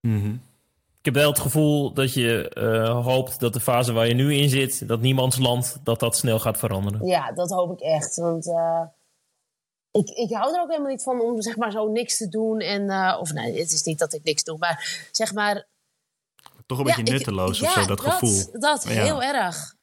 Mhm. 0.00 0.32
Ik 0.98 1.04
heb 1.14 1.14
wel 1.22 1.30
het 1.30 1.38
gevoel 1.40 1.92
dat 1.92 2.12
je 2.14 2.48
eh, 2.48 3.04
hoopt 3.04 3.40
dat 3.40 3.52
de 3.52 3.60
fase 3.60 3.92
waar 3.92 4.06
je 4.08 4.14
nu 4.14 4.34
in 4.34 4.48
zit, 4.48 4.88
dat 4.88 5.00
niemands 5.00 5.38
land, 5.38 5.78
dat 5.82 6.00
dat 6.00 6.16
snel 6.16 6.38
gaat 6.38 6.58
veranderen. 6.58 7.06
ja, 7.06 7.32
dat 7.32 7.50
hoop 7.50 7.72
ik 7.72 7.80
echt. 7.80 8.16
Want 8.16 8.46
ik, 9.90 10.08
ik 10.08 10.32
hou 10.32 10.54
er 10.54 10.60
ook 10.60 10.68
helemaal 10.70 10.90
niet 10.90 11.02
van 11.02 11.20
om 11.20 11.42
zeg 11.42 11.56
maar 11.56 11.70
zo 11.70 11.88
niks 11.88 12.16
te 12.16 12.28
doen. 12.28 12.60
En, 12.60 12.90
of 13.18 13.32
nee, 13.32 13.58
het 13.60 13.72
is 13.72 13.82
niet 13.82 13.98
dat 13.98 14.12
ik 14.12 14.22
niks 14.24 14.44
doe. 14.44 14.58
Maar 14.58 15.08
zeg 15.12 15.32
maar. 15.34 15.66
Toch 16.76 16.80
een 16.80 16.86
ja, 16.90 16.94
beetje 16.96 17.12
ik- 17.12 17.18
nutteloos 17.18 17.62
of 17.62 17.74
ja, 17.74 17.80
zo, 17.82 17.88
dat 17.88 18.00
gevoel. 18.00 18.60
Dat 18.60 18.82
Ja. 18.84 18.90
heel 18.90 19.22
erg. 19.22 19.74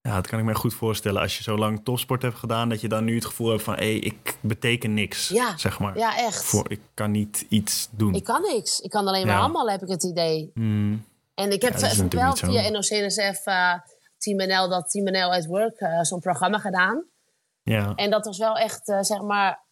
Ja, 0.00 0.14
dat 0.14 0.26
kan 0.26 0.38
ik 0.38 0.44
me 0.44 0.54
goed 0.54 0.74
voorstellen. 0.74 1.20
Als 1.22 1.36
je 1.36 1.42
zo 1.42 1.56
lang 1.56 1.84
topsport 1.84 2.22
hebt 2.22 2.34
gedaan, 2.38 2.68
dat 2.68 2.80
je 2.80 2.88
dan 2.88 3.04
nu 3.04 3.14
het 3.14 3.24
gevoel 3.24 3.48
hebt 3.50 3.62
van... 3.62 3.74
hé, 3.74 3.80
hey, 3.80 3.96
ik 3.98 4.36
beteken 4.40 4.94
niks, 4.94 5.28
Ja, 5.28 5.56
zeg 5.56 5.78
maar. 5.78 5.98
Ja, 5.98 6.16
echt. 6.16 6.44
Voor, 6.44 6.70
ik 6.70 6.80
kan 6.94 7.10
niet 7.10 7.46
iets 7.48 7.88
doen. 7.90 8.14
Ik 8.14 8.24
kan 8.24 8.42
niks. 8.42 8.80
Ik 8.80 8.90
kan 8.90 9.06
alleen 9.06 9.26
maar 9.26 9.38
allemaal, 9.38 9.70
heb 9.70 9.82
ik 9.82 9.88
het 9.88 10.04
idee. 10.04 10.50
Hmm, 10.54 11.04
En 11.34 11.50
ik 11.52 11.62
heb 11.62 11.74
wel 12.10 12.36
via. 12.36 12.68
NOC-NSF 12.70 13.46
eh 13.46 13.74
Team 14.18 14.36
NL, 14.48 14.68
dat 14.68 14.90
Team 14.90 15.04
NL 15.04 15.32
at 15.34 15.46
Work, 15.46 15.76
eh, 15.78 16.00
zo'n 16.02 16.20
programma 16.20 16.58
gedaan. 16.58 17.04
ja. 17.62 17.92
En 17.94 18.10
dat 18.10 18.24
was 18.24 18.38
wel 18.38 18.56
echt, 18.56 18.88
eh, 18.88 19.00
zeg 19.00 19.20
maar, 19.20 19.66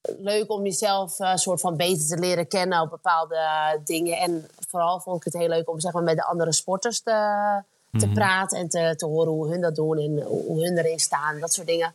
leuk 0.00 0.50
om 0.50 0.64
jezelf 0.64 1.20
eh, 1.20 1.34
soort 1.36 1.60
van 1.60 1.76
beter 1.76 2.06
te 2.06 2.18
leren 2.18 2.48
kennen 2.48 2.80
op 2.80 2.90
bepaalde 2.90 3.36
eh, 3.36 3.70
dingen. 3.84 4.18
En 4.18 4.48
vooral 4.68 5.00
vond 5.00 5.16
ik 5.16 5.24
het 5.32 5.42
heel 5.42 5.48
leuk 5.48 5.68
om 5.70 5.80
zeg 5.80 5.92
maar, 5.92 6.02
met 6.02 6.16
de 6.16 6.24
andere 6.24 6.52
sporters 6.52 7.00
te, 7.00 7.10
te 7.98 8.06
Mhm. 8.06 8.14
praten 8.14 8.58
en 8.58 8.68
te, 8.68 8.94
te 8.96 9.06
horen 9.06 9.32
hoe 9.32 9.48
hun 9.50 9.60
dat 9.60 9.74
doen 9.74 9.98
en 9.98 10.22
hoe 10.22 10.44
hoe 10.44 10.64
hun 10.64 10.78
erin 10.78 10.98
staan, 11.00 11.40
dat 11.40 11.52
soort 11.52 11.66
dingen. 11.66 11.94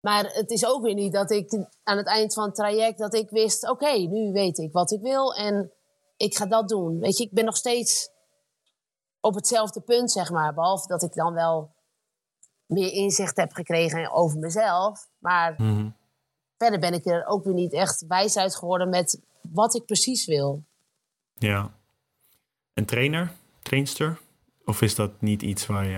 Maar 0.00 0.30
het 0.32 0.50
is 0.50 0.66
ook 0.66 0.82
weer 0.82 0.94
niet 0.94 1.12
dat 1.12 1.30
ik 1.30 1.52
aan 1.82 1.96
het 1.96 2.06
eind 2.06 2.34
van 2.34 2.44
het 2.44 2.54
traject 2.54 2.98
dat 2.98 3.14
ik 3.14 3.30
wist, 3.30 3.68
oké, 3.70 3.90
nu 3.92 4.32
weet 4.32 4.58
ik 4.58 4.72
wat 4.72 4.90
ik 4.90 5.00
wil 5.00 5.34
en 5.34 5.70
ik 6.16 6.36
ga 6.36 6.46
dat 6.46 6.68
doen. 6.68 6.98
Weet 7.00 7.16
je, 7.18 7.24
ik 7.24 7.32
ben 7.32 7.44
nog 7.44 7.56
steeds 7.56 8.08
op 9.20 9.34
hetzelfde 9.34 9.80
punt, 9.80 10.12
zeg 10.12 10.30
maar. 10.30 10.54
Behalve 10.54 10.86
dat 10.88 11.02
ik 11.02 11.14
dan 11.14 11.34
wel 11.34 11.70
meer 12.66 12.92
inzicht 12.92 13.36
heb 13.36 13.52
gekregen 13.52 14.12
over 14.12 14.38
mezelf. 14.38 15.08
Maar 15.18 15.54
Mhm. 15.58 15.88
Verder 16.62 16.80
ben 16.80 16.94
ik 16.94 17.06
er 17.06 17.26
ook 17.26 17.44
weer 17.44 17.54
niet 17.54 17.72
echt 17.72 18.04
wijs 18.08 18.36
uit 18.36 18.56
geworden 18.56 18.88
met 18.88 19.20
wat 19.52 19.74
ik 19.74 19.84
precies 19.84 20.26
wil. 20.26 20.62
Ja. 21.34 21.70
En 22.74 22.84
trainer? 22.84 23.32
Trainster? 23.62 24.18
Of 24.64 24.82
is 24.82 24.94
dat 24.94 25.10
niet 25.18 25.42
iets 25.42 25.66
waar 25.66 25.84
je... 25.84 25.90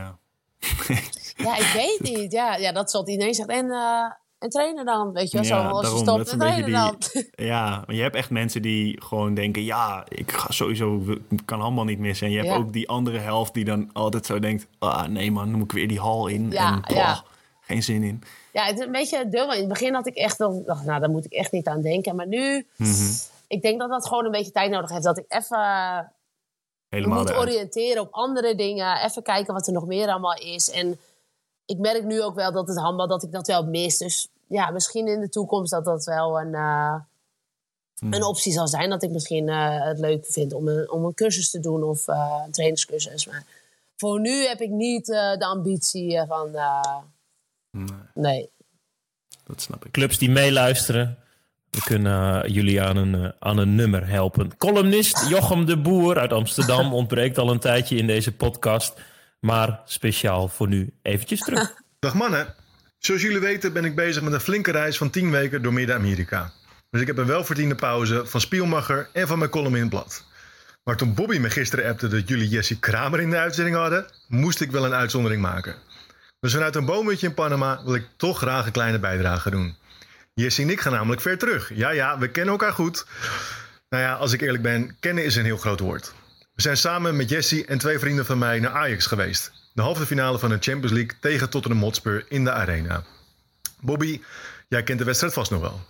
Ja, 1.37 1.57
ik 1.57 1.71
weet 1.75 2.01
niet. 2.17 2.33
Ja, 2.33 2.57
ja 2.57 2.73
dat 2.73 2.87
is 2.87 2.93
wat 2.93 3.09
iedereen 3.09 3.35
zegt. 3.35 3.49
En, 3.49 3.71
eh 3.71 4.11
en 4.39 4.51
trainer 4.51 4.85
dan, 4.85 5.13
weet 5.13 5.31
je 5.31 5.39
wel. 5.39 5.47
Ja, 5.47 5.63
zo, 5.63 5.69
als 5.69 5.91
je 5.91 5.97
stopt, 5.99 6.33
een 6.33 6.39
trainer 6.39 6.71
beetje 6.71 7.03
dan. 7.13 7.25
Ja, 7.47 7.83
maar 7.87 7.97
je 7.97 8.03
hebt 8.03 8.15
echt 8.17 8.31
mensen 8.31 8.63
die 8.63 9.03
gewoon 9.03 9.35
denken... 9.35 9.65
ja, 9.65 10.05
ik 10.09 10.33
ga 10.33 10.53
sowieso, 10.53 11.03
ik 11.29 11.43
kan 11.45 11.61
handbal 11.61 11.85
niet 11.85 11.99
missen. 11.99 12.27
En 12.27 12.33
je 12.33 12.39
hebt 12.39 12.51
Ja. 12.51 12.57
ook 12.57 12.73
die 12.73 12.89
andere 12.89 13.19
helft 13.19 13.55
die 13.55 13.65
dan 13.65 13.91
altijd 13.93 14.27
zo 14.27 14.39
denkt... 14.39 14.67
ah, 14.79 15.07
nee 15.07 15.31
man, 15.31 15.49
dan 15.51 15.59
moet 15.59 15.71
ik 15.73 15.77
weer 15.77 15.89
die 15.89 16.01
hal 16.01 16.27
in. 16.27 16.51
Ja, 16.51 16.81
en 16.83 16.95
ja. 16.95 17.25
Geen 17.75 17.83
zin 17.83 18.03
in. 18.03 18.23
Ja, 18.53 18.65
het 18.65 18.79
is 18.79 18.85
een 18.87 18.93
beetje 18.93 19.29
dubbel. 19.29 19.53
In 19.53 19.59
het 19.59 19.69
begin 19.69 19.95
had 19.95 20.07
ik 20.07 20.15
echt 20.15 20.39
wel... 20.39 20.65
dacht, 20.65 20.85
nou, 20.85 21.01
daar 21.01 21.11
moet 21.11 21.25
ik 21.25 21.33
echt 21.33 21.53
niet 21.53 21.67
aan 21.67 21.81
denken. 21.83 22.17
Maar 22.17 22.27
nu... 22.27 22.67
Mhm. 22.77 23.13
Ik 23.47 23.63
denk 23.63 23.81
dat 23.81 23.91
dat 23.91 24.07
gewoon 24.07 24.25
een 24.25 24.31
beetje 24.31 24.53
tijd 24.53 24.71
nodig 24.71 24.91
heeft. 24.91 25.03
Dat 25.03 25.19
ik 25.19 25.25
even 25.29 25.59
Helemaal 26.89 27.19
moet 27.19 27.29
eruit. 27.31 27.49
oriënteren 27.49 28.03
op 28.03 28.09
andere 28.13 28.55
dingen. 28.55 28.97
Even 29.05 29.23
kijken 29.23 29.55
wat 29.55 29.67
er 29.67 29.73
nog 29.73 29.87
meer 29.87 30.09
allemaal 30.09 30.37
is. 30.37 30.71
En 30.71 30.99
ik 31.67 31.79
merk 31.79 32.05
nu 32.05 32.23
ook 32.23 32.35
wel 32.35 32.53
dat 32.53 32.69
het 32.69 32.79
handbal, 32.79 33.07
dat 33.09 33.23
ik 33.23 33.33
dat 33.33 33.47
wel 33.47 33.65
mis. 33.65 33.99
Dus 33.99 34.29
ja, 34.47 34.71
misschien 34.71 35.07
in 35.07 35.21
de 35.21 35.29
toekomst 35.29 35.71
dat 35.71 35.85
dat 35.85 36.05
wel 36.05 36.41
een, 36.41 36.55
eh, 36.55 36.95
Hmm. 37.99 38.13
een 38.13 38.25
optie 38.25 38.53
zal 38.53 38.69
zijn. 38.69 38.91
Dat 38.91 39.03
ik 39.03 39.11
misschien 39.11 39.49
eh, 39.49 39.85
het 39.85 39.99
leuk 39.99 40.27
vind 40.27 40.53
om 40.53 40.69
een, 40.69 40.91
om 40.91 41.05
een 41.05 41.15
cursus 41.15 41.51
te 41.51 41.61
doen 41.61 41.83
of 41.83 42.09
eh, 42.09 42.43
een 42.47 42.53
trainerscursus. 42.53 43.27
Maar 43.27 43.45
voor 43.97 44.21
nu 44.21 44.47
heb 44.47 44.61
ik 44.61 44.71
niet 44.71 45.07
de 45.07 45.45
ambitie 45.47 46.25
van... 46.27 46.51
Nee, 47.75 47.87
nee. 48.15 48.51
dat 49.45 49.61
snap 49.61 49.85
ik. 49.85 49.93
Clubs 49.93 50.19
die 50.19 50.31
meeluisteren, 50.31 51.19
we 51.71 51.81
kunnen 51.85 52.43
eh, 52.43 52.55
jullie 52.55 52.83
aan 52.83 52.97
een, 52.97 53.15
eh, 53.15 53.31
aan 53.39 53.59
een 53.59 53.75
nummer 53.75 54.09
helpen. 54.09 54.57
Columnist 54.57 55.29
Jochem 55.29 55.67
de 55.67 55.77
Boer 55.77 56.19
uit 56.19 56.33
Amsterdam 56.33 56.93
ontbreekt 57.03 57.39
al 57.39 57.51
een 57.51 57.59
tijdje 57.59 57.97
in 57.97 58.07
deze 58.07 58.33
podcast. 58.33 59.01
Maar 59.41 59.81
speciaal 59.85 60.49
voor 60.49 60.69
nu 60.69 60.95
eventjes 61.03 61.41
terug. 61.41 61.75
Dag 61.99 62.15
mannen. 62.15 62.55
Zoals 62.99 63.23
jullie 63.23 63.39
weten 63.39 63.73
ben 63.73 63.85
ik 63.85 63.95
bezig 63.95 64.23
met 64.23 64.33
een 64.33 64.41
flinke 64.41 64.71
reis 64.71 64.97
van 64.97 65.11
10 65.11 65.31
weken 65.31 65.63
door 65.63 65.73
Midden-Amerika. 65.73 66.53
Dus 66.91 67.01
ik 67.01 67.07
heb 67.07 67.19
een 67.19 67.27
welverdiende 67.27 67.75
pauze 67.75 68.27
van 68.27 68.41
Spielmacher 68.41 69.09
en 69.13 69.27
van 69.27 69.39
mijn 69.39 69.51
column 69.51 69.75
in 69.75 69.81
het 69.81 69.91
blad. 69.91 70.25
Maar 70.85 70.97
toen 70.97 71.15
Bobby 71.15 71.39
me 71.39 71.51
gisteren 71.51 71.91
appte 71.91 72.09
dat 72.09 72.29
jullie 72.29 72.49
Jesse 72.49 72.79
Kramer 72.79 73.21
in 73.21 73.31
de 73.31 73.37
uitzending 73.37 73.77
hadden, 73.77 74.07
moest 74.29 74.61
ik 74.61 74.71
wel 74.71 74.85
een 74.85 74.95
uitzondering 74.95 75.43
maken. 75.43 75.75
Dus 76.45 76.53
vanuit 76.53 76.75
een 76.75 76.85
boomhutje 76.85 77.27
in 77.27 77.35
Panama 77.35 77.85
wil 77.85 77.95
ik 77.95 78.07
toch 78.17 78.39
graag 78.39 78.67
een 78.67 78.73
kleine 78.73 78.99
bijdrage 78.99 79.51
doen. 79.51 79.77
Jesse 80.35 80.63
en 80.63 80.71
ik 80.71 80.81
gaan 80.81 80.93
namelijk 80.93 81.21
ver 81.21 81.39
terug. 81.39 81.75
Ja, 81.75 81.91
ja, 81.91 82.19
we 82.19 82.31
kennen 82.31 82.53
elkaar 82.53 82.73
goed. 82.73 83.07
Nou 83.89 84.03
ja, 84.03 84.15
als 84.15 84.33
ik 84.33 84.41
eerlijk 84.41 84.63
ben, 84.63 84.97
kennen 85.01 85.25
is 85.25 85.37
een 85.37 85.45
heel 85.45 85.57
groot 85.57 85.81
woord. 85.81 86.13
We 86.55 86.63
zijn 86.63 86.77
samen 86.77 87.17
met 87.17 87.29
Jesse 87.29 87.65
en 87.65 87.79
twee 87.79 87.99
vrienden 87.99 88.27
van 88.27 88.39
mij 88.39 88.61
naar 88.61 88.71
Ajax 88.71 89.07
geweest. 89.07 89.53
De 89.75 89.83
halve 89.83 90.07
finale 90.07 90.39
van 90.39 90.49
de 90.49 90.59
Champions 90.61 90.93
League 90.93 91.17
tegen 91.21 91.51
Tottenham 91.51 91.83
Hotspur 91.83 92.25
in 92.29 92.45
de 92.45 92.53
Arena. 92.53 93.05
Bobby, 93.81 94.21
jij 94.69 94.83
kent 94.83 94.99
de 94.99 95.05
wedstrijd 95.05 95.35
vast 95.35 95.51
nog 95.51 95.61
wel. 95.61 95.81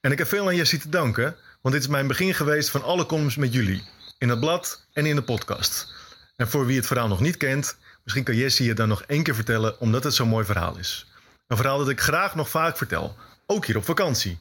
En 0.00 0.12
ik 0.12 0.18
heb 0.18 0.28
veel 0.28 0.46
aan 0.46 0.56
Jesse 0.56 0.78
te 0.78 0.88
danken, 0.88 1.36
want 1.60 1.74
dit 1.74 1.84
is 1.84 1.90
mijn 1.90 2.06
begin 2.06 2.34
geweest 2.34 2.70
van 2.70 2.82
alle 2.82 3.06
columns 3.06 3.36
met 3.36 3.52
jullie. 3.52 3.82
In 4.18 4.28
het 4.28 4.40
blad 4.40 4.86
en 4.92 5.06
in 5.06 5.16
de 5.16 5.22
podcast. 5.22 5.94
En 6.36 6.48
voor 6.48 6.66
wie 6.66 6.76
het 6.76 6.86
verhaal 6.86 7.08
nog 7.08 7.20
niet 7.20 7.36
kent, 7.36 7.76
misschien 8.02 8.24
kan 8.24 8.36
Jesse 8.36 8.64
je 8.64 8.74
dan 8.74 8.88
nog 8.88 9.02
één 9.02 9.22
keer 9.22 9.34
vertellen, 9.34 9.80
omdat 9.80 10.04
het 10.04 10.14
zo'n 10.14 10.28
mooi 10.28 10.44
verhaal 10.44 10.76
is. 10.76 11.06
Een 11.46 11.56
verhaal 11.56 11.78
dat 11.78 11.88
ik 11.88 12.00
graag 12.00 12.34
nog 12.34 12.48
vaak 12.48 12.76
vertel, 12.76 13.16
ook 13.46 13.66
hier 13.66 13.76
op 13.76 13.84
vakantie. 13.84 14.38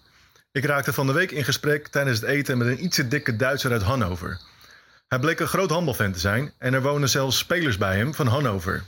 Ik 0.51 0.65
raakte 0.65 0.93
van 0.93 1.07
de 1.07 1.13
week 1.13 1.31
in 1.31 1.43
gesprek 1.43 1.87
tijdens 1.87 2.19
het 2.19 2.29
eten 2.29 2.57
met 2.57 2.67
een 2.67 2.83
ietsje 2.83 3.07
dikke 3.07 3.35
Duitser 3.35 3.71
uit 3.71 3.81
Hannover. 3.81 4.39
Hij 5.07 5.19
bleek 5.19 5.39
een 5.39 5.47
groot 5.47 5.69
handbalfan 5.69 6.11
te 6.11 6.19
zijn 6.19 6.53
en 6.57 6.73
er 6.73 6.81
wonen 6.81 7.09
zelfs 7.09 7.37
spelers 7.37 7.77
bij 7.77 7.97
hem 7.97 8.13
van 8.13 8.27
Hannover. 8.27 8.83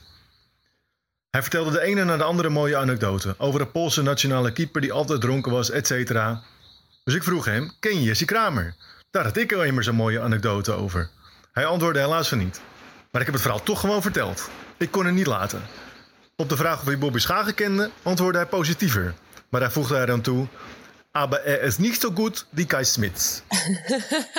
Hij 1.29 1.41
vertelde 1.41 1.71
de 1.71 1.81
ene 1.81 2.03
na 2.03 2.17
de 2.17 2.23
andere 2.23 2.49
mooie 2.49 2.77
anekdote 2.77 3.35
over 3.37 3.61
een 3.61 3.71
Poolse 3.71 4.01
nationale 4.01 4.51
keeper 4.51 4.81
die 4.81 4.91
altijd 4.91 5.21
dronken 5.21 5.51
was, 5.51 5.69
et 5.69 5.87
cetera. 5.87 6.41
Dus 7.03 7.15
ik 7.15 7.23
vroeg 7.23 7.45
hem: 7.45 7.71
Ken 7.79 7.95
je 7.95 8.03
Jesse 8.03 8.25
Kramer? 8.25 8.75
Daar 9.11 9.23
had 9.23 9.37
ik 9.37 9.53
al 9.53 9.63
immers 9.63 9.87
een 9.87 9.95
mooie 9.95 10.21
anekdote 10.21 10.71
over. 10.71 11.09
Hij 11.51 11.65
antwoordde 11.65 11.99
helaas 11.99 12.29
van 12.29 12.37
niet. 12.37 12.61
Maar 13.11 13.21
ik 13.21 13.27
heb 13.27 13.33
het 13.35 13.41
verhaal 13.41 13.63
toch 13.63 13.79
gewoon 13.79 14.01
verteld. 14.01 14.49
Ik 14.77 14.91
kon 14.91 15.05
het 15.05 15.15
niet 15.15 15.25
laten. 15.27 15.61
Op 16.35 16.49
de 16.49 16.55
vraag 16.57 16.79
of 16.79 16.85
hij 16.85 16.97
Bobby 16.97 17.19
Schagen 17.19 17.53
kende, 17.53 17.89
antwoordde 18.03 18.39
hij 18.39 18.47
positiever. 18.47 19.13
Maar 19.49 19.61
hij 19.61 19.69
voegde 19.69 19.97
er 19.97 20.05
dan 20.07 20.21
toe: 20.21 20.47
Aber 21.11 21.45
er 21.45 21.61
is 21.61 21.77
niet 21.77 21.99
zo 22.01 22.09
goed 22.15 22.45
die 22.49 22.65
Kai 22.65 22.83
Smits. 22.85 23.41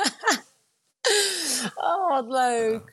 Oh, 1.75 2.09
wat 2.09 2.25
leuk. 2.29 2.93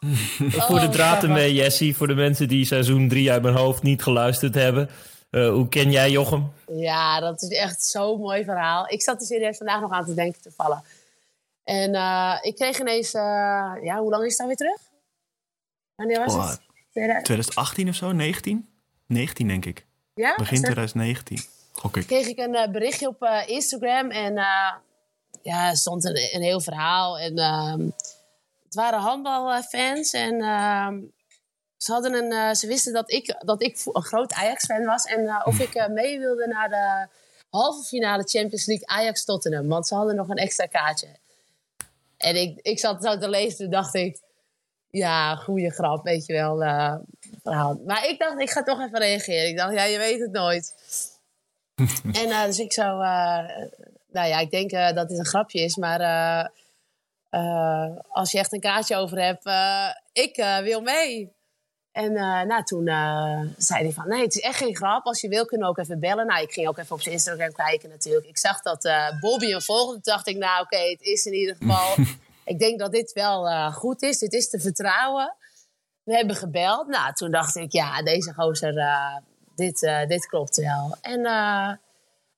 voor 0.66 0.80
de 0.80 0.86
Oh, 0.86 0.92
draad 0.92 1.22
ermee, 1.22 1.54
Jessie. 1.54 1.96
Voor 1.96 2.06
de 2.06 2.14
mensen 2.14 2.48
die 2.48 2.64
seizoen 2.64 3.08
3 3.08 3.30
uit 3.32 3.42
mijn 3.42 3.54
hoofd 3.56 3.82
niet 3.82 4.02
geluisterd 4.02 4.54
hebben. 4.54 4.90
Eh, 5.30 5.48
hoe 5.50 5.68
ken 5.68 5.90
jij 5.90 6.10
Jochem? 6.10 6.52
Ja, 6.66 7.20
dat 7.20 7.42
is 7.42 7.48
echt 7.48 7.84
zo'n 7.84 8.20
mooi 8.20 8.44
verhaal. 8.44 8.88
Ik 8.88 9.02
zat 9.02 9.20
er 9.20 9.26
serieus 9.26 9.56
vandaag 9.56 9.80
nog 9.80 9.92
aan 9.92 10.04
te 10.04 10.14
denken 10.14 10.42
te 10.42 10.50
vallen. 10.56 10.82
En 11.64 11.94
eh, 11.94 12.38
ik 12.40 12.54
kreeg 12.56 12.78
ineens... 12.80 13.14
eh, 13.14 13.22
ja, 13.82 13.98
hoe 13.98 14.10
lang 14.10 14.24
is 14.24 14.32
het 14.32 14.40
alweer 14.40 14.56
terug? 14.56 14.78
Wanneer 16.00 16.18
was 16.24 16.34
Oh, 16.34 16.48
het? 16.48 16.60
2000 16.90 17.24
2018 17.24 17.88
of 17.88 17.94
zo? 17.94 18.12
19? 18.12 18.68
19 19.06 19.48
denk 19.48 19.64
ik. 19.64 19.86
Ja? 20.14 20.34
Begin 20.36 20.54
Is 20.54 20.60
dat- 20.60 20.70
2019. 20.70 21.38
Gok 21.72 21.96
ik. 21.96 22.06
kreeg 22.06 22.26
ik 22.26 22.38
een 22.38 22.54
eh, 22.54 22.70
berichtje 22.70 23.08
op 23.08 23.22
eh, 23.22 23.48
Instagram. 23.48 24.10
En 24.10 24.36
eh, 24.36 24.72
ja, 25.42 25.68
er 25.70 25.76
stond 25.76 26.04
een, 26.04 26.28
een 26.34 26.42
heel 26.42 26.60
verhaal. 26.60 27.18
En 27.18 27.38
ehm, 27.38 27.80
het 28.64 28.74
waren 28.74 28.98
handbalfans. 29.00 30.12
En 30.12 30.40
ehm, 30.40 31.00
ze, 31.76 31.92
hadden 31.92 32.14
een, 32.14 32.56
ze 32.56 32.66
wisten 32.66 32.92
dat 32.92 33.10
ik, 33.12 33.34
dat 33.44 33.62
ik 33.62 33.80
een 33.92 34.02
groot 34.02 34.32
Ajax-fan 34.32 34.84
was. 34.84 35.04
En 35.04 35.26
eh, 35.26 35.42
of 35.44 35.58
ik 35.58 35.74
eh, 35.74 35.88
mee 35.88 36.18
wilde 36.18 36.46
naar 36.46 36.68
de 36.68 37.08
halve 37.50 37.82
finale 37.84 38.22
Champions 38.22 38.66
League 38.66 38.86
Ajax-Tottenham. 38.88 39.68
Want 39.68 39.86
ze 39.86 39.94
hadden 39.94 40.16
nog 40.16 40.28
een 40.28 40.36
extra 40.36 40.66
kaartje. 40.66 41.08
En 42.16 42.36
ik, 42.36 42.58
ik 42.62 42.78
zat 42.78 43.02
zo 43.02 43.18
te 43.18 43.28
lezen 43.28 43.58
toen 43.58 43.70
dacht 43.70 43.94
ik... 43.94 44.18
Ja, 44.90 45.34
goede 45.36 45.70
grap, 45.70 46.04
weet 46.04 46.26
je 46.26 46.32
wel. 46.32 46.62
eh, 46.62 46.94
verhaal. 47.42 47.80
Maar 47.86 48.08
ik 48.08 48.18
dacht, 48.18 48.40
ik 48.40 48.50
ga 48.50 48.62
toch 48.62 48.80
even 48.80 48.98
reageren. 48.98 49.48
Ik 49.48 49.56
dacht, 49.56 49.72
ja, 49.74 49.84
je 49.84 49.98
weet 49.98 50.20
het 50.20 50.32
nooit. 50.32 50.74
En 52.22 52.30
eh, 52.30 52.44
dus 52.44 52.58
ik 52.58 52.72
zou... 52.72 53.04
eh, 53.04 53.66
nou 54.12 54.28
ja, 54.28 54.38
ik 54.38 54.50
denk 54.50 54.70
dat 54.70 55.08
dit 55.08 55.18
een 55.18 55.26
grapje 55.26 55.60
is, 55.60 55.76
maar... 55.76 56.00
als 58.08 58.32
je 58.32 58.38
echt 58.38 58.52
een 58.52 58.60
kaartje 58.60 58.96
over 58.96 59.18
hebt, 59.22 59.50
ik 60.12 60.36
wil 60.62 60.80
mee. 60.80 61.32
En 61.92 62.12
nou, 62.46 62.62
toen 62.62 62.84
zei 63.56 63.82
hij 63.82 63.92
van, 63.92 64.08
nee, 64.08 64.22
het 64.22 64.34
is 64.34 64.42
echt 64.42 64.56
geen 64.56 64.76
grap. 64.76 65.04
Als 65.04 65.20
je 65.20 65.28
wil, 65.28 65.44
kunnen 65.44 65.66
we 65.66 65.72
ook 65.72 65.78
even 65.78 66.00
bellen. 66.00 66.26
Nou, 66.26 66.42
ik 66.42 66.52
ging 66.52 66.68
ook 66.68 66.78
even 66.78 66.94
op 66.94 67.02
zijn 67.02 67.14
Instagram 67.14 67.52
kijken 67.52 67.88
natuurlijk. 67.88 68.26
Ik 68.26 68.38
zag 68.38 68.62
dat 68.62 68.90
Bobby 69.20 69.52
een 69.52 69.62
volgde. 69.62 69.92
Toen 69.92 70.12
dacht 70.12 70.26
ik, 70.28 70.36
nou 70.36 70.62
oké, 70.62 70.78
het 70.90 71.00
is 71.00 71.24
in 71.24 71.34
ieder 71.34 71.56
geval... 71.56 71.94
ik 72.50 72.58
denk 72.58 72.78
dat 72.78 72.92
dit 72.92 73.12
wel 73.12 73.48
eh, 73.48 73.74
goed 73.74 74.02
is. 74.02 74.18
Dit 74.18 74.32
is 74.32 74.50
te 74.50 74.58
vertrouwen. 74.58 75.36
We 76.02 76.16
hebben 76.16 76.36
gebeld. 76.36 76.86
Nou, 76.86 77.12
toen 77.12 77.30
dacht 77.30 77.56
ik, 77.56 77.72
ja, 77.72 78.02
deze 78.02 78.34
gozer, 78.34 78.78
eh, 78.78 79.16
dit, 79.54 79.82
eh, 79.82 80.06
dit 80.06 80.26
klopt 80.26 80.56
wel. 80.56 80.96
En 81.00 81.20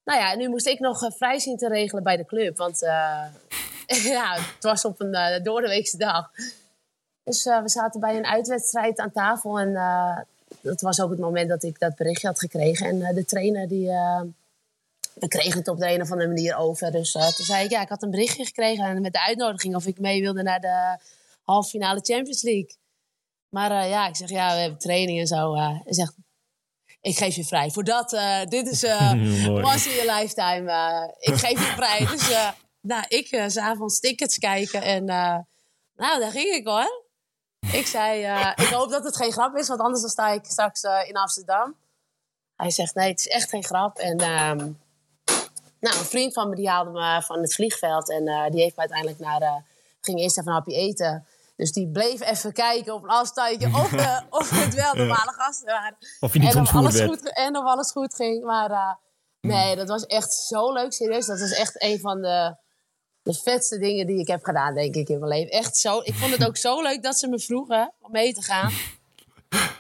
nou 0.05 0.21
ja, 0.21 0.35
nu 0.35 0.49
moest 0.49 0.67
ik 0.67 0.79
nog 0.79 1.03
uh, 1.03 1.11
vrijzien 1.11 1.57
te 1.57 1.69
regelen 1.69 2.03
bij 2.03 2.17
de 2.17 2.25
club. 2.25 2.57
Want 2.57 2.79
ja, 4.17 4.35
het 4.35 4.63
was 4.63 4.85
op 4.85 5.01
een 5.01 5.43
doordeweekse 5.43 5.97
dag. 5.97 6.31
Dus 7.25 7.45
we 7.45 7.69
zaten 7.69 8.01
bij 8.01 8.17
een 8.17 8.27
uitwedstrijd 8.27 8.99
aan 8.99 9.13
tafel. 9.13 9.59
En 9.59 9.73
dat 10.61 10.81
was 10.81 11.01
ook 11.01 11.11
het 11.11 11.19
moment 11.19 11.49
dat 11.49 11.63
ik 11.63 11.79
dat 11.79 11.97
berichtje 11.97 12.27
had 12.27 12.39
gekregen. 12.39 12.87
En 12.87 13.15
de 13.15 13.25
trainer 13.25 13.69
die... 13.69 13.91
we 15.15 15.29
kregen 15.29 15.59
het 15.59 15.69
op 15.69 15.79
de 15.79 15.93
een 15.93 16.01
of 16.01 16.11
andere 16.11 16.29
manier 16.29 16.57
over. 16.57 16.91
Dus 16.91 17.13
toen 17.13 17.45
zei 17.45 17.65
ik, 17.65 17.71
ja, 17.71 17.81
ik 17.81 17.89
had 17.89 18.03
een 18.03 18.11
berichtje 18.11 18.45
gekregen 18.45 18.85
en 18.85 19.01
met 19.01 19.13
de 19.13 19.25
uitnodiging 19.25 19.75
of 19.75 19.87
ik 19.87 19.99
mee 19.99 20.21
wilde 20.21 20.43
naar 20.43 20.61
de 20.61 20.99
halve 21.43 21.69
finale 21.69 22.01
Champions 22.01 22.43
League. 22.43 22.77
Maar 23.49 23.89
ja, 23.89 24.09
ik 24.09 24.17
zeg, 24.17 24.29
ja, 24.29 24.55
we 24.55 24.61
hebben 24.61 24.79
training 24.79 25.21
en 25.21 25.27
zo. 25.27 25.57
Hij 25.57 25.83
zegt, 25.85 26.15
ik 27.01 27.17
geef 27.17 27.35
je 27.35 27.45
vrij. 27.45 27.71
Voor 27.71 27.85
dat, 27.85 28.13
uh, 28.13 28.45
dit 28.45 28.67
is 28.67 28.85
uh, 28.93 29.13
once 29.49 29.91
in 29.91 30.05
your 30.05 30.21
lifetime. 30.21 30.71
Uh, 30.71 31.33
ik 31.33 31.39
geef 31.39 31.69
je 31.69 31.73
vrij. 31.77 32.07
Dus 32.13 32.53
nou, 32.81 33.05
ik 33.09 33.33
uh, 33.33 33.49
s'avonds 33.49 34.01
tickets 34.01 34.39
kijken. 34.39 34.83
En 34.83 35.05
nou, 35.95 36.21
daar 36.21 36.31
ging 36.31 36.55
ik 36.55 36.67
hoor. 36.67 37.01
Ik 37.73 37.87
zei, 37.87 38.21
ik 38.55 38.67
hoop 38.67 38.91
dat 38.91 39.05
het 39.05 39.17
geen 39.17 39.33
grap 39.33 39.57
is. 39.57 39.69
Want 39.69 39.81
anders 39.81 40.01
dan 40.01 40.11
sta 40.11 40.29
ik 40.29 40.45
straks 40.45 40.83
in 40.83 41.17
Amsterdam. 41.17 41.77
Hij 42.57 42.71
zegt, 42.71 42.95
nee, 42.95 43.09
het 43.09 43.19
is 43.19 43.29
echt 43.29 43.49
geen 43.49 43.65
grap. 43.65 43.99
En 43.99 44.21
um, 44.21 44.79
nou, 45.83 45.99
een 45.99 46.05
vriend 46.05 46.33
van 46.33 46.49
me 46.49 46.55
die 46.55 46.69
haalde 46.69 46.91
me 46.91 47.23
van 47.23 47.41
het 47.41 47.55
vliegveld. 47.55 48.11
En 48.11 48.51
die 48.51 48.61
heeft 48.61 48.77
me 48.77 48.81
uiteindelijk 48.81 49.19
naar... 49.19 49.65
ging 50.01 50.19
eerst 50.19 50.39
even 50.39 50.49
een 50.49 50.57
hapje 50.57 50.75
eten. 50.75 51.27
Dus 51.57 51.73
die 51.73 51.89
bleef 51.89 52.21
even 52.21 52.53
kijken 52.53 52.95
op 52.95 53.03
een 53.03 53.09
afstandje 53.09 53.67
of, 53.67 53.93
eh, 53.93 54.19
of 54.41 54.51
het 54.51 54.75
wel 54.75 54.95
normale 54.95 55.33
gasten 55.33 55.67
waren. 55.67 55.97
Of 56.21 56.33
je 56.33 56.39
niet 56.39 56.55
en, 56.55 56.61
of 56.61 56.75
alles 56.75 56.95
werd. 56.95 57.09
goed, 57.09 57.33
en 57.33 57.57
of 57.57 57.65
alles 57.65 57.91
goed 57.91 58.15
ging. 58.15 58.45
Maar 58.45 58.71
eh, 58.71 58.95
nee, 59.41 59.77
dat 59.77 59.89
was 59.89 60.07
echt 60.07 60.33
zo 60.33 60.73
leuk, 60.73 60.93
serieus. 60.93 61.27
Dat 61.27 61.41
was 61.41 61.53
echt 61.53 61.83
een 61.83 62.01
van 62.01 62.23
de, 62.23 62.57
de 63.23 63.35
vetste 63.35 63.79
dingen 63.79 64.07
die 64.07 64.21
ik 64.21 64.27
heb 64.27 64.45
gedaan, 64.45 64.75
denk 64.75 64.95
ik, 64.95 65.09
in 65.09 65.19
mijn 65.19 65.33
leven. 65.33 65.51
Echt 65.51 65.77
zo. 65.77 66.01
Ik 66.03 66.15
vond 66.15 66.33
het 66.33 66.47
ook 66.47 66.57
zo 66.57 66.83
leuk 66.83 67.03
dat 67.03 67.19
ze 67.19 67.29
me 67.29 67.41
vroegen 67.41 67.93
om 68.01 68.11
mee 68.11 68.35
te 68.35 68.43
gaan. 68.43 68.73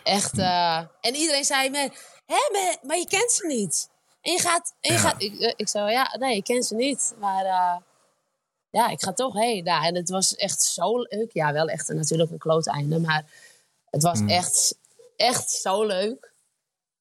Echt. 0.02 0.38
eh, 0.38 0.76
en 0.78 1.14
iedereen 1.14 1.44
zei 1.44 1.70
me, 1.70 1.90
hè, 2.26 2.48
maar, 2.52 2.76
maar 2.82 2.96
je 2.96 3.06
kent 3.06 3.32
ze 3.32 3.46
niet. 3.46 3.88
En 4.22 4.32
je 4.32 4.38
gaat... 4.40 4.74
En 4.80 4.92
je 4.92 4.98
gaat 4.98 5.22
ik, 5.22 5.40
eh, 5.40 5.52
ik 5.56 5.68
zei, 5.68 5.90
ja, 5.90 6.16
nee, 6.18 6.36
ik 6.36 6.44
ken 6.44 6.62
ze 6.62 6.74
niet. 6.74 7.14
Maar 7.18 7.44
eh, 7.44 7.76
ja, 8.70 8.88
ik 8.88 9.02
ga 9.02 9.12
toch 9.12 9.34
heen. 9.34 9.64
Nou, 9.64 9.84
en 9.84 9.94
het 9.94 10.08
was 10.10 10.34
echt 10.36 10.62
zo 10.62 10.98
leuk. 10.98 11.30
Ja, 11.32 11.52
wel 11.52 11.66
echt 11.68 11.88
een- 11.88 11.96
natuurlijk 11.96 12.30
een 12.30 12.38
kloot 12.38 12.66
einde. 12.66 12.98
Maar 13.00 13.24
het 13.90 14.02
was 14.02 14.20
echt, 14.26 14.78
echt 15.16 15.50
zo 15.50 15.84
leuk. 15.86 16.32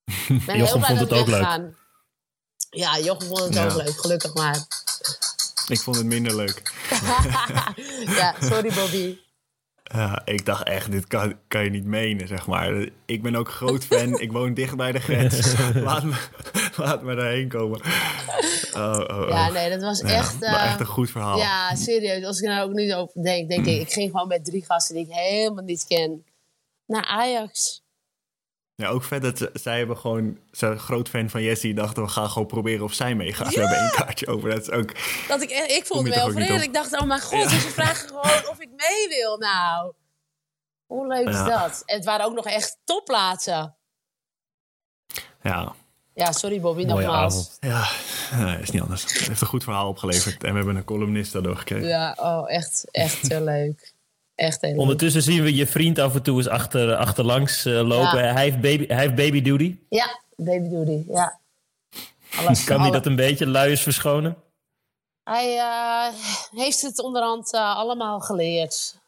Ik 0.05 0.27
ben 0.45 0.55
heel 0.55 0.57
Jochem 0.57 0.79
blij 0.79 0.87
vond 0.97 0.99
dat 0.99 1.09
het 1.09 1.19
ook 1.19 1.27
leuk. 1.27 1.73
Ja, 2.69 2.99
Jochem 2.99 3.27
vond 3.27 3.39
het 3.39 3.53
Ja. 3.53 3.65
ook 3.65 3.73
leuk, 3.75 3.99
gelukkig 4.01 4.33
maar. 4.33 4.65
Ik 5.67 5.79
vond 5.79 5.95
het 5.95 6.05
minder 6.05 6.35
leuk. 6.35 6.73
ja, 8.19 8.35
sorry 8.39 8.73
Bobby. 8.73 9.17
Ja, 9.83 10.21
ik 10.25 10.45
dacht 10.45 10.63
echt, 10.63 10.91
dit 10.91 11.07
kan, 11.07 11.39
kan 11.47 11.63
je 11.63 11.69
niet 11.69 11.85
menen, 11.85 12.27
zeg 12.27 12.47
maar. 12.47 12.89
Ik 13.05 13.21
ben 13.21 13.35
ook 13.35 13.49
groot 13.51 13.83
fan. 13.85 14.19
ik 14.19 14.31
woon 14.31 14.53
dicht 14.53 14.75
bij 14.75 14.91
de 14.91 14.99
grens. 14.99 15.53
laat, 15.73 16.03
me, 16.03 16.15
laat 16.85 17.01
me 17.01 17.15
daarheen 17.15 17.47
komen. 17.47 17.81
Oh, 18.73 18.99
oh, 18.99 19.19
oh. 19.19 19.29
Ja, 19.29 19.49
nee, 19.49 19.69
dat 19.69 19.81
was 19.81 19.99
Ja, 19.99 20.07
echt... 20.07 20.41
echt 20.41 20.79
een 20.79 20.85
goed 20.85 21.11
verhaal. 21.11 21.37
Ja, 21.37 21.75
serieus. 21.75 22.25
Als 22.25 22.39
ik 22.39 22.47
er 22.47 22.53
nou 22.55 22.69
ook 22.69 22.75
niet 22.75 22.93
over 22.93 23.23
denk, 23.23 23.49
denk 23.49 23.65
ik... 23.65 23.81
Ik 23.81 23.91
ging 23.91 24.11
gewoon 24.11 24.27
met 24.27 24.45
drie 24.45 24.65
gasten 24.65 24.95
die 24.95 25.05
ik 25.05 25.13
helemaal 25.13 25.63
niet 25.63 25.85
ken. 25.87 26.25
Naar 26.85 27.05
Ajax. 27.05 27.81
Ja, 28.75 28.87
ook 28.87 29.03
vet 29.03 29.21
dat 29.21 29.37
ze, 29.37 29.49
zij 29.53 29.77
hebben 29.77 29.97
gewoon... 29.97 30.37
Ze 30.51 30.77
groot 30.77 31.09
fan 31.09 31.29
van 31.29 31.41
Jessie. 31.41 31.73
dachten 31.73 32.03
we 32.03 32.09
gaan 32.09 32.29
gewoon 32.29 32.47
proberen 32.47 32.85
of 32.85 32.93
zij 32.93 33.15
meegaan. 33.15 33.47
We 33.47 33.59
hebben 33.59 33.77
één 33.77 33.91
kaartje 33.91 34.27
over. 34.27 34.49
Dat 34.49 34.61
is 34.61 34.69
ook... 34.69 34.91
Dat 35.27 35.41
ik, 35.41 35.49
ik 35.49 35.85
heel 35.87 35.97
ook 35.97 36.03
niet 36.03 36.45
vreemd. 36.45 36.63
Ik 36.63 36.73
dacht, 36.73 36.99
oh 36.99 37.07
mijn 37.07 37.21
god, 37.21 37.49
dus 37.49 37.61
ze 37.61 37.69
vragen 37.69 38.07
gewoon 38.07 38.49
of 38.49 38.59
ik 38.59 38.69
mee 38.69 39.07
wil. 39.19 39.37
Nou, 39.37 39.93
hoe 40.85 41.07
leuk 41.07 41.27
is 41.27 41.35
Ja. 41.35 41.45
dat? 41.45 41.83
En 41.85 41.95
het 41.95 42.05
waren 42.05 42.25
ook 42.25 42.35
nog 42.35 42.45
echt 42.45 42.77
topplaatsen. 42.83 43.75
Ja, 45.41 45.75
Ja, 46.13 46.31
sorry 46.31 46.61
Bobby, 46.61 46.85
Mooie 46.85 47.05
nogmaals. 47.05 47.33
avond. 47.33 47.57
ja 47.59 48.45
nee, 48.45 48.61
is 48.61 48.69
niet 48.69 48.81
anders. 48.81 49.03
Het 49.03 49.27
heeft 49.27 49.41
een 49.41 49.47
goed 49.47 49.63
verhaal 49.63 49.87
opgeleverd. 49.87 50.43
En 50.43 50.49
we 50.51 50.57
hebben 50.57 50.75
een 50.75 50.83
columnist 50.83 51.33
daardoor 51.33 51.55
gekregen. 51.57 51.87
Ja, 51.87 52.17
oh, 52.19 52.51
echt, 52.51 52.85
echt 52.91 53.27
heel 53.27 53.41
leuk. 53.41 53.93
Echt 54.35 54.61
heel 54.61 54.69
leuk. 54.69 54.79
Ondertussen 54.79 55.21
zien 55.21 55.43
we 55.43 55.55
je 55.55 55.67
vriend 55.67 55.99
af 55.99 56.15
en 56.15 56.21
toe 56.21 56.37
eens 56.37 56.47
achter, 56.47 56.95
achterlangs 56.95 57.65
eh, 57.65 57.73
lopen. 57.73 58.23
Ja. 58.23 58.33
Hij, 58.33 58.43
heeft 58.43 58.61
baby, 58.61 58.87
hij 58.87 58.97
heeft 58.99 59.15
baby 59.15 59.41
duty. 59.41 59.77
Ja, 59.89 60.21
baby 60.35 60.69
doody, 60.69 61.03
ja. 61.07 61.39
Alles, 62.37 62.63
Kan 62.63 62.81
hij 62.81 62.91
dat 62.91 63.05
een 63.05 63.15
beetje 63.15 63.47
luiers 63.47 63.81
verschonen? 63.81 64.37
Hij 65.23 65.57
eh, 65.57 66.13
heeft 66.51 66.81
het 66.81 66.99
onderhand 66.99 67.53
eh, 67.53 67.75
allemaal 67.75 68.19
geleerd. 68.19 68.99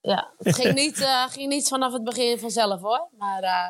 Ja, 0.00 0.32
het 0.38 0.54
ging 0.60 0.74
niet, 0.74 1.00
eh, 1.00 1.24
ging 1.28 1.48
niet 1.48 1.68
vanaf 1.68 1.92
het 1.92 2.04
begin 2.04 2.38
vanzelf 2.38 2.80
hoor. 2.80 3.08
Maar 3.18 3.42
eh, 3.42 3.68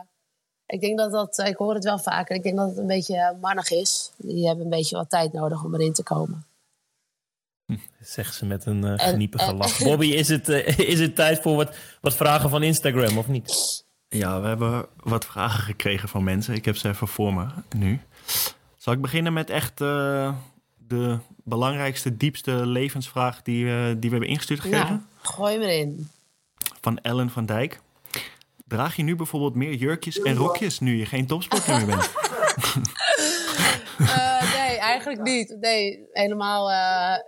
ik 0.73 0.81
denk 0.81 0.99
dat 0.99 1.13
dat, 1.13 1.39
ik 1.39 1.57
hoor 1.57 1.75
het 1.75 1.85
wel 1.85 1.99
vaker, 1.99 2.37
ik 2.37 2.43
denk 2.43 2.57
dat 2.57 2.69
het 2.69 2.79
een 2.79 2.87
beetje 2.87 3.17
eh, 3.17 3.41
mannig 3.41 3.71
is. 3.71 4.13
Die 4.17 4.47
hebben 4.47 4.65
een 4.65 4.71
beetje 4.71 4.97
wat 4.97 5.11
tijd 5.11 5.33
nodig 5.33 5.65
om 5.65 5.75
erin 5.75 5.93
te 5.93 6.03
komen. 6.03 6.47
Zegt 8.01 8.35
ze 8.35 8.47
met 8.47 8.67
een 8.67 8.85
eh, 8.85 8.91
En- 8.91 8.99
geniepige 8.99 9.45
en- 9.45 9.57
lach. 9.57 9.79
Bobby, 9.85 10.07
is 10.07 10.29
het, 10.29 10.49
eh, 10.49 10.79
is 10.79 11.01
het 11.01 11.15
tijd 11.15 11.41
voor 11.41 11.57
wat, 11.57 11.77
wat 12.01 12.15
vragen 12.15 12.51
van 12.51 12.63
Instagram 12.63 13.19
of 13.19 13.29
niet? 13.29 13.85
Ja, 14.09 14.41
we 14.41 14.47
hebben 14.49 14.87
wat 14.97 15.25
vragen 15.25 15.63
gekregen 15.63 16.09
van 16.09 16.25
mensen. 16.25 16.55
Ik 16.55 16.65
heb 16.65 16.77
ze 16.77 16.89
even 16.89 17.09
voor 17.09 17.35
me 17.35 17.47
nu. 17.77 18.01
Zal 18.77 18.93
ik 18.93 19.01
beginnen 19.01 19.33
met 19.33 19.51
echt 19.51 19.81
eh, 19.81 20.35
de 20.79 21.19
belangrijkste, 21.45 22.17
diepste 22.17 22.67
levensvraag 22.67 23.43
die, 23.43 23.67
eh, 23.67 23.85
die 23.87 23.97
we 24.01 24.09
hebben 24.09 24.29
ingestuurd 24.29 24.61
gekregen? 24.61 24.89
Nou, 24.89 25.01
gooi 25.23 25.53
hem 25.53 25.63
erin. 25.63 26.09
Van 26.81 26.99
Ellen 26.99 27.31
van 27.31 27.47
Dijk. 27.47 27.81
Draag 28.73 28.97
je 28.97 29.03
nu 29.03 29.17
bijvoorbeeld 29.17 29.55
meer 29.55 29.75
jurkjes 29.75 30.21
en 30.21 30.35
rokjes 30.37 30.81
nu 30.81 30.97
je 30.99 31.07
geen 31.07 31.27
topsporter 31.27 31.77
meer 31.77 31.87
bent? 31.87 32.11
Eh, 33.99 34.55
nee, 34.57 34.77
eigenlijk 34.79 35.23
niet. 35.23 35.57
Nee, 35.61 36.07
helemaal. 36.13 36.71
eh, 36.71 37.23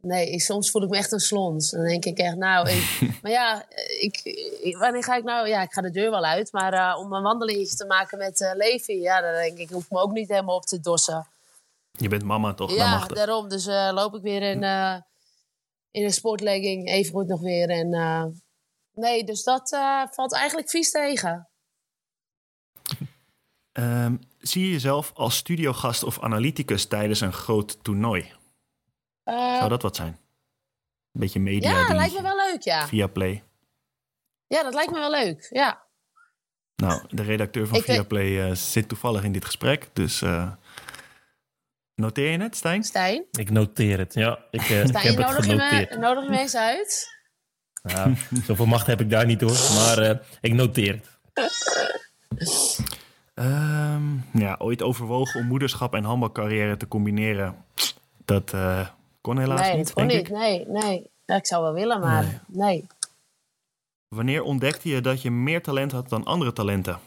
nee, 0.00 0.30
ik, 0.30 0.40
soms 0.42 0.70
voel 0.70 0.82
ik 0.82 0.88
me 0.88 0.96
echt 0.96 1.12
een 1.12 1.20
slons. 1.20 1.70
Dan 1.70 1.84
denk 1.84 2.04
ik 2.04 2.18
echt, 2.18 2.36
nou. 2.36 2.70
Ik, 2.70 3.00
maar 3.22 3.30
ja, 3.30 3.64
ik, 4.00 4.20
ik- 4.62 4.76
wanneer 4.76 5.04
ga 5.04 5.16
ik 5.16 5.24
nou? 5.24 5.48
Ja, 5.48 5.62
ik 5.62 5.72
ga 5.72 5.80
de 5.80 5.90
deur 5.90 6.10
wel 6.10 6.24
uit. 6.24 6.52
Maar 6.52 6.72
eh, 6.72 6.98
om 6.98 7.12
een 7.12 7.22
wandelingetje 7.22 7.76
te 7.76 7.86
maken 7.86 8.18
met 8.18 8.52
Levi, 8.56 9.00
ja, 9.00 9.20
dan 9.20 9.32
denk 9.32 9.52
ik, 9.52 9.58
ik 9.58 9.70
hoef 9.70 9.90
me 9.90 9.98
ook 10.00 10.12
niet 10.12 10.28
helemaal 10.28 10.56
op 10.56 10.64
te 10.66 10.80
dossen. 10.80 11.26
Je 11.98 12.08
bent 12.08 12.22
mama 12.22 12.54
toch? 12.54 12.74
Ja, 12.74 13.06
daarom. 13.06 13.48
Dus 13.48 13.66
loop 13.90 14.14
ik 14.14 14.22
weer 14.22 14.42
in, 14.42 14.62
in 15.90 16.04
een 16.04 16.12
sportlegging, 16.12 16.88
even 16.88 17.12
goed 17.12 17.26
nog 17.26 17.40
weer. 17.40 17.68
En, 17.70 17.90
nee, 18.94 19.24
dus 19.24 19.42
dat 19.42 19.72
eh, 19.72 20.02
valt 20.10 20.34
eigenlijk 20.34 20.70
vies 20.70 20.90
tegen. 20.90 21.48
Ehm, 23.72 24.16
zie 24.38 24.64
je 24.64 24.70
jezelf 24.70 25.12
als 25.14 25.36
studiogast 25.36 26.02
of 26.02 26.20
analyticus 26.20 26.86
tijdens 26.86 27.20
een 27.20 27.32
groot 27.32 27.84
toernooi? 27.84 28.32
Eh, 29.22 29.56
Zou 29.56 29.68
dat 29.68 29.82
wat 29.82 29.96
zijn? 29.96 30.18
Een 31.12 31.20
beetje 31.20 31.40
media 31.40 31.70
ja, 31.70 31.74
dingetje 31.74 31.94
lijkt 31.94 32.14
me 32.14 32.22
wel 32.22 32.36
leuk, 32.36 32.62
ja. 32.62 32.86
via 32.86 33.06
Play. 33.06 33.42
Ja, 34.46 34.62
dat 34.62 34.74
lijkt 34.74 34.92
me 34.92 34.98
wel 34.98 35.10
leuk, 35.10 35.46
ja. 35.50 35.84
Nou, 36.76 37.02
de 37.08 37.22
redacteur 37.22 37.66
van 37.66 37.80
Viaplay 37.80 38.40
eh, 38.48 38.54
zit 38.54 38.88
toevallig 38.88 39.22
in 39.22 39.32
dit 39.32 39.44
gesprek. 39.44 39.88
Dus 39.92 40.22
eh, 40.22 40.50
noteer 41.94 42.30
je 42.30 42.38
het, 42.38 42.56
Stijn? 42.56 42.84
Stijn? 42.84 43.24
Ik 43.30 43.50
noteer 43.50 43.98
het, 43.98 44.14
ja. 44.14 44.38
Ik, 44.50 44.60
eh, 44.60 44.80
ik 44.80 44.86
Stijn, 44.86 45.06
heb 45.06 45.16
het 45.16 45.26
nodig 45.26 45.46
je, 45.46 45.54
me, 45.54 45.62
genoteerd. 45.62 45.98
nodig 45.98 46.24
je 46.24 46.30
me 46.30 46.38
eens 46.38 46.56
uit? 46.56 47.08
Ja, 47.88 48.12
zoveel 48.46 48.66
macht 48.66 48.86
heb 48.86 49.00
ik 49.00 49.10
daar 49.10 49.26
niet 49.26 49.40
hoor. 49.40 49.74
Maar 49.74 49.98
eh, 49.98 50.16
ik 50.40 50.52
noteer 50.52 51.00
het. 51.32 52.78
Ehm, 53.34 54.02
ja, 54.32 54.56
ooit 54.58 54.82
overwogen 54.82 55.40
om 55.40 55.46
moederschap 55.46 55.94
en 55.94 56.04
handbalcarrière 56.04 56.76
te 56.76 56.88
combineren. 56.88 57.56
Dat 58.24 58.52
eh, 58.52 58.88
kon 59.20 59.38
helaas 59.38 59.60
nee, 59.60 59.76
niet, 59.76 59.94
denk 59.94 60.10
niet. 60.10 60.18
ik. 60.20 60.28
Nee, 60.28 60.64
nee. 60.68 61.10
Ja, 61.24 61.34
ik 61.36 61.46
zou 61.46 61.62
wel 61.62 61.72
willen, 61.72 62.00
maar 62.00 62.42
nee. 62.46 62.86
Wanneer 64.08 64.42
ontdekte 64.42 64.88
je 64.88 65.00
dat 65.00 65.22
je 65.22 65.30
meer 65.30 65.62
talent 65.62 65.92
had 65.92 66.08
dan 66.08 66.24
andere 66.24 66.52
talenten? 66.52 66.98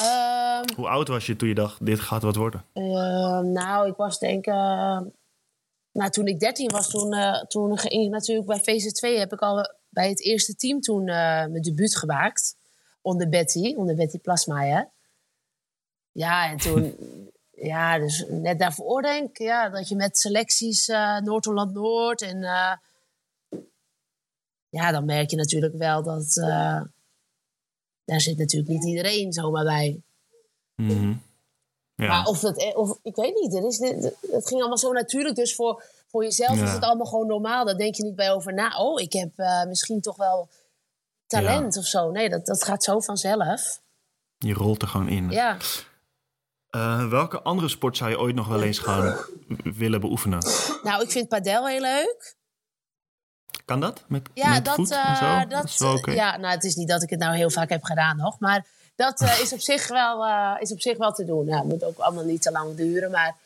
Ehm, 0.00 0.64
Hoe 0.76 0.88
oud 0.88 1.08
was 1.08 1.26
je 1.26 1.36
toen 1.36 1.48
je 1.48 1.54
dacht, 1.54 1.86
dit 1.86 2.00
gaat 2.00 2.22
wat 2.22 2.36
worden? 2.36 2.64
ehm, 2.72 3.52
nou, 3.52 3.88
ik 3.88 3.96
was 3.96 4.18
denk 4.18 4.46
ik... 4.46 4.52
nou, 5.96 6.10
toen 6.10 6.26
ik 6.26 6.40
13 6.40 6.70
was, 6.70 6.90
toen, 6.90 7.12
eh, 7.12 7.44
toen 7.44 7.78
ging 7.78 8.04
ik 8.04 8.10
natuurlijk 8.10 8.46
bij 8.46 8.60
VZ2... 8.60 9.18
heb 9.18 9.32
ik 9.32 9.40
al 9.40 9.74
bij 9.88 10.08
het 10.08 10.22
eerste 10.22 10.54
team 10.54 10.80
toen 10.80 11.08
eh, 11.08 11.46
mijn 11.46 11.62
debuut 11.62 11.96
gemaakt. 11.96 12.56
Onder 13.00 13.28
Betty, 13.28 13.74
onder 13.76 13.94
Betty 13.94 14.18
Plasmaier. 14.18 14.90
Ja, 16.12 16.50
en 16.50 16.56
toen... 16.56 16.96
ja, 17.72 17.98
dus 17.98 18.24
net 18.28 18.58
daarvoor 18.58 19.02
denk 19.02 19.28
ik... 19.28 19.38
Ja, 19.38 19.68
dat 19.68 19.88
je 19.88 19.96
met 19.96 20.18
selecties 20.18 20.88
eh 20.88 21.18
Noord-Holland-Noord 21.18 22.22
en... 22.22 22.42
eh, 22.42 22.72
ja, 24.68 24.92
dan 24.92 25.04
merk 25.04 25.30
je 25.30 25.36
natuurlijk 25.36 25.74
wel 25.74 26.02
dat... 26.02 26.34
daar 28.04 28.20
zit 28.20 28.38
natuurlijk 28.38 28.72
niet 28.72 28.84
iedereen 28.84 29.32
zomaar 29.32 29.64
bij. 29.64 30.02
Mhm. 30.74 31.14
Ja. 31.96 32.06
Maar 32.06 32.26
of 32.26 32.40
dat, 32.40 32.74
of, 32.74 32.98
ik 33.02 33.16
weet 33.16 33.34
niet, 33.34 33.54
er 33.54 33.66
is, 33.66 33.78
het 34.30 34.46
ging 34.46 34.60
allemaal 34.60 34.78
zo 34.78 34.92
natuurlijk. 34.92 35.36
Dus 35.36 35.54
voor, 35.54 35.82
voor 36.06 36.22
jezelf 36.22 36.56
Ja. 36.58 36.64
is 36.64 36.72
het 36.72 36.82
allemaal 36.82 37.06
gewoon 37.06 37.26
normaal. 37.26 37.64
Daar 37.64 37.76
denk 37.76 37.94
je 37.94 38.02
niet 38.02 38.16
bij 38.16 38.32
over 38.32 38.54
na. 38.54 38.76
Oh, 38.78 39.00
ik 39.00 39.12
heb 39.12 39.30
eh, 39.36 39.64
misschien 39.64 40.00
toch 40.00 40.16
wel 40.16 40.48
talent 41.26 41.76
of 41.76 41.84
zo. 41.84 42.10
Nee, 42.10 42.28
dat, 42.28 42.46
dat 42.46 42.64
gaat 42.64 42.84
zo 42.84 43.00
vanzelf. 43.00 43.80
Je 44.38 44.54
rolt 44.54 44.82
er 44.82 44.88
gewoon 44.88 45.08
in. 45.08 45.30
Ja. 45.30 45.56
Eh, 46.70 47.08
welke 47.08 47.42
andere 47.42 47.68
sport 47.68 47.96
zou 47.96 48.10
je 48.10 48.18
ooit 48.18 48.34
nog 48.34 48.48
wel 48.48 48.62
eens 48.62 48.78
gaan 48.78 49.16
willen 49.62 50.00
beoefenen? 50.00 50.38
Nou, 50.82 51.02
ik 51.02 51.10
vind 51.10 51.28
padel 51.28 51.66
heel 51.66 51.80
leuk. 51.80 52.36
Kan 53.64 53.80
dat? 53.80 54.04
Met, 54.08 54.28
Ja, 54.34 54.50
met 54.52 54.64
dat, 54.64 54.74
voet 54.74 54.90
en 54.90 54.98
eh, 54.98 55.66
zo? 55.66 55.92
dat, 55.96 56.14
ja, 56.14 56.36
nou, 56.36 56.54
het 56.54 56.64
is 56.64 56.74
niet 56.74 56.88
dat 56.88 57.02
ik 57.02 57.10
het 57.10 57.18
nou 57.18 57.36
heel 57.36 57.50
vaak 57.50 57.68
heb 57.68 57.84
gedaan 57.84 58.16
nog, 58.16 58.38
maar 58.40 58.66
dat 58.96 59.20
eh, 59.20 59.40
is, 59.40 59.52
op 59.52 59.60
zich 59.60 59.88
wel, 59.88 60.24
eh, 60.24 60.56
is 60.60 60.72
op 60.72 60.80
zich 60.80 60.98
wel 60.98 61.12
te 61.12 61.24
doen. 61.24 61.46
Ja, 61.46 61.56
het 61.56 61.68
moet 61.68 61.84
ook 61.84 61.98
allemaal 61.98 62.24
niet 62.24 62.42
te 62.42 62.50
lang 62.50 62.74
duren, 62.74 63.10
maar 63.10 63.36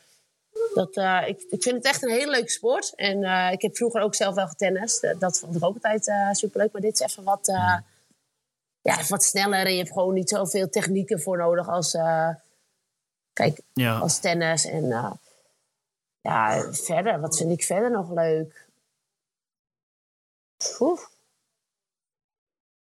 dat, 0.73 0.95
eh, 0.95 1.23
ik, 1.27 1.41
ik 1.49 1.63
vind 1.63 1.75
het 1.75 1.85
echt 1.85 2.03
een 2.03 2.09
hele 2.09 2.31
leuke 2.31 2.49
sport. 2.49 2.95
En 2.95 3.51
ik 3.51 3.61
heb 3.61 3.75
vroeger 3.75 4.01
ook 4.01 4.15
zelf 4.15 4.35
wel 4.35 4.47
getennist. 4.47 5.15
Dat 5.19 5.39
vond 5.39 5.55
ik 5.55 5.63
ook 5.63 5.73
altijd 5.83 6.37
superleuk, 6.37 6.71
maar 6.71 6.81
dit 6.81 6.93
is 6.93 6.99
even 6.99 7.23
wat, 7.23 7.45
ja, 8.81 8.97
even 8.97 9.09
wat 9.09 9.23
sneller 9.23 9.65
en 9.65 9.71
je 9.71 9.77
hebt 9.77 9.91
gewoon 9.93 10.13
niet 10.13 10.29
zoveel 10.29 10.69
technieken 10.69 11.21
voor 11.21 11.37
nodig 11.37 11.69
als, 11.69 11.91
kijk, 13.33 13.61
Ja. 13.73 13.97
als 13.99 14.19
tennis. 14.19 14.65
En 14.65 14.87
ja, 16.21 16.71
verder, 16.71 17.19
wat 17.19 17.37
vind 17.37 17.51
ik 17.51 17.63
verder 17.63 17.91
nog 17.91 18.11
leuk? 18.11 18.67
Oeh. 20.79 20.99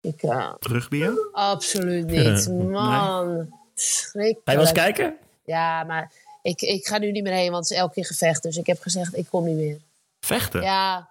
Ik, 0.07 0.23
uh, 0.23 0.47
ja? 0.89 1.13
Absoluut 1.31 2.05
niet. 2.05 2.49
Man. 2.71 3.49
Schrikkelijk. 3.75 4.39
Je 4.45 4.51
wel 4.51 4.59
eens 4.59 4.71
kijken? 4.71 5.15
Ja, 5.45 5.83
maar 5.83 6.11
ik, 6.41 6.61
ik 6.61 6.87
ga 6.87 6.97
nu 6.97 7.11
niet 7.11 7.23
meer 7.23 7.33
heen, 7.33 7.51
want 7.51 7.63
het 7.63 7.71
is 7.71 7.77
elke 7.77 7.93
keer 7.93 8.05
gevecht. 8.05 8.43
Dus 8.43 8.57
ik 8.57 8.67
heb 8.67 8.81
gezegd, 8.81 9.17
ik 9.17 9.25
kom 9.29 9.45
niet 9.45 9.55
meer. 9.55 9.77
Vechten? 10.19 10.61
Ja. 10.61 11.07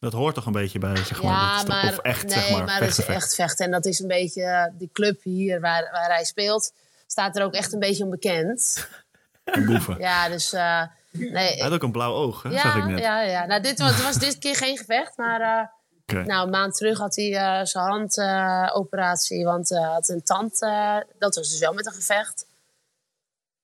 Dat 0.00 0.12
hoort 0.12 0.34
toch 0.34 0.46
een 0.46 0.52
beetje 0.52 0.78
bij, 0.78 0.96
zeg 0.96 1.22
maar. 1.22 1.32
Ja, 1.32 1.50
dat 1.50 1.56
is 1.56 1.64
toch- 1.64 1.68
maar, 1.82 1.92
of 1.92 1.98
echt, 1.98 2.24
nee, 2.24 2.32
zeg 2.38 2.50
maar, 2.50 2.64
maar 2.64 2.78
het 2.80 2.88
is 2.88 2.94
vechten, 2.94 3.14
echt 3.14 3.34
vechten. 3.34 3.64
En 3.64 3.70
dat 3.70 3.84
is 3.84 3.98
een 4.00 4.08
beetje, 4.08 4.42
eh, 4.42 4.64
die 4.78 4.90
club 4.92 5.22
hier 5.22 5.60
waar, 5.60 5.88
waar 5.92 6.08
hij 6.14 6.24
speelt, 6.24 6.72
staat 7.06 7.36
er 7.36 7.44
ook 7.44 7.54
echt 7.54 7.72
een 7.72 7.78
beetje 7.78 8.04
onbekend. 8.04 8.86
En 9.44 9.66
boeven. 9.66 9.98
Ja, 9.98 10.28
dus 10.28 10.52
eh, 10.52 10.82
nee. 11.10 11.32
Hij 11.54 11.58
had 11.58 11.72
ook 11.72 11.82
een 11.82 11.92
blauw 11.92 12.12
oog, 12.12 12.42
hè? 12.42 12.58
zag 12.58 12.76
ik 12.76 12.84
net. 12.84 12.98
ja, 12.98 13.20
ja. 13.22 13.46
Nou, 13.46 13.62
dit 13.62 13.78
was, 13.78 13.90
het 13.94 14.02
was 14.02 14.16
dit 14.16 14.38
keer 14.38 14.56
geen 14.56 14.76
gevecht, 14.78 15.16
maar 15.16 15.70
eh, 16.12 16.24
nou, 16.24 16.44
een 16.44 16.50
maand 16.50 16.74
terug 16.76 16.98
had 16.98 17.16
hij 17.16 17.34
eh, 17.34 17.64
zijn 17.64 17.84
handoperatie, 17.84 19.44
want 19.44 19.68
hij 19.68 19.82
had 19.82 20.08
een 20.08 20.22
tand, 20.22 20.62
eh, 20.62 20.96
dat 21.18 21.34
was 21.34 21.50
dus 21.50 21.58
wel 21.58 21.72
met 21.72 21.86
een 21.86 21.92
gevecht, 21.92 22.46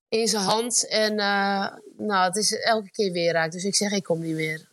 in 0.08 0.28
zijn 0.28 0.42
hand. 0.42 0.88
En 0.88 1.18
eh, 1.18 1.66
nou, 1.98 2.24
het 2.24 2.36
is 2.36 2.58
elke 2.60 2.90
keer 2.90 3.12
weer 3.12 3.32
raakt, 3.32 3.52
dus 3.52 3.64
ik 3.64 3.74
zeg, 3.74 3.92
ik 3.92 4.02
kom 4.02 4.20
niet 4.20 4.34
meer. 4.34 4.72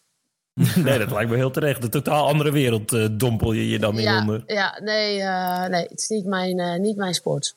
Nee, 0.84 0.98
dat 1.00 1.12
lijkt 1.12 1.30
me 1.30 1.36
heel 1.36 1.52
terecht. 1.52 1.84
Een 1.84 1.90
totaal 1.90 2.28
andere 2.28 2.52
wereld 2.52 2.94
eh, 2.94 3.08
dompel 3.12 3.52
je 3.54 3.70
je 3.70 3.80
dan 3.80 3.96
in 3.98 4.02
Ja, 4.04 4.20
onder. 4.20 4.44
ja 4.48 4.80
nee, 4.84 5.22
eh, 5.22 5.66
nee, 5.66 5.82
het 5.84 6.00
is 6.00 6.08
niet 6.08 6.26
mijn, 6.26 6.60
eh, 6.60 6.80
niet 6.80 6.96
mijn 6.98 7.14
sport. 7.14 7.56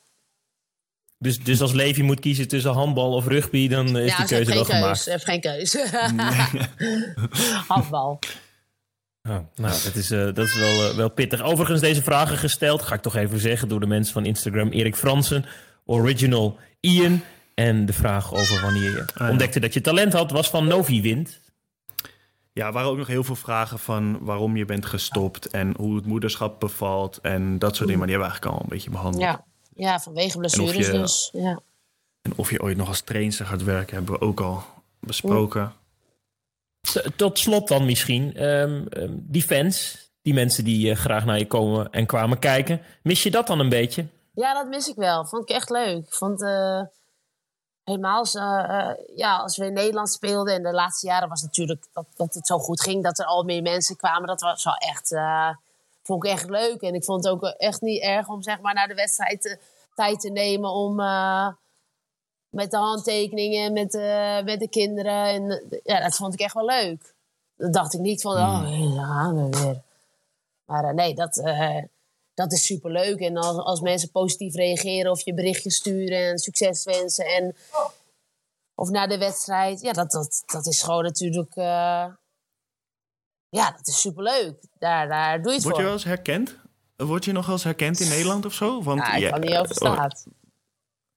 Dus, 1.17 1.43
dus 1.43 1.61
als 1.61 1.71
Levi 1.73 2.03
moet 2.03 2.19
kiezen 2.19 2.47
tussen 2.47 2.71
handbal 2.71 3.13
of 3.13 3.27
rugby, 3.27 3.67
dan 3.67 3.97
eh, 3.97 4.03
is 4.05 4.11
ja, 4.11 4.17
die 4.17 4.25
keuze 4.27 4.53
wel 4.53 4.63
keus. 4.63 4.75
gemaakt. 4.75 4.99
Ze 4.99 5.09
heeft 5.09 5.23
geen 5.25 5.41
keus. 5.41 5.77
Handbal. 7.67 8.19
Oh, 9.27 9.37
nou, 9.55 9.73
dat 9.83 9.95
is, 9.95 10.11
eh, 10.11 10.19
dat 10.19 10.37
is 10.37 10.55
wel, 10.55 10.89
eh, 10.89 10.95
wel 10.95 11.09
pittig. 11.09 11.41
Overigens, 11.41 11.81
deze 11.81 12.03
vragen 12.03 12.37
gesteld, 12.37 12.81
ga 12.81 12.95
ik 12.95 13.01
toch 13.01 13.15
even 13.15 13.39
zeggen, 13.39 13.67
door 13.67 13.79
de 13.79 13.85
mensen 13.85 14.13
van 14.13 14.25
Instagram. 14.25 14.69
Erik 14.69 14.95
Fransen, 14.95 15.45
Original 15.85 16.57
Ian. 16.79 17.21
En 17.53 17.85
de 17.85 17.93
vraag 17.93 18.33
over 18.33 18.61
wanneer 18.61 18.89
je 18.91 19.05
ja. 19.17 19.29
ontdekte 19.29 19.59
dat 19.59 19.73
je 19.73 19.81
talent 19.81 20.13
had, 20.13 20.31
was 20.31 20.49
van 20.49 20.67
Novi 20.67 21.01
Wind. 21.01 21.39
Ja, 22.53 22.65
er 22.67 22.73
waren 22.73 22.89
ook 22.89 22.97
nog 22.97 23.07
heel 23.07 23.23
veel 23.23 23.35
vragen 23.35 23.79
van 23.79 24.17
waarom 24.21 24.57
je 24.57 24.65
bent 24.65 24.85
gestopt 24.85 25.47
en 25.47 25.73
hoe 25.77 25.95
het 25.95 26.05
moederschap 26.05 26.59
bevalt 26.59 27.19
en 27.21 27.59
dat 27.59 27.75
soort 27.75 27.87
dingen. 27.89 27.97
Maar 27.99 28.07
die 28.07 28.17
hebben 28.17 28.33
we 28.35 28.41
eigenlijk 28.41 28.55
al 28.55 28.61
een 28.61 28.69
beetje 28.69 28.89
behandeld. 28.89 29.23
Ja. 29.23 29.45
ja, 29.75 29.99
vanwege 29.99 30.37
blessures 30.37 30.85
je- 30.85 30.91
dus. 30.91 31.29
Ja. 31.33 31.59
En 32.21 32.33
of 32.35 32.51
je 32.51 32.61
ooit 32.61 32.77
nog 32.77 32.87
als 32.87 33.01
trainster 33.01 33.45
gaat 33.45 33.63
werken, 33.63 33.95
hebben 33.95 34.13
we 34.13 34.21
ook 34.21 34.39
al 34.39 34.63
besproken. 34.99 35.73
T- 37.01 37.17
Tot 37.17 37.39
slot 37.39 37.67
dan 37.67 37.85
misschien, 37.85 38.35
ehm, 38.35 38.85
ehm, 38.89 39.11
die 39.11 39.43
fans, 39.43 39.97
die 40.21 40.33
mensen 40.33 40.63
die 40.63 40.89
eh, 40.91 40.97
graag 40.97 41.25
naar 41.25 41.37
je 41.37 41.47
komen 41.47 41.89
en 41.91 42.05
kwamen 42.05 42.39
kijken. 42.39 42.81
Mis 43.03 43.23
je 43.23 43.31
dat 43.31 43.47
dan 43.47 43.59
een 43.59 43.69
beetje? 43.69 44.05
ja, 44.33 44.53
dat 44.53 44.67
mis 44.67 44.87
ik 44.87 44.95
wel. 44.95 45.25
Vond 45.25 45.49
ik 45.49 45.55
echt 45.55 45.69
leuk. 45.69 46.13
Vond, 46.13 46.41
eh, 46.43 46.81
helemaal 47.83 48.17
als, 48.17 48.35
eh, 48.35 48.63
eh, 48.79 48.97
ja, 49.15 49.37
als 49.37 49.57
we 49.57 49.65
in 49.65 49.73
Nederland 49.73 50.09
speelden. 50.11 50.53
En 50.53 50.63
de 50.63 50.71
laatste 50.71 51.07
jaren 51.07 51.29
was 51.29 51.41
natuurlijk 51.41 51.85
dat, 51.93 52.05
dat 52.15 52.33
het 52.33 52.47
zo 52.47 52.57
goed 52.57 52.81
ging. 52.81 53.03
Dat 53.03 53.19
er 53.19 53.25
al 53.25 53.43
meer 53.43 53.61
mensen 53.61 53.95
kwamen. 53.97 54.27
Dat 54.27 54.41
was 54.41 54.63
wel 54.63 54.75
echt, 54.75 55.11
eh, 55.11 55.49
vond 56.03 56.23
ik 56.25 56.31
echt 56.31 56.49
leuk. 56.49 56.81
En 56.81 56.93
ik 56.93 57.03
vond 57.03 57.23
het 57.23 57.33
ook 57.33 57.43
echt 57.43 57.81
niet 57.81 58.01
erg 58.01 58.27
om 58.27 58.41
zeg 58.41 58.59
maar, 58.61 58.73
naar 58.73 58.87
de 58.87 58.93
wedstrijd 58.95 59.59
tijd 59.95 60.19
te 60.19 60.29
nemen 60.29 60.69
om... 60.69 60.99
met 62.55 62.71
de 62.71 62.77
handtekeningen, 62.77 63.73
met, 63.73 63.91
de 63.91 64.41
met 64.45 64.59
de 64.59 64.69
kinderen. 64.69 65.25
En, 65.25 65.63
ja, 65.83 65.99
dat 65.99 66.15
vond 66.15 66.33
ik 66.33 66.39
echt 66.39 66.53
wel 66.53 66.65
leuk. 66.65 67.13
Dan 67.55 67.71
dacht 67.71 67.93
ik 67.93 67.99
niet 67.99 68.21
van, 68.21 68.31
oh, 68.31 68.95
daar 68.95 69.05
gaan 69.05 69.49
we 69.49 69.57
weer. 69.57 69.81
Maar 70.65 70.83
eh, 70.83 70.93
nee, 70.93 71.15
dat, 71.15 71.37
eh, 71.37 71.83
dat 72.33 72.51
is 72.51 72.65
superleuk. 72.65 73.19
En 73.19 73.37
als, 73.37 73.57
als 73.57 73.81
mensen 73.81 74.11
positief 74.11 74.55
reageren 74.55 75.11
of 75.11 75.25
je 75.25 75.33
berichtjes 75.33 75.75
sturen 75.75 76.29
en 76.29 76.37
succes 76.37 76.83
wensen. 76.83 77.25
En, 77.25 77.55
of 78.75 78.89
na 78.89 79.07
de 79.07 79.17
wedstrijd. 79.17 79.81
Ja, 79.81 79.91
dat, 79.91 80.11
dat, 80.11 80.43
dat 80.45 80.65
is 80.65 80.81
gewoon 80.81 81.03
natuurlijk... 81.03 81.55
eh, 81.55 82.05
ja, 83.49 83.71
dat 83.71 83.87
is 83.87 83.99
superleuk. 83.99 84.63
Daar, 84.79 85.07
daar 85.07 85.41
doe 85.41 85.51
je 85.51 85.55
het 85.55 85.63
Word 85.63 85.75
je 85.75 85.81
voor. 85.81 85.83
wel 85.83 85.93
eens 85.93 86.03
herkend? 86.03 86.55
Word 86.95 87.25
je 87.25 87.31
nog 87.31 87.45
wel 87.45 87.55
eens 87.55 87.63
herkend 87.63 87.99
in 87.99 88.09
Nederland 88.09 88.45
of 88.45 88.53
zo? 88.53 88.83
Want 88.83 88.99
Ja, 88.99 89.13
ik 89.13 89.21
ja, 89.21 89.29
kan 89.29 89.39
niet 89.39 89.55
over 89.55 89.81
oh. 89.81 90.07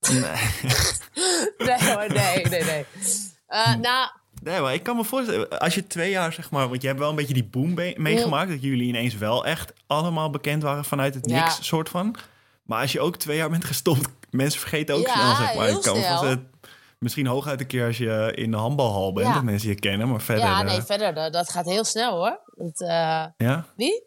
Nee. 0.00 0.20
Nee 1.58 1.92
hoor, 1.92 2.06
nee, 2.12 2.44
nee, 2.46 2.64
nee. 2.64 2.84
Eh, 3.46 3.74
nou, 3.74 4.10
Nee, 4.42 4.60
maar 4.60 4.74
ik 4.74 4.82
kan 4.82 4.96
me 4.96 5.04
voorstellen, 5.04 5.58
als 5.58 5.74
je 5.74 5.86
twee 5.86 6.10
jaar 6.10 6.32
zeg 6.32 6.50
maar, 6.50 6.68
want 6.68 6.80
je 6.82 6.86
hebt 6.88 7.00
wel 7.00 7.10
een 7.10 7.16
beetje 7.16 7.34
die 7.34 7.44
boom 7.44 7.74
meegemaakt, 7.96 8.50
dat 8.50 8.62
jullie 8.62 8.88
ineens 8.88 9.14
wel 9.16 9.46
echt 9.46 9.72
allemaal 9.86 10.30
bekend 10.30 10.62
waren 10.62 10.84
vanuit 10.84 11.14
het 11.14 11.30
Ja. 11.30 11.42
niks, 11.44 11.66
soort 11.66 11.88
van. 11.88 12.16
Maar 12.62 12.80
als 12.80 12.92
je 12.92 13.00
ook 13.00 13.16
twee 13.16 13.36
jaar 13.36 13.50
bent 13.50 13.64
gestopt, 13.64 14.08
mensen 14.30 14.60
vergeten 14.60 14.94
ook 14.94 15.06
Ja, 15.06 15.12
snel, 15.12 15.36
zeg 15.46 15.54
maar. 15.54 15.66
heel 15.66 15.76
Ik 15.76 15.82
kan 15.82 15.94
me 15.96 16.00
snel. 16.02 16.16
voorstellen, 16.16 16.50
misschien 16.98 17.26
hooguit 17.26 17.60
een 17.60 17.66
keer 17.66 17.86
als 17.86 17.98
je 17.98 18.32
in 18.34 18.50
de 18.50 18.56
handbalhal 18.56 19.12
bent, 19.12 19.26
Ja. 19.26 19.34
dat 19.34 19.42
mensen 19.42 19.68
je 19.68 19.74
kennen, 19.74 20.08
maar 20.08 20.20
verder. 20.20 20.44
ja, 20.44 20.60
eh, 20.60 20.66
nee, 20.66 20.82
verder, 20.82 21.14
dat, 21.14 21.32
dat 21.32 21.50
gaat 21.50 21.64
heel 21.66 21.84
snel 21.84 22.16
hoor. 22.16 22.40
Dat, 22.54 22.80
eh, 22.80 23.24
ja? 23.36 23.66
wie? 23.76 24.02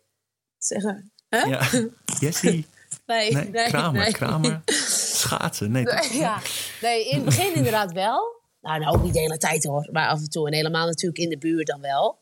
Zeggen. 0.58 1.12
Huh? 1.30 1.46
Ja. 1.48 1.62
Jessie. 2.20 2.68
Nee, 3.06 3.32
Nee, 3.34 3.50
nee, 3.50 3.68
Kramer, 3.68 4.02
nee. 4.02 4.12
Kramer. 4.12 4.62
Schaatsen, 5.22 5.72
nee. 5.72 5.84
ja. 6.26 6.42
nee, 6.82 7.10
in 7.10 7.16
het 7.16 7.26
begin 7.26 7.54
inderdaad 7.54 7.92
wel. 7.92 8.40
Nou, 8.62 8.80
nou, 8.80 8.96
ook 8.96 9.04
niet 9.04 9.14
de 9.14 9.20
hele 9.20 9.38
tijd 9.38 9.64
hoor. 9.64 9.88
Maar 9.92 10.08
af 10.08 10.20
en 10.20 10.30
toe. 10.30 10.48
En 10.48 10.54
helemaal 10.54 10.86
natuurlijk 10.86 11.22
in 11.24 11.30
de 11.30 11.38
buurt 11.38 11.68
dan 11.68 11.82
wel. 11.82 12.20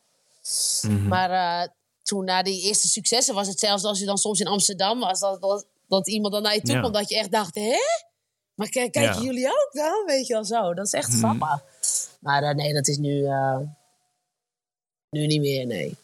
Mhm. 0.82 1.08
Maar 1.08 1.30
eh, 1.32 1.68
toen 2.04 2.26
na 2.26 2.44
die 2.44 2.62
eerste 2.62 2.88
successen 2.88 3.34
was 3.36 3.48
het 3.48 3.60
zelfs 3.60 3.84
als 3.84 4.00
je 4.00 4.06
dan 4.06 4.18
soms 4.18 4.40
in 4.40 4.48
Amsterdam 4.48 5.00
was... 5.00 5.20
dat, 5.20 5.42
dat, 5.42 5.66
dat 5.88 6.08
iemand 6.08 6.34
dan 6.34 6.42
naar 6.44 6.54
je 6.54 6.62
toe 6.62 6.74
Ja. 6.74 6.80
kwam 6.80 6.92
dat 6.92 7.10
je 7.10 7.18
echt 7.18 7.32
dacht... 7.32 7.56
hè? 7.56 7.76
Maar 8.56 8.70
kijken 8.70 9.02
Ja. 9.02 9.22
Jullie 9.22 9.48
ook 9.48 9.70
dan? 9.72 10.04
Weet 10.06 10.28
je 10.28 10.34
wel 10.34 10.46
zo. 10.46 10.74
Dat 10.74 10.86
is 10.86 10.94
echt 10.94 11.14
grappig. 11.14 11.64
Maar 12.20 12.44
eh, 12.44 12.56
nee, 12.56 12.74
dat 12.74 12.88
is 12.88 12.98
nu... 12.98 13.26
eh, 13.26 13.58
nu 15.10 15.26
niet 15.26 15.40
meer, 15.42 15.66
nee. 15.66 15.96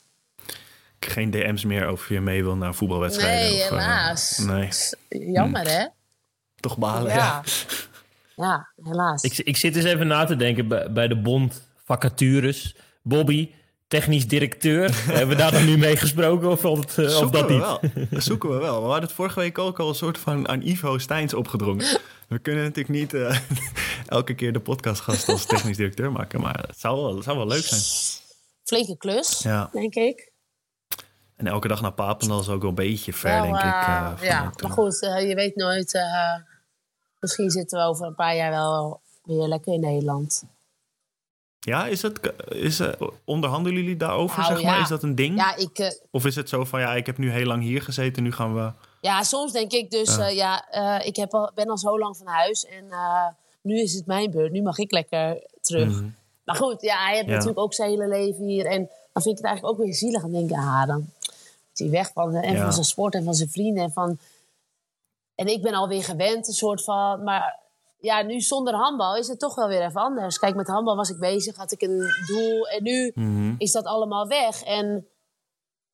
Geen 0.99 1.31
DM's 1.31 1.63
meer 1.63 1.87
over 1.87 2.13
je 2.13 2.21
mee 2.21 2.43
wil 2.43 2.55
naar 2.55 2.75
voetbalwedstrijden. 2.75 3.49
Nee, 3.51 3.63
of, 3.63 3.69
helaas. 3.69 4.37
nee, 4.37 4.69
Jammer, 5.33 5.69
hè? 5.69 5.85
Toch 6.68 6.78
balen, 6.78 7.11
ja. 7.11 7.16
Ja. 7.16 7.43
Ja, 8.36 8.68
helaas. 8.84 9.24
Ik, 9.24 9.38
ik 9.38 9.57
zit 9.57 9.76
eens 9.76 9.86
even 9.86 10.07
na 10.07 10.26
te 10.26 10.36
denken 10.36 10.68
bij, 10.68 10.91
bij 10.91 11.07
de 11.07 11.18
bond 11.22 11.68
vacatures. 11.84 12.76
Bobby, 13.03 13.49
technisch 13.88 14.28
directeur. 14.28 14.89
Hebben 15.11 15.28
we 15.28 15.36
daar 15.36 15.51
dan 15.51 15.66
nu 15.66 15.78
mee 15.78 15.97
gesproken 15.97 16.49
of, 16.49 16.61
het, 16.61 16.97
eh, 16.97 17.18
of 17.22 17.30
dat 17.30 17.45
we 17.47 17.51
niet? 17.53 17.61
wel. 17.61 17.80
Dat 18.09 18.24
zoeken 18.24 18.49
we 18.49 18.55
wel. 18.55 18.76
We 18.82 18.86
hadden 18.86 19.03
het 19.03 19.11
vorige 19.11 19.39
week 19.39 19.57
ook 19.57 19.80
al 19.80 19.89
een 19.89 19.95
soort 19.95 20.18
van 20.18 20.47
aan 20.47 20.61
Ivo 20.61 20.97
Steins 20.97 21.34
opgedrongen. 21.34 21.99
We 22.28 22.39
kunnen 22.39 22.63
natuurlijk 22.63 22.99
niet 22.99 23.13
eh, 23.13 23.38
elke 24.07 24.34
keer 24.34 24.53
de 24.53 24.59
podcastgast 24.59 25.30
als 25.30 25.45
technisch 25.45 25.78
directeur 25.78 26.11
maken. 26.11 26.41
Maar 26.41 26.63
het 26.68 26.80
zou 26.80 27.01
wel, 27.01 27.16
het 27.16 27.24
zou 27.24 27.38
wel 27.38 27.47
leuk 27.47 27.63
zijn. 27.63 27.82
Flinke 28.63 28.97
klus, 28.97 29.39
Ja. 29.43 29.70
denk 29.72 29.95
ik. 29.95 30.32
En 31.36 31.47
elke 31.47 31.68
dag 31.68 31.82
naar 31.82 31.91
Papendal 31.93 32.39
is 32.39 32.49
ook 32.49 32.59
wel 32.61 32.70
een 32.70 32.76
beetje 32.76 33.13
ver, 33.13 33.41
denk 33.41 33.55
ik. 33.55 33.61
eh, 33.61 34.11
ja, 34.22 34.51
maar 34.61 34.72
goed, 34.72 34.99
je 34.99 35.34
weet 35.36 35.55
nooit. 35.55 35.99
Misschien 37.26 37.49
zitten 37.49 37.80
we 37.80 37.86
over 37.86 38.05
een 38.05 38.15
paar 38.15 38.36
jaar 38.36 38.51
wel 38.51 38.99
weer 39.23 39.47
lekker 39.47 39.73
in 39.73 39.80
Nederland. 39.80 40.43
Ja, 41.59 41.86
is 41.88 42.01
het, 42.01 42.19
is, 42.49 42.80
eh, 42.80 43.01
onderhandelen 43.26 43.82
jullie 43.82 43.97
daarover, 43.97 44.39
Nou, 44.39 44.53
zeg 44.53 44.63
maar? 44.63 44.80
Is 44.82 44.88
dat 44.88 45.03
een 45.03 45.15
ding? 45.15 45.38
Ja, 45.38 45.55
ik, 45.55 45.80
eh, 45.80 45.91
Of 46.11 46.26
is 46.26 46.36
het 46.36 46.49
zo 46.49 46.65
van, 46.65 46.80
ja, 46.80 46.93
ik 46.95 47.05
heb 47.05 47.17
nu 47.17 47.32
heel 47.32 47.45
lang 47.45 47.63
hier 47.63 47.82
gezeten, 47.82 48.23
nu 48.23 48.32
gaan 48.32 48.53
we... 48.55 48.71
ja 49.01 49.23
soms 49.23 49.51
denk 49.51 49.71
ik 49.71 49.91
dus, 49.91 50.15
Ja. 50.15 50.69
eh, 50.69 51.07
ik 51.07 51.15
heb 51.15 51.34
al, 51.34 51.51
ben 51.55 51.69
al 51.69 51.78
zo 51.78 51.99
lang 51.99 52.17
van 52.17 52.28
huis 52.28 52.65
en 52.65 52.86
nu 53.61 53.80
is 53.82 53.93
het 53.93 54.05
mijn 54.05 54.32
beurt. 54.32 54.51
Nu 54.51 54.61
mag 54.61 54.78
ik 54.78 54.91
lekker 54.91 55.43
terug. 55.61 55.89
Mhm. 55.89 56.07
Maar 56.43 56.55
goed, 56.55 56.82
ja, 56.82 57.05
hij 57.05 57.13
heeft 57.15 57.26
Ja. 57.28 57.32
natuurlijk 57.32 57.59
ook 57.59 57.73
zijn 57.73 57.89
hele 57.89 58.07
leven 58.07 58.45
hier. 58.45 58.65
En 58.65 58.89
dan 59.13 59.23
vind 59.23 59.38
ik 59.38 59.43
het 59.43 59.45
eigenlijk 59.45 59.80
ook 59.80 59.86
weer 59.86 59.93
zielig. 59.95 60.21
Dan 60.21 60.32
denk 60.32 60.49
ik, 60.49 60.55
ah, 60.57 60.86
dan 60.88 61.09
is 61.73 61.80
hij 61.80 61.89
weg 61.89 62.11
van, 62.13 62.36
en 62.36 62.53
Ja. 62.53 62.61
van 62.63 62.73
zijn 62.73 62.86
sport 62.86 63.13
en 63.13 63.23
van 63.23 63.34
zijn 63.34 63.49
vrienden. 63.49 63.84
En, 63.84 63.91
van... 63.91 64.19
en 65.36 65.47
ik 65.47 65.61
ben 65.61 65.73
alweer 65.73 66.03
gewend, 66.03 66.47
een 66.47 66.53
soort 66.53 66.83
van... 66.83 67.23
Maar 67.23 67.63
ja, 67.97 68.21
nu 68.21 68.41
zonder 68.41 68.73
handbal 68.73 69.15
is 69.17 69.27
het 69.27 69.39
toch 69.39 69.55
wel 69.55 69.67
weer 69.67 69.81
even 69.81 70.01
anders. 70.01 70.39
Kijk, 70.39 70.55
met 70.55 70.67
handbal 70.67 70.95
was 70.95 71.09
ik 71.09 71.19
bezig, 71.19 71.55
had 71.55 71.71
ik 71.71 71.81
een 71.81 72.03
doel. 72.27 72.67
En 72.67 72.83
nu 72.83 73.11
Mhm. 73.15 73.55
is 73.57 73.71
dat 73.71 73.86
allemaal 73.86 74.27
weg. 74.27 74.63
En 74.63 75.07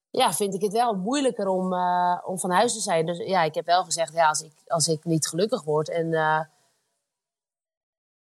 ja, 0.10 0.34
vind 0.34 0.54
ik 0.54 0.62
het 0.62 0.72
wel 0.72 0.94
moeilijker 0.94 1.48
om, 1.48 1.74
eh, 1.74 2.18
om 2.26 2.40
van 2.40 2.52
huis 2.52 2.74
te 2.74 2.80
zijn. 2.80 3.06
Dus 3.06 3.18
ja, 3.18 3.44
ik 3.44 3.56
heb 3.56 3.66
wel 3.66 3.84
gezegd, 3.84 4.14
ja, 4.14 4.28
als 4.28 4.42
ik, 4.42 4.52
als 4.68 4.88
ik 4.88 5.04
niet 5.06 5.28
gelukkig 5.28 5.64
word 5.64 5.90
en... 5.90 6.14
eh, 6.14 6.40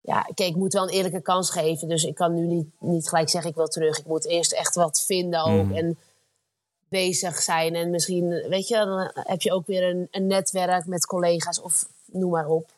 ja, 0.03 0.21
kijk, 0.21 0.49
ik 0.49 0.55
moet 0.55 0.73
wel 0.73 0.83
een 0.83 0.89
eerlijke 0.89 1.21
kans 1.21 1.49
geven. 1.51 1.87
Dus 1.87 2.03
ik 2.03 2.15
kan 2.15 2.33
nu 2.33 2.45
niet, 2.45 2.67
niet 2.79 3.09
gelijk 3.09 3.29
zeggen, 3.29 3.49
ik 3.49 3.55
wil 3.55 3.67
terug. 3.67 3.97
Ik 3.99 4.05
moet 4.05 4.25
eerst 4.27 4.51
echt 4.53 4.75
wat 4.75 5.01
vinden 5.05 5.43
ook. 5.43 5.65
Mhm. 5.65 5.73
En 5.75 5.99
bezig 6.91 7.41
zijn. 7.41 7.75
En 7.75 7.89
misschien, 7.89 8.29
weet 8.29 8.67
je, 8.67 8.75
dan 8.75 9.11
heb 9.13 9.41
je 9.41 9.51
ook 9.53 9.67
weer 9.67 9.83
een, 9.83 10.07
een 10.11 10.27
netwerk 10.27 10.85
met 10.85 11.05
collega's 11.05 11.61
of 11.61 11.87
noem 12.05 12.29
maar 12.31 12.47
op. 12.47 12.71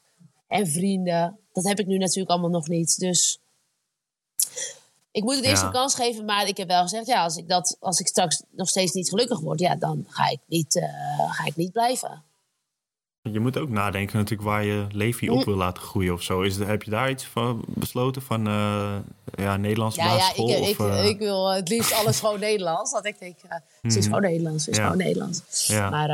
En 0.47 0.67
vrienden. 0.67 1.37
Dat 1.53 1.63
heb 1.63 1.79
ik 1.79 1.85
nu 1.87 1.97
natuurlijk 1.97 2.29
allemaal 2.29 2.49
nog 2.49 2.67
niet. 2.67 2.99
Dus 2.99 3.39
ik 5.11 5.23
moet 5.23 5.35
het 5.35 5.45
eerst 5.45 5.61
Ja. 5.61 5.67
een 5.67 5.73
kans 5.73 5.95
geven, 5.95 6.25
maar 6.25 6.47
ik 6.47 6.57
heb 6.57 6.67
wel 6.67 6.81
gezegd, 6.81 7.05
ja, 7.05 7.23
als 7.23 7.37
ik, 7.37 7.47
dat, 7.47 7.77
als 7.79 7.99
ik 7.99 8.07
straks 8.07 8.43
nog 8.49 8.69
steeds 8.69 8.91
niet 8.91 9.09
gelukkig 9.09 9.39
word, 9.39 9.59
ja, 9.59 9.75
dan 9.75 10.05
ga 10.07 10.29
ik 10.29 10.39
niet, 10.45 10.75
eh, 10.75 11.31
ga 11.31 11.45
ik 11.45 11.55
niet 11.55 11.71
blijven. 11.71 12.23
Je 13.31 13.39
moet 13.39 13.57
ook 13.57 13.69
nadenken 13.69 14.17
natuurlijk 14.17 14.49
waar 14.49 14.63
je 14.63 14.85
Levi 14.91 15.29
op 15.29 15.43
wil 15.45 15.55
laten 15.55 15.83
groeien 15.83 16.13
of 16.13 16.21
zo. 16.21 16.41
Is, 16.41 16.57
heb 16.57 16.83
je 16.83 16.89
daar 16.91 17.09
iets 17.09 17.25
van 17.25 17.63
besloten 17.67 18.21
van 18.21 18.47
eh 18.47 18.95
ja, 19.35 19.57
Nederlandse 19.57 19.99
Ja, 20.01 20.05
ja, 20.05 20.11
basisschool? 20.17 20.49
ik, 20.49 20.59
of, 20.61 20.69
ik, 20.69 20.79
eh, 20.79 21.05
ik 21.05 21.17
wil 21.19 21.51
het 21.53 21.69
liefst 21.69 21.93
alles 21.93 22.19
gewoon 22.19 22.39
Nederlands. 22.39 22.91
Dat 22.91 23.05
ik 23.05 23.19
denk, 23.19 23.35
het 23.81 23.95
is 23.95 24.05
gewoon 24.05 24.21
Nederlands, 24.21 24.65
het 24.65 24.73
is 24.73 24.79
Ja. 24.79 24.83
gewoon 24.87 24.97
Nederlands. 25.03 25.67
Ja. 25.67 25.89
Maar 25.89 26.07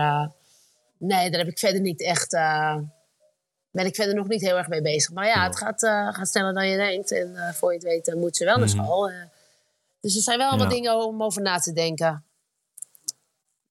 nee, 0.97 1.29
daar 1.29 1.39
heb 1.39 1.47
ik 1.49 1.59
verder 1.59 1.81
niet 1.81 2.01
echt, 2.01 2.29
ben 3.71 3.85
ik 3.85 3.95
verder 3.95 4.15
nog 4.15 4.27
niet 4.27 4.41
heel 4.41 4.57
erg 4.57 4.67
mee 4.67 4.81
bezig. 4.81 5.11
Maar 5.13 5.27
ja, 5.27 5.43
het 5.43 5.57
gaat, 5.57 5.79
gaat 6.15 6.27
sneller 6.27 6.53
dan 6.53 6.67
je 6.67 6.77
denkt. 6.77 7.11
En 7.11 7.53
voor 7.55 7.69
je 7.73 7.75
het 7.77 7.87
weet 7.87 8.15
moet 8.15 8.37
ze 8.37 8.45
wel 8.45 8.57
naar 8.57 8.69
school. 8.69 9.09
eh. 9.09 9.15
dus 10.01 10.15
er 10.15 10.21
zijn 10.21 10.37
wel 10.37 10.47
allemaal 10.49 10.67
Ja. 10.67 10.73
dingen 10.73 11.05
om 11.05 11.23
over 11.23 11.41
na 11.41 11.57
te 11.57 11.73
denken. 11.73 12.23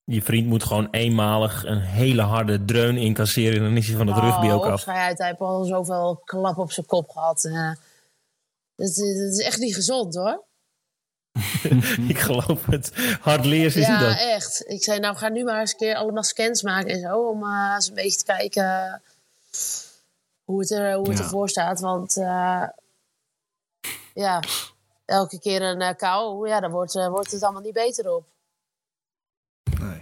Je 0.09 0.21
vriend 0.21 0.47
moet 0.47 0.63
gewoon 0.63 0.87
eenmalig 0.91 1.65
een 1.65 1.79
hele 1.81 2.21
harde 2.21 2.65
dreun 2.65 2.97
incasseren. 2.97 3.57
En 3.57 3.63
dan 3.63 3.77
is 3.77 3.87
hij 3.87 3.97
van 3.97 4.07
het 4.07 4.17
rugby 4.17 4.49
ook 4.49 4.65
af. 4.65 4.87
uit, 4.87 5.17
hij 5.17 5.27
heeft 5.27 5.39
al 5.39 5.63
zoveel 5.63 6.21
klap 6.25 6.57
op 6.57 6.71
zijn 6.71 6.85
kop 6.85 7.09
gehad. 7.09 7.43
eh. 7.45 7.71
dat, 8.75 8.87
is- 8.87 8.95
dat 8.95 9.31
is 9.31 9.39
echt 9.45 9.57
niet 9.59 9.75
gezond 9.75 10.15
hoor. 10.15 10.43
Ik 12.07 12.19
geloof 12.19 12.65
het. 12.65 12.91
Hardleers 13.21 13.75
is 13.75 13.85
hij 13.87 13.95
ja, 13.95 14.01
dan. 14.01 14.15
echt. 14.15 14.63
Ik 14.67 14.83
zei, 14.83 14.99
nou 14.99 15.15
ga 15.15 15.29
nu 15.29 15.43
maar 15.43 15.59
eens 15.59 15.71
een 15.71 15.77
keer 15.77 15.95
allemaal 15.95 16.23
scans 16.23 16.61
maken 16.61 16.89
en 16.93 16.99
zo. 16.99 17.29
Om 17.29 17.43
eh, 17.43 17.71
eens 17.75 17.87
een 17.87 17.93
beetje 17.93 18.17
te 18.17 18.25
kijken 18.25 19.01
hoe 20.43 20.59
het, 20.59 20.71
er, 20.71 20.93
hoe 20.93 21.09
het 21.09 21.17
Ja. 21.17 21.23
ervoor 21.23 21.49
staat. 21.49 21.79
Want 21.79 22.17
eh, 22.17 22.63
ja, 24.13 24.39
elke 25.05 25.39
keer 25.39 25.61
een 25.61 25.81
eh, 25.81 25.95
kou, 25.95 26.47
ja, 26.49 26.59
daar 26.59 26.71
wordt, 26.71 26.93
wordt 26.93 27.31
het 27.31 27.43
allemaal 27.43 27.61
niet 27.61 27.73
beter 27.73 28.13
op. 28.15 28.25
nee. 29.79 29.98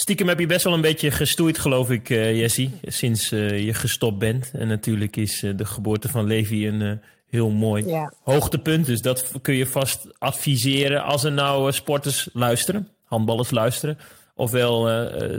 Stiekem 0.00 0.28
heb 0.28 0.38
je 0.38 0.46
best 0.46 0.64
wel 0.64 0.72
een 0.72 0.80
beetje 0.80 1.10
gestoeid, 1.10 1.58
geloof 1.58 1.90
ik, 1.90 2.10
eh 2.10 2.38
Jessie. 2.38 2.70
Sinds 2.82 3.32
eh, 3.32 3.64
je 3.64 3.74
gestopt 3.74 4.18
bent. 4.18 4.50
En 4.52 4.68
natuurlijk 4.68 5.16
is 5.16 5.42
eh, 5.42 5.50
de 5.56 5.64
geboorte 5.64 6.08
van 6.08 6.26
Levi 6.26 6.68
een 6.68 7.00
heel 7.30 7.50
mooi 7.50 7.86
Ja. 7.86 8.12
hoogtepunt. 8.22 8.86
Dus 8.86 9.02
dat 9.02 9.32
kun 9.42 9.54
je 9.54 9.66
vast 9.66 10.06
adviseren 10.18 11.02
als 11.04 11.24
er 11.24 11.32
nou 11.32 11.72
sporters 11.72 12.28
luisteren. 12.32 12.88
Handballers 13.04 13.50
luisteren. 13.50 13.98
Ofwel 14.34 14.82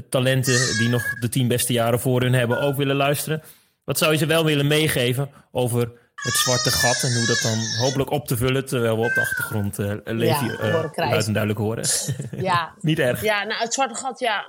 talenten 0.09 0.77
die 0.77 0.89
nog 0.89 1.03
de 1.19 1.29
tien 1.29 1.47
beste 1.47 1.73
jaren 1.73 1.99
voor 1.99 2.21
hun 2.21 2.33
hebben 2.33 2.61
ook 2.61 2.75
willen 2.77 2.95
luisteren. 2.95 3.41
Wat 3.83 3.97
zou 3.97 4.11
je 4.11 4.17
ze 4.17 4.25
wel 4.25 4.45
willen 4.45 4.67
meegeven 4.67 5.29
over 5.51 5.91
het 6.19 6.33
zwarte 6.33 6.71
gat 6.71 7.03
en 7.03 7.15
hoe 7.17 7.25
dat 7.25 7.41
dan 7.41 7.59
hopelijk 7.85 8.09
op 8.09 8.27
te 8.27 8.37
vullen 8.37 8.65
terwijl 8.65 8.97
we 8.97 9.05
op 9.05 9.13
de 9.13 9.21
achtergrond 9.21 9.79
eh 9.79 9.95
Levi 10.03 10.45
Ja, 10.45 10.91
luid 10.95 11.25
en 11.25 11.33
duidelijk 11.33 11.59
horen. 11.59 11.85
Ja, 12.49 12.73
Niet 12.81 12.99
erg. 12.99 13.21
Ja, 13.21 13.43
nou, 13.43 13.61
het 13.61 13.73
zwarte 13.73 13.95
gat, 13.95 14.19
ja. 14.19 14.45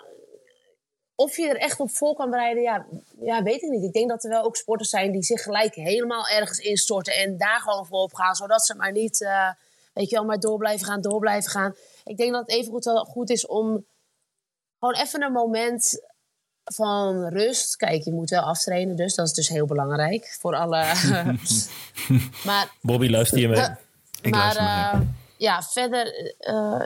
Of 1.14 1.36
je 1.36 1.48
er 1.48 1.56
echt 1.56 1.80
op 1.80 1.90
vol 1.90 2.14
kan 2.14 2.30
bereiden, 2.30 2.62
ja, 2.62 2.86
ja, 3.20 3.42
weet 3.42 3.62
ik 3.62 3.70
niet. 3.70 3.84
Ik 3.84 3.92
denk 3.92 4.08
dat 4.08 4.24
er 4.24 4.30
wel 4.30 4.44
ook 4.44 4.56
sporters 4.56 4.90
zijn 4.90 5.12
die 5.12 5.22
zich 5.22 5.42
gelijk 5.42 5.74
helemaal 5.74 6.26
ergens 6.26 6.58
instorten 6.58 7.14
en 7.14 7.36
daar 7.38 7.60
gewoon 7.60 7.86
voor 7.86 8.00
op 8.00 8.14
gaan, 8.14 8.34
zodat 8.34 8.66
ze 8.66 8.74
maar 8.74 8.92
niet, 8.92 9.22
eh, 9.22 9.50
weet 9.92 10.10
je 10.10 10.16
wel, 10.16 10.24
maar 10.24 10.40
door 10.40 10.58
blijven 10.58 10.86
gaan, 10.86 11.00
door 11.00 11.20
blijven 11.20 11.50
gaan. 11.50 11.74
Ik 12.04 12.16
denk 12.16 12.32
dat 12.32 12.40
het 12.40 12.50
even 12.50 12.72
goed, 12.72 12.84
wel 12.84 13.04
goed 13.04 13.30
is 13.30 13.46
om 13.46 13.84
gewoon 14.78 14.94
even 14.94 15.22
een 15.22 15.32
moment 15.32 16.09
van 16.74 17.26
rust. 17.28 17.76
Kijk, 17.76 18.02
je 18.04 18.12
moet 18.12 18.30
wel 18.30 18.42
aftrainen, 18.42 18.96
dus 18.96 19.14
dat 19.14 19.26
is 19.26 19.32
dus 19.32 19.48
heel 19.48 19.66
belangrijk 19.66 20.36
voor 20.40 20.54
alle. 20.54 20.84
maar 22.44 22.70
Bobby, 22.80 23.10
luister 23.10 23.38
je 23.38 23.48
mee? 23.48 23.66
Ik 24.22 24.30
maar 24.30 24.40
luister 24.40 24.62
mee. 24.64 25.02
eh, 25.02 25.08
ja, 25.36 25.62
verder. 25.62 26.34
eh, 26.38 26.82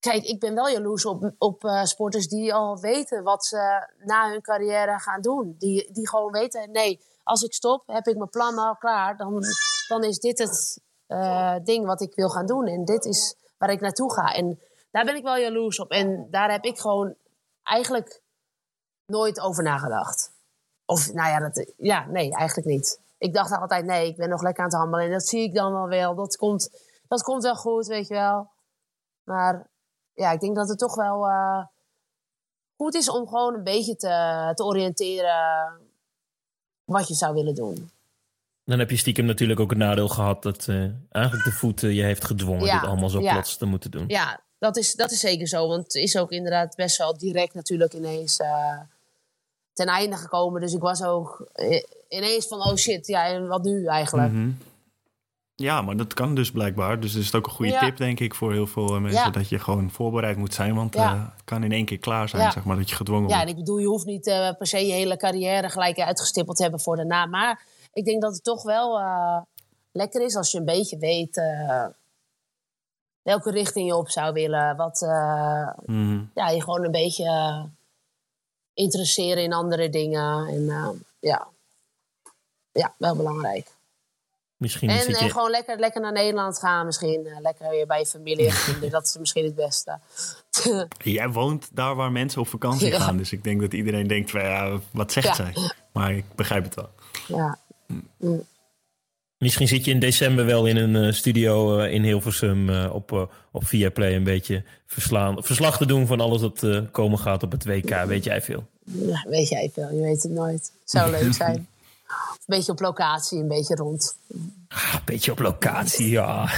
kijk, 0.00 0.24
ik 0.24 0.40
ben 0.40 0.54
wel 0.54 0.68
jaloers 0.68 1.04
op, 1.04 1.32
op 1.38 1.64
eh, 1.64 1.84
sporters 1.84 2.28
die 2.28 2.54
al 2.54 2.78
weten 2.80 3.22
wat 3.22 3.44
ze 3.44 3.86
na 4.04 4.30
hun 4.30 4.40
carrière 4.42 4.98
gaan 4.98 5.20
doen. 5.20 5.54
Die, 5.58 5.92
die 5.92 6.08
gewoon 6.08 6.32
weten: 6.32 6.70
nee, 6.70 7.00
als 7.22 7.42
ik 7.42 7.52
stop, 7.52 7.82
heb 7.86 8.06
ik 8.06 8.16
mijn 8.16 8.30
plan 8.30 8.58
al 8.58 8.76
klaar. 8.76 9.16
Dan, 9.16 9.42
dan 9.88 10.04
is 10.04 10.18
dit 10.18 10.38
het 10.38 10.80
eh, 11.06 11.54
ding 11.64 11.86
wat 11.86 12.00
ik 12.00 12.14
wil 12.14 12.28
gaan 12.28 12.46
doen. 12.46 12.66
En 12.66 12.84
dit 12.84 13.04
is 13.04 13.34
waar 13.58 13.70
ik 13.70 13.80
naartoe 13.80 14.12
ga. 14.12 14.34
En 14.34 14.60
daar 14.90 15.04
ben 15.04 15.16
ik 15.16 15.22
wel 15.22 15.36
jaloers 15.38 15.80
op. 15.80 15.90
En 15.90 16.26
daar 16.30 16.50
heb 16.50 16.64
ik 16.64 16.78
gewoon 16.78 17.14
eigenlijk 17.62 18.20
nooit 19.06 19.40
over 19.40 19.62
nagedacht. 19.62 20.32
Of, 20.86 21.12
nou 21.12 21.28
ja, 21.28 21.38
dat, 21.48 21.72
ja, 21.76 22.06
nee, 22.06 22.34
eigenlijk 22.34 22.68
niet. 22.68 23.00
Ik 23.18 23.34
dacht 23.34 23.52
altijd, 23.52 23.84
nee, 23.84 24.08
ik 24.08 24.16
ben 24.16 24.28
nog 24.28 24.42
lekker 24.42 24.64
aan 24.64 24.70
het 24.70 24.78
handelen. 24.78 25.06
En 25.06 25.12
dat 25.12 25.28
zie 25.28 25.42
ik 25.42 25.54
dan 25.54 25.72
wel 25.72 25.88
wel. 25.88 26.14
Dat 26.14 26.36
komt, 26.36 26.70
dat 27.08 27.22
komt 27.22 27.42
wel 27.42 27.56
goed, 27.56 27.86
weet 27.86 28.08
je 28.08 28.14
wel. 28.14 28.50
Maar 29.24 29.66
ja, 30.12 30.30
ik 30.30 30.40
denk 30.40 30.56
dat 30.56 30.68
het 30.68 30.78
toch 30.78 30.94
wel 30.94 31.26
eh, 31.28 31.64
goed 32.76 32.94
is 32.94 33.10
om 33.10 33.28
gewoon 33.28 33.54
een 33.54 33.64
beetje 33.64 33.96
te, 33.96 34.50
te 34.54 34.64
oriënteren 34.64 35.80
wat 36.84 37.08
je 37.08 37.14
zou 37.14 37.34
willen 37.34 37.54
doen. 37.54 37.90
Dan 38.64 38.78
heb 38.78 38.90
je 38.90 38.96
stiekem 38.96 39.24
natuurlijk 39.24 39.60
ook 39.60 39.70
het 39.70 39.78
nadeel 39.78 40.08
gehad 40.08 40.42
dat 40.42 40.68
eh, 40.68 40.76
eigenlijk 41.10 41.44
de 41.44 41.52
voet 41.52 41.82
eh, 41.82 41.94
je 41.96 42.02
heeft 42.02 42.24
gedwongen 42.24 42.64
Ja, 42.64 42.80
dit 42.80 42.88
allemaal 42.88 43.08
zo 43.08 43.20
ja. 43.20 43.32
plots 43.32 43.56
te 43.56 43.66
moeten 43.66 43.90
doen. 43.90 44.04
Ja, 44.08 44.40
dat 44.58 44.76
is, 44.76 44.94
dat 44.94 45.10
is 45.10 45.20
zeker 45.20 45.48
zo. 45.48 45.68
Want 45.68 45.82
het 45.82 45.94
is 45.94 46.16
ook 46.16 46.30
inderdaad 46.30 46.76
best 46.76 46.96
wel 46.96 47.18
direct 47.18 47.54
natuurlijk 47.54 47.92
ineens 47.92 48.38
eh, 48.38 48.78
ten 49.74 49.86
einde 49.86 50.16
gekomen. 50.16 50.60
Dus 50.60 50.72
ik 50.74 50.80
was 50.80 51.02
ook 51.02 51.48
eh, 51.52 51.82
ineens 52.08 52.46
van, 52.46 52.58
oh 52.58 52.74
shit, 52.74 53.06
ja, 53.06 53.26
en 53.26 53.46
wat 53.48 53.62
nu 53.62 53.86
eigenlijk? 53.86 54.32
Mhm. 54.32 54.50
Ja, 55.56 55.82
maar 55.82 55.96
dat 55.96 56.14
kan 56.14 56.34
dus 56.34 56.50
blijkbaar. 56.50 57.00
Dus 57.00 57.12
dat 57.12 57.22
is 57.22 57.34
ook 57.34 57.46
een 57.46 57.52
goede 57.52 57.72
Ja. 57.72 57.78
tip, 57.80 57.96
denk 57.96 58.20
ik, 58.20 58.34
voor 58.34 58.52
heel 58.52 58.66
veel 58.66 58.94
eh, 58.94 59.00
mensen. 59.00 59.20
Ja. 59.24 59.30
Dat 59.30 59.48
je 59.48 59.58
gewoon 59.58 59.90
voorbereid 59.90 60.36
moet 60.36 60.54
zijn. 60.54 60.74
Want 60.74 60.94
Ja. 60.94 61.14
eh, 61.14 61.22
het 61.34 61.44
kan 61.44 61.62
in 61.64 61.72
één 61.72 61.84
keer 61.84 61.98
klaar 61.98 62.28
zijn, 62.28 62.52
zeg 62.52 62.64
maar, 62.64 62.76
dat 62.76 62.88
je 62.90 62.96
gedwongen 62.96 63.28
Ja, 63.28 63.34
en 63.34 63.42
wordt. 63.42 63.50
ik 63.50 63.64
bedoel, 63.64 63.78
je 63.78 63.86
hoeft 63.86 64.06
niet 64.06 64.22
per 64.58 64.66
se 64.66 64.86
je 64.86 64.92
hele 64.92 65.16
carrière 65.16 65.68
gelijk 65.68 65.98
uitgestippeld 66.00 66.56
te 66.56 66.62
hebben 66.62 66.80
voor 66.80 66.96
daarna. 66.96 67.26
Maar 67.26 67.62
ik 67.92 68.04
denk 68.04 68.22
dat 68.22 68.32
het 68.34 68.44
toch 68.44 68.62
wel 68.62 69.00
lekker 69.92 70.22
is 70.22 70.36
als 70.36 70.50
je 70.50 70.58
een 70.58 70.64
beetje 70.64 70.98
weet 70.98 71.40
welke 73.22 73.50
richting 73.50 73.86
je 73.86 73.96
op 73.96 74.08
zou 74.10 74.32
willen. 74.32 74.76
Wat 74.76 75.00
Mhm. 75.86 76.22
ja, 76.34 76.48
je 76.48 76.62
gewoon 76.62 76.84
een 76.84 76.90
beetje 76.90 77.28
interesseren 78.74 79.42
in 79.42 79.52
andere 79.52 79.88
dingen. 79.90 80.46
En 80.46 80.68
eh, 80.68 80.88
ja. 81.20 81.46
ja, 82.72 82.94
wel 82.98 83.16
belangrijk. 83.16 83.66
Misschien 84.56 84.88
En, 84.90 84.98
en 85.14 85.24
je... 85.24 85.30
gewoon 85.30 85.50
lekker, 85.50 85.78
lekker 85.78 86.00
naar 86.00 86.12
Nederland 86.12 86.58
gaan 86.58 86.86
misschien. 86.86 87.26
eh, 87.26 87.40
lekker 87.40 87.70
weer 87.70 87.86
bij 87.86 87.98
je 87.98 88.06
familie 88.06 88.52
en 88.82 88.88
dat 88.90 89.04
is 89.04 89.16
misschien 89.18 89.44
het 89.44 89.54
beste. 89.54 89.98
Jij 90.98 91.28
woont 91.28 91.68
daar 91.72 91.94
waar 91.94 92.12
mensen 92.12 92.40
op 92.40 92.48
vakantie 92.48 92.88
Ja. 92.88 93.00
gaan. 93.00 93.16
Dus 93.16 93.32
ik 93.32 93.44
denk 93.44 93.60
dat 93.60 93.72
iedereen 93.72 94.06
denkt, 94.06 94.30
van, 94.30 94.40
ja, 94.42 94.78
wat 94.92 95.12
zegt 95.12 95.26
Ja. 95.26 95.34
zij? 95.34 95.54
Maar 95.92 96.12
ik 96.12 96.24
begrijp 96.34 96.64
het 96.64 96.74
wel. 96.74 96.90
ja. 97.26 97.58
Misschien 99.38 99.68
zit 99.68 99.84
je 99.84 99.90
in 99.90 99.98
december 99.98 100.46
wel 100.46 100.66
in 100.66 100.76
een 100.76 100.96
eh, 100.96 101.12
studio 101.12 101.78
eh, 101.78 101.92
in 101.92 102.02
Hilversum 102.02 102.70
eh, 102.70 102.94
op, 102.94 103.32
op 103.52 103.66
Viaplay 103.66 104.14
een 104.14 104.24
beetje 104.24 104.62
verslaan, 104.86 105.42
verslag 105.42 105.76
te 105.76 105.86
doen 105.86 106.06
van 106.06 106.20
alles 106.20 106.40
dat 106.40 106.90
komen 106.90 107.18
gaat 107.18 107.42
op 107.42 107.52
het 107.52 107.64
WK. 107.64 108.04
Weet 108.04 108.24
jij 108.24 108.42
veel? 108.42 108.66
Ja, 108.84 109.24
weet 109.28 109.48
jij 109.48 109.70
veel, 109.74 109.90
je 109.92 110.00
weet 110.00 110.22
het 110.22 110.32
nooit. 110.32 110.72
Zou 110.84 111.10
leuk 111.10 111.32
zijn. 111.42 111.54
Een 111.54 111.66
beetje 112.46 112.72
op 112.72 112.80
locatie, 112.80 113.38
een 113.38 113.48
beetje 113.48 113.74
rond. 113.74 114.16
Ah, 114.68 114.94
een 114.94 115.00
beetje 115.04 115.32
op 115.32 115.38
locatie, 115.38 116.08
ja. 116.08 116.48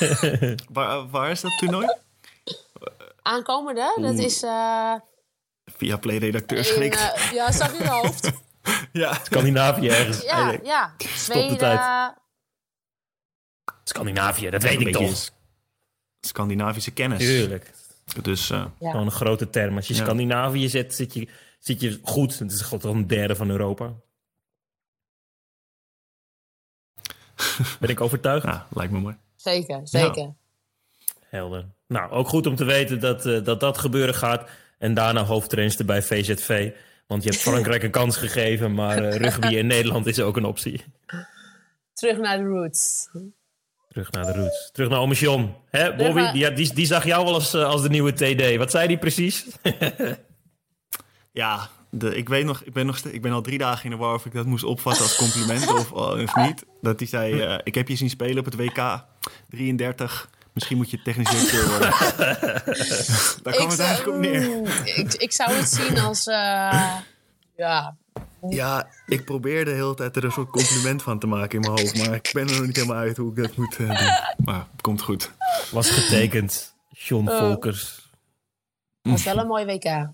Waar, 0.72 1.08
waar 1.10 1.30
is 1.30 1.40
dat 1.40 1.58
toernooi? 1.58 1.86
Aankomende, 3.22 3.98
dat 4.00 4.18
is 4.18 4.42
uh, 4.42 4.94
Via 5.64 5.96
Play-redacteur 5.96 6.58
in, 6.58 6.64
schrikt. 6.64 7.30
ja, 7.32 7.52
zag 7.52 7.78
je 7.78 7.84
je 7.84 7.90
hoofd? 7.90 8.30
ja. 8.92 9.14
Scandinavië 9.22 9.88
ergens. 9.88 10.22
Ja, 10.22 10.58
ja. 10.62 10.94
de 10.96 11.08
Zweden, 11.08 11.58
tijd. 11.58 12.14
Scandinavië, 13.84 14.50
dat 14.50 14.62
weet 14.62 14.80
ik 14.80 14.92
toch. 14.92 15.30
Scandinavische 16.20 16.90
kennis. 16.90 17.18
Tuurlijk. 17.18 17.70
Dus 18.22 18.50
eh, 18.50 18.64
Ja. 18.78 18.90
Gewoon 18.90 19.06
een 19.06 19.12
grote 19.12 19.50
term. 19.50 19.76
Als 19.76 19.86
je 19.88 19.94
Ja. 19.94 20.02
Scandinavië 20.02 20.68
zet, 20.68 20.94
zit 20.94 21.14
je, 21.14 21.28
zit 21.58 21.80
je 21.80 22.00
goed. 22.02 22.38
Het 22.38 22.52
is 22.52 22.60
gewoon 22.60 22.78
toch 22.78 22.94
een 22.94 23.06
derde 23.06 23.36
van 23.36 23.50
Europa. 23.50 23.92
Ben 27.80 27.90
ik 27.90 28.00
overtuigd? 28.00 28.46
ja, 28.46 28.66
lijkt 28.70 28.92
me 28.92 29.00
mooi. 29.00 29.16
Zeker, 29.36 29.80
zeker. 29.84 30.34
Helder. 31.20 31.66
Nou, 31.86 32.10
ook 32.10 32.28
goed 32.28 32.46
om 32.46 32.56
te 32.56 32.64
weten 32.64 33.00
dat 33.00 33.26
eh, 33.26 33.44
dat, 33.44 33.60
dat 33.60 33.78
gebeuren 33.78 34.14
gaat. 34.14 34.50
En 34.78 34.94
daarna 34.94 35.24
hoofdtrainster 35.24 35.84
bij 35.84 36.02
VZV. 36.02 36.72
Want 37.12 37.24
je 37.24 37.30
hebt 37.30 37.42
Frankrijk 37.42 37.82
een 37.82 37.90
kans 37.90 38.16
gegeven, 38.16 38.74
maar 38.74 39.04
eh, 39.04 39.16
rugby 39.16 39.46
in 39.46 39.66
Nederland 39.66 40.06
is 40.06 40.20
ook 40.20 40.36
een 40.36 40.44
optie. 40.44 40.84
Terug 41.92 42.18
naar 42.18 42.38
de 42.38 42.44
roots. 42.44 43.08
Terug 43.88 44.10
naar 44.10 44.24
de 44.24 44.32
roots. 44.32 44.70
Terug 44.72 44.88
naar 44.88 44.98
Ome 44.98 45.14
John. 45.14 45.54
Hè, 45.70 45.94
Bobby, 45.94 46.32
die, 46.32 46.52
die, 46.52 46.74
die 46.74 46.86
zag 46.86 47.04
jou 47.04 47.24
wel 47.24 47.34
als, 47.34 47.54
eh, 47.54 47.64
als 47.64 47.82
de 47.82 47.88
nieuwe 47.88 48.12
TD. 48.12 48.56
Wat 48.56 48.70
zei 48.70 48.88
die 48.88 48.98
precies? 48.98 49.46
Ja, 51.34 51.68
de, 51.90 52.16
ik 52.16 52.28
weet 52.28 52.44
nog, 52.44 52.62
ik 52.62 52.72
ben, 52.72 52.86
nog 52.86 52.98
ik 52.98 53.22
ben 53.22 53.32
al 53.32 53.42
drie 53.42 53.58
dagen 53.58 53.84
in 53.84 53.90
de 53.90 53.96
war 53.96 54.14
of 54.14 54.26
ik 54.26 54.32
dat 54.32 54.46
moest 54.46 54.64
opvatten 54.64 55.02
als 55.02 55.16
compliment 55.16 55.72
of, 55.72 55.92
of 55.92 56.36
niet. 56.36 56.64
Dat 56.80 56.98
hij 56.98 57.08
zei, 57.08 57.40
eh, 57.40 57.58
ik 57.62 57.74
heb 57.74 57.88
je 57.88 57.96
zien 57.96 58.10
spelen 58.10 58.38
op 58.38 58.44
het 58.44 58.56
WK, 58.56 59.04
33, 59.48 60.30
misschien 60.52 60.76
moet 60.76 60.90
je 60.90 61.02
technisch 61.02 61.30
directeur 61.30 61.68
worden. 61.68 61.90
Daar 63.42 63.54
kwam 63.54 63.68
het 63.68 63.76
zou- 63.76 63.88
eigenlijk 63.88 64.08
op 64.08 64.18
neer. 64.18 64.96
Ik, 64.96 65.14
ik 65.14 65.32
zou 65.32 65.52
het 65.52 65.68
zien 65.68 65.98
als... 65.98 66.26
eh, 66.26 66.96
ja, 67.56 67.96
Ja, 68.48 68.88
ik 69.06 69.24
probeerde 69.24 69.70
de 69.70 69.76
hele 69.76 69.94
tijd 69.94 70.16
er 70.16 70.24
een 70.24 70.32
soort 70.32 70.50
compliment 70.50 71.02
van 71.02 71.18
te 71.18 71.26
maken 71.26 71.50
in 71.54 71.60
mijn 71.60 71.80
hoofd, 71.80 71.98
maar 72.06 72.14
ik 72.14 72.30
ben 72.32 72.48
er 72.48 72.56
nog 72.56 72.66
niet 72.66 72.76
helemaal 72.76 72.96
uit 72.96 73.16
hoe 73.16 73.30
ik 73.30 73.36
dat 73.42 73.56
moet 73.56 73.76
eh, 73.76 73.86
doen. 73.86 74.44
Maar 74.44 74.66
het 74.72 74.80
komt 74.80 75.02
goed. 75.02 75.30
Was 75.70 75.90
getekend. 75.90 76.74
John 76.90 77.28
Oh. 77.28 77.38
Volkers. 77.38 78.10
was 79.02 79.22
wel 79.24 79.38
een 79.38 79.46
mooi 79.46 79.64
WK. 79.64 80.08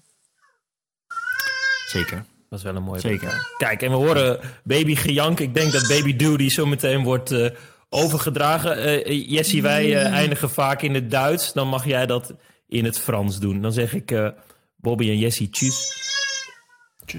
Zeker. 1.86 2.24
Was 2.48 2.62
wel 2.62 2.76
een 2.76 2.82
mooi 2.82 3.00
Zeker. 3.00 3.28
WK. 3.28 3.54
Kijk, 3.58 3.82
en 3.82 3.90
we 3.90 3.96
horen 3.96 4.40
baby 4.64 4.94
gejank. 4.96 5.40
Ik 5.40 5.54
denk 5.54 5.72
dat 5.72 5.88
baby 5.88 6.16
Doody 6.16 6.48
zo 6.48 6.66
meteen 6.66 7.02
wordt 7.02 7.30
eh, 7.30 7.50
overgedragen. 7.88 8.76
Eh 8.82 9.30
Jessie, 9.30 9.62
wij 9.62 9.96
eh, 9.96 10.12
eindigen 10.12 10.50
vaak 10.50 10.82
in 10.82 10.94
het 10.94 11.10
Duits. 11.10 11.52
Dan 11.52 11.68
mag 11.68 11.84
jij 11.84 12.06
dat 12.06 12.34
in 12.68 12.84
het 12.84 12.98
Frans 12.98 13.38
doen. 13.38 13.62
Dan 13.62 13.72
zeg 13.72 13.94
ik 13.94 14.10
eh, 14.10 14.28
Bobby 14.76 15.08
en 15.08 15.18
Jessie, 15.18 15.50
tjus. 15.50 16.06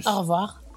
Au 0.04 0.20
revoir. 0.20 0.69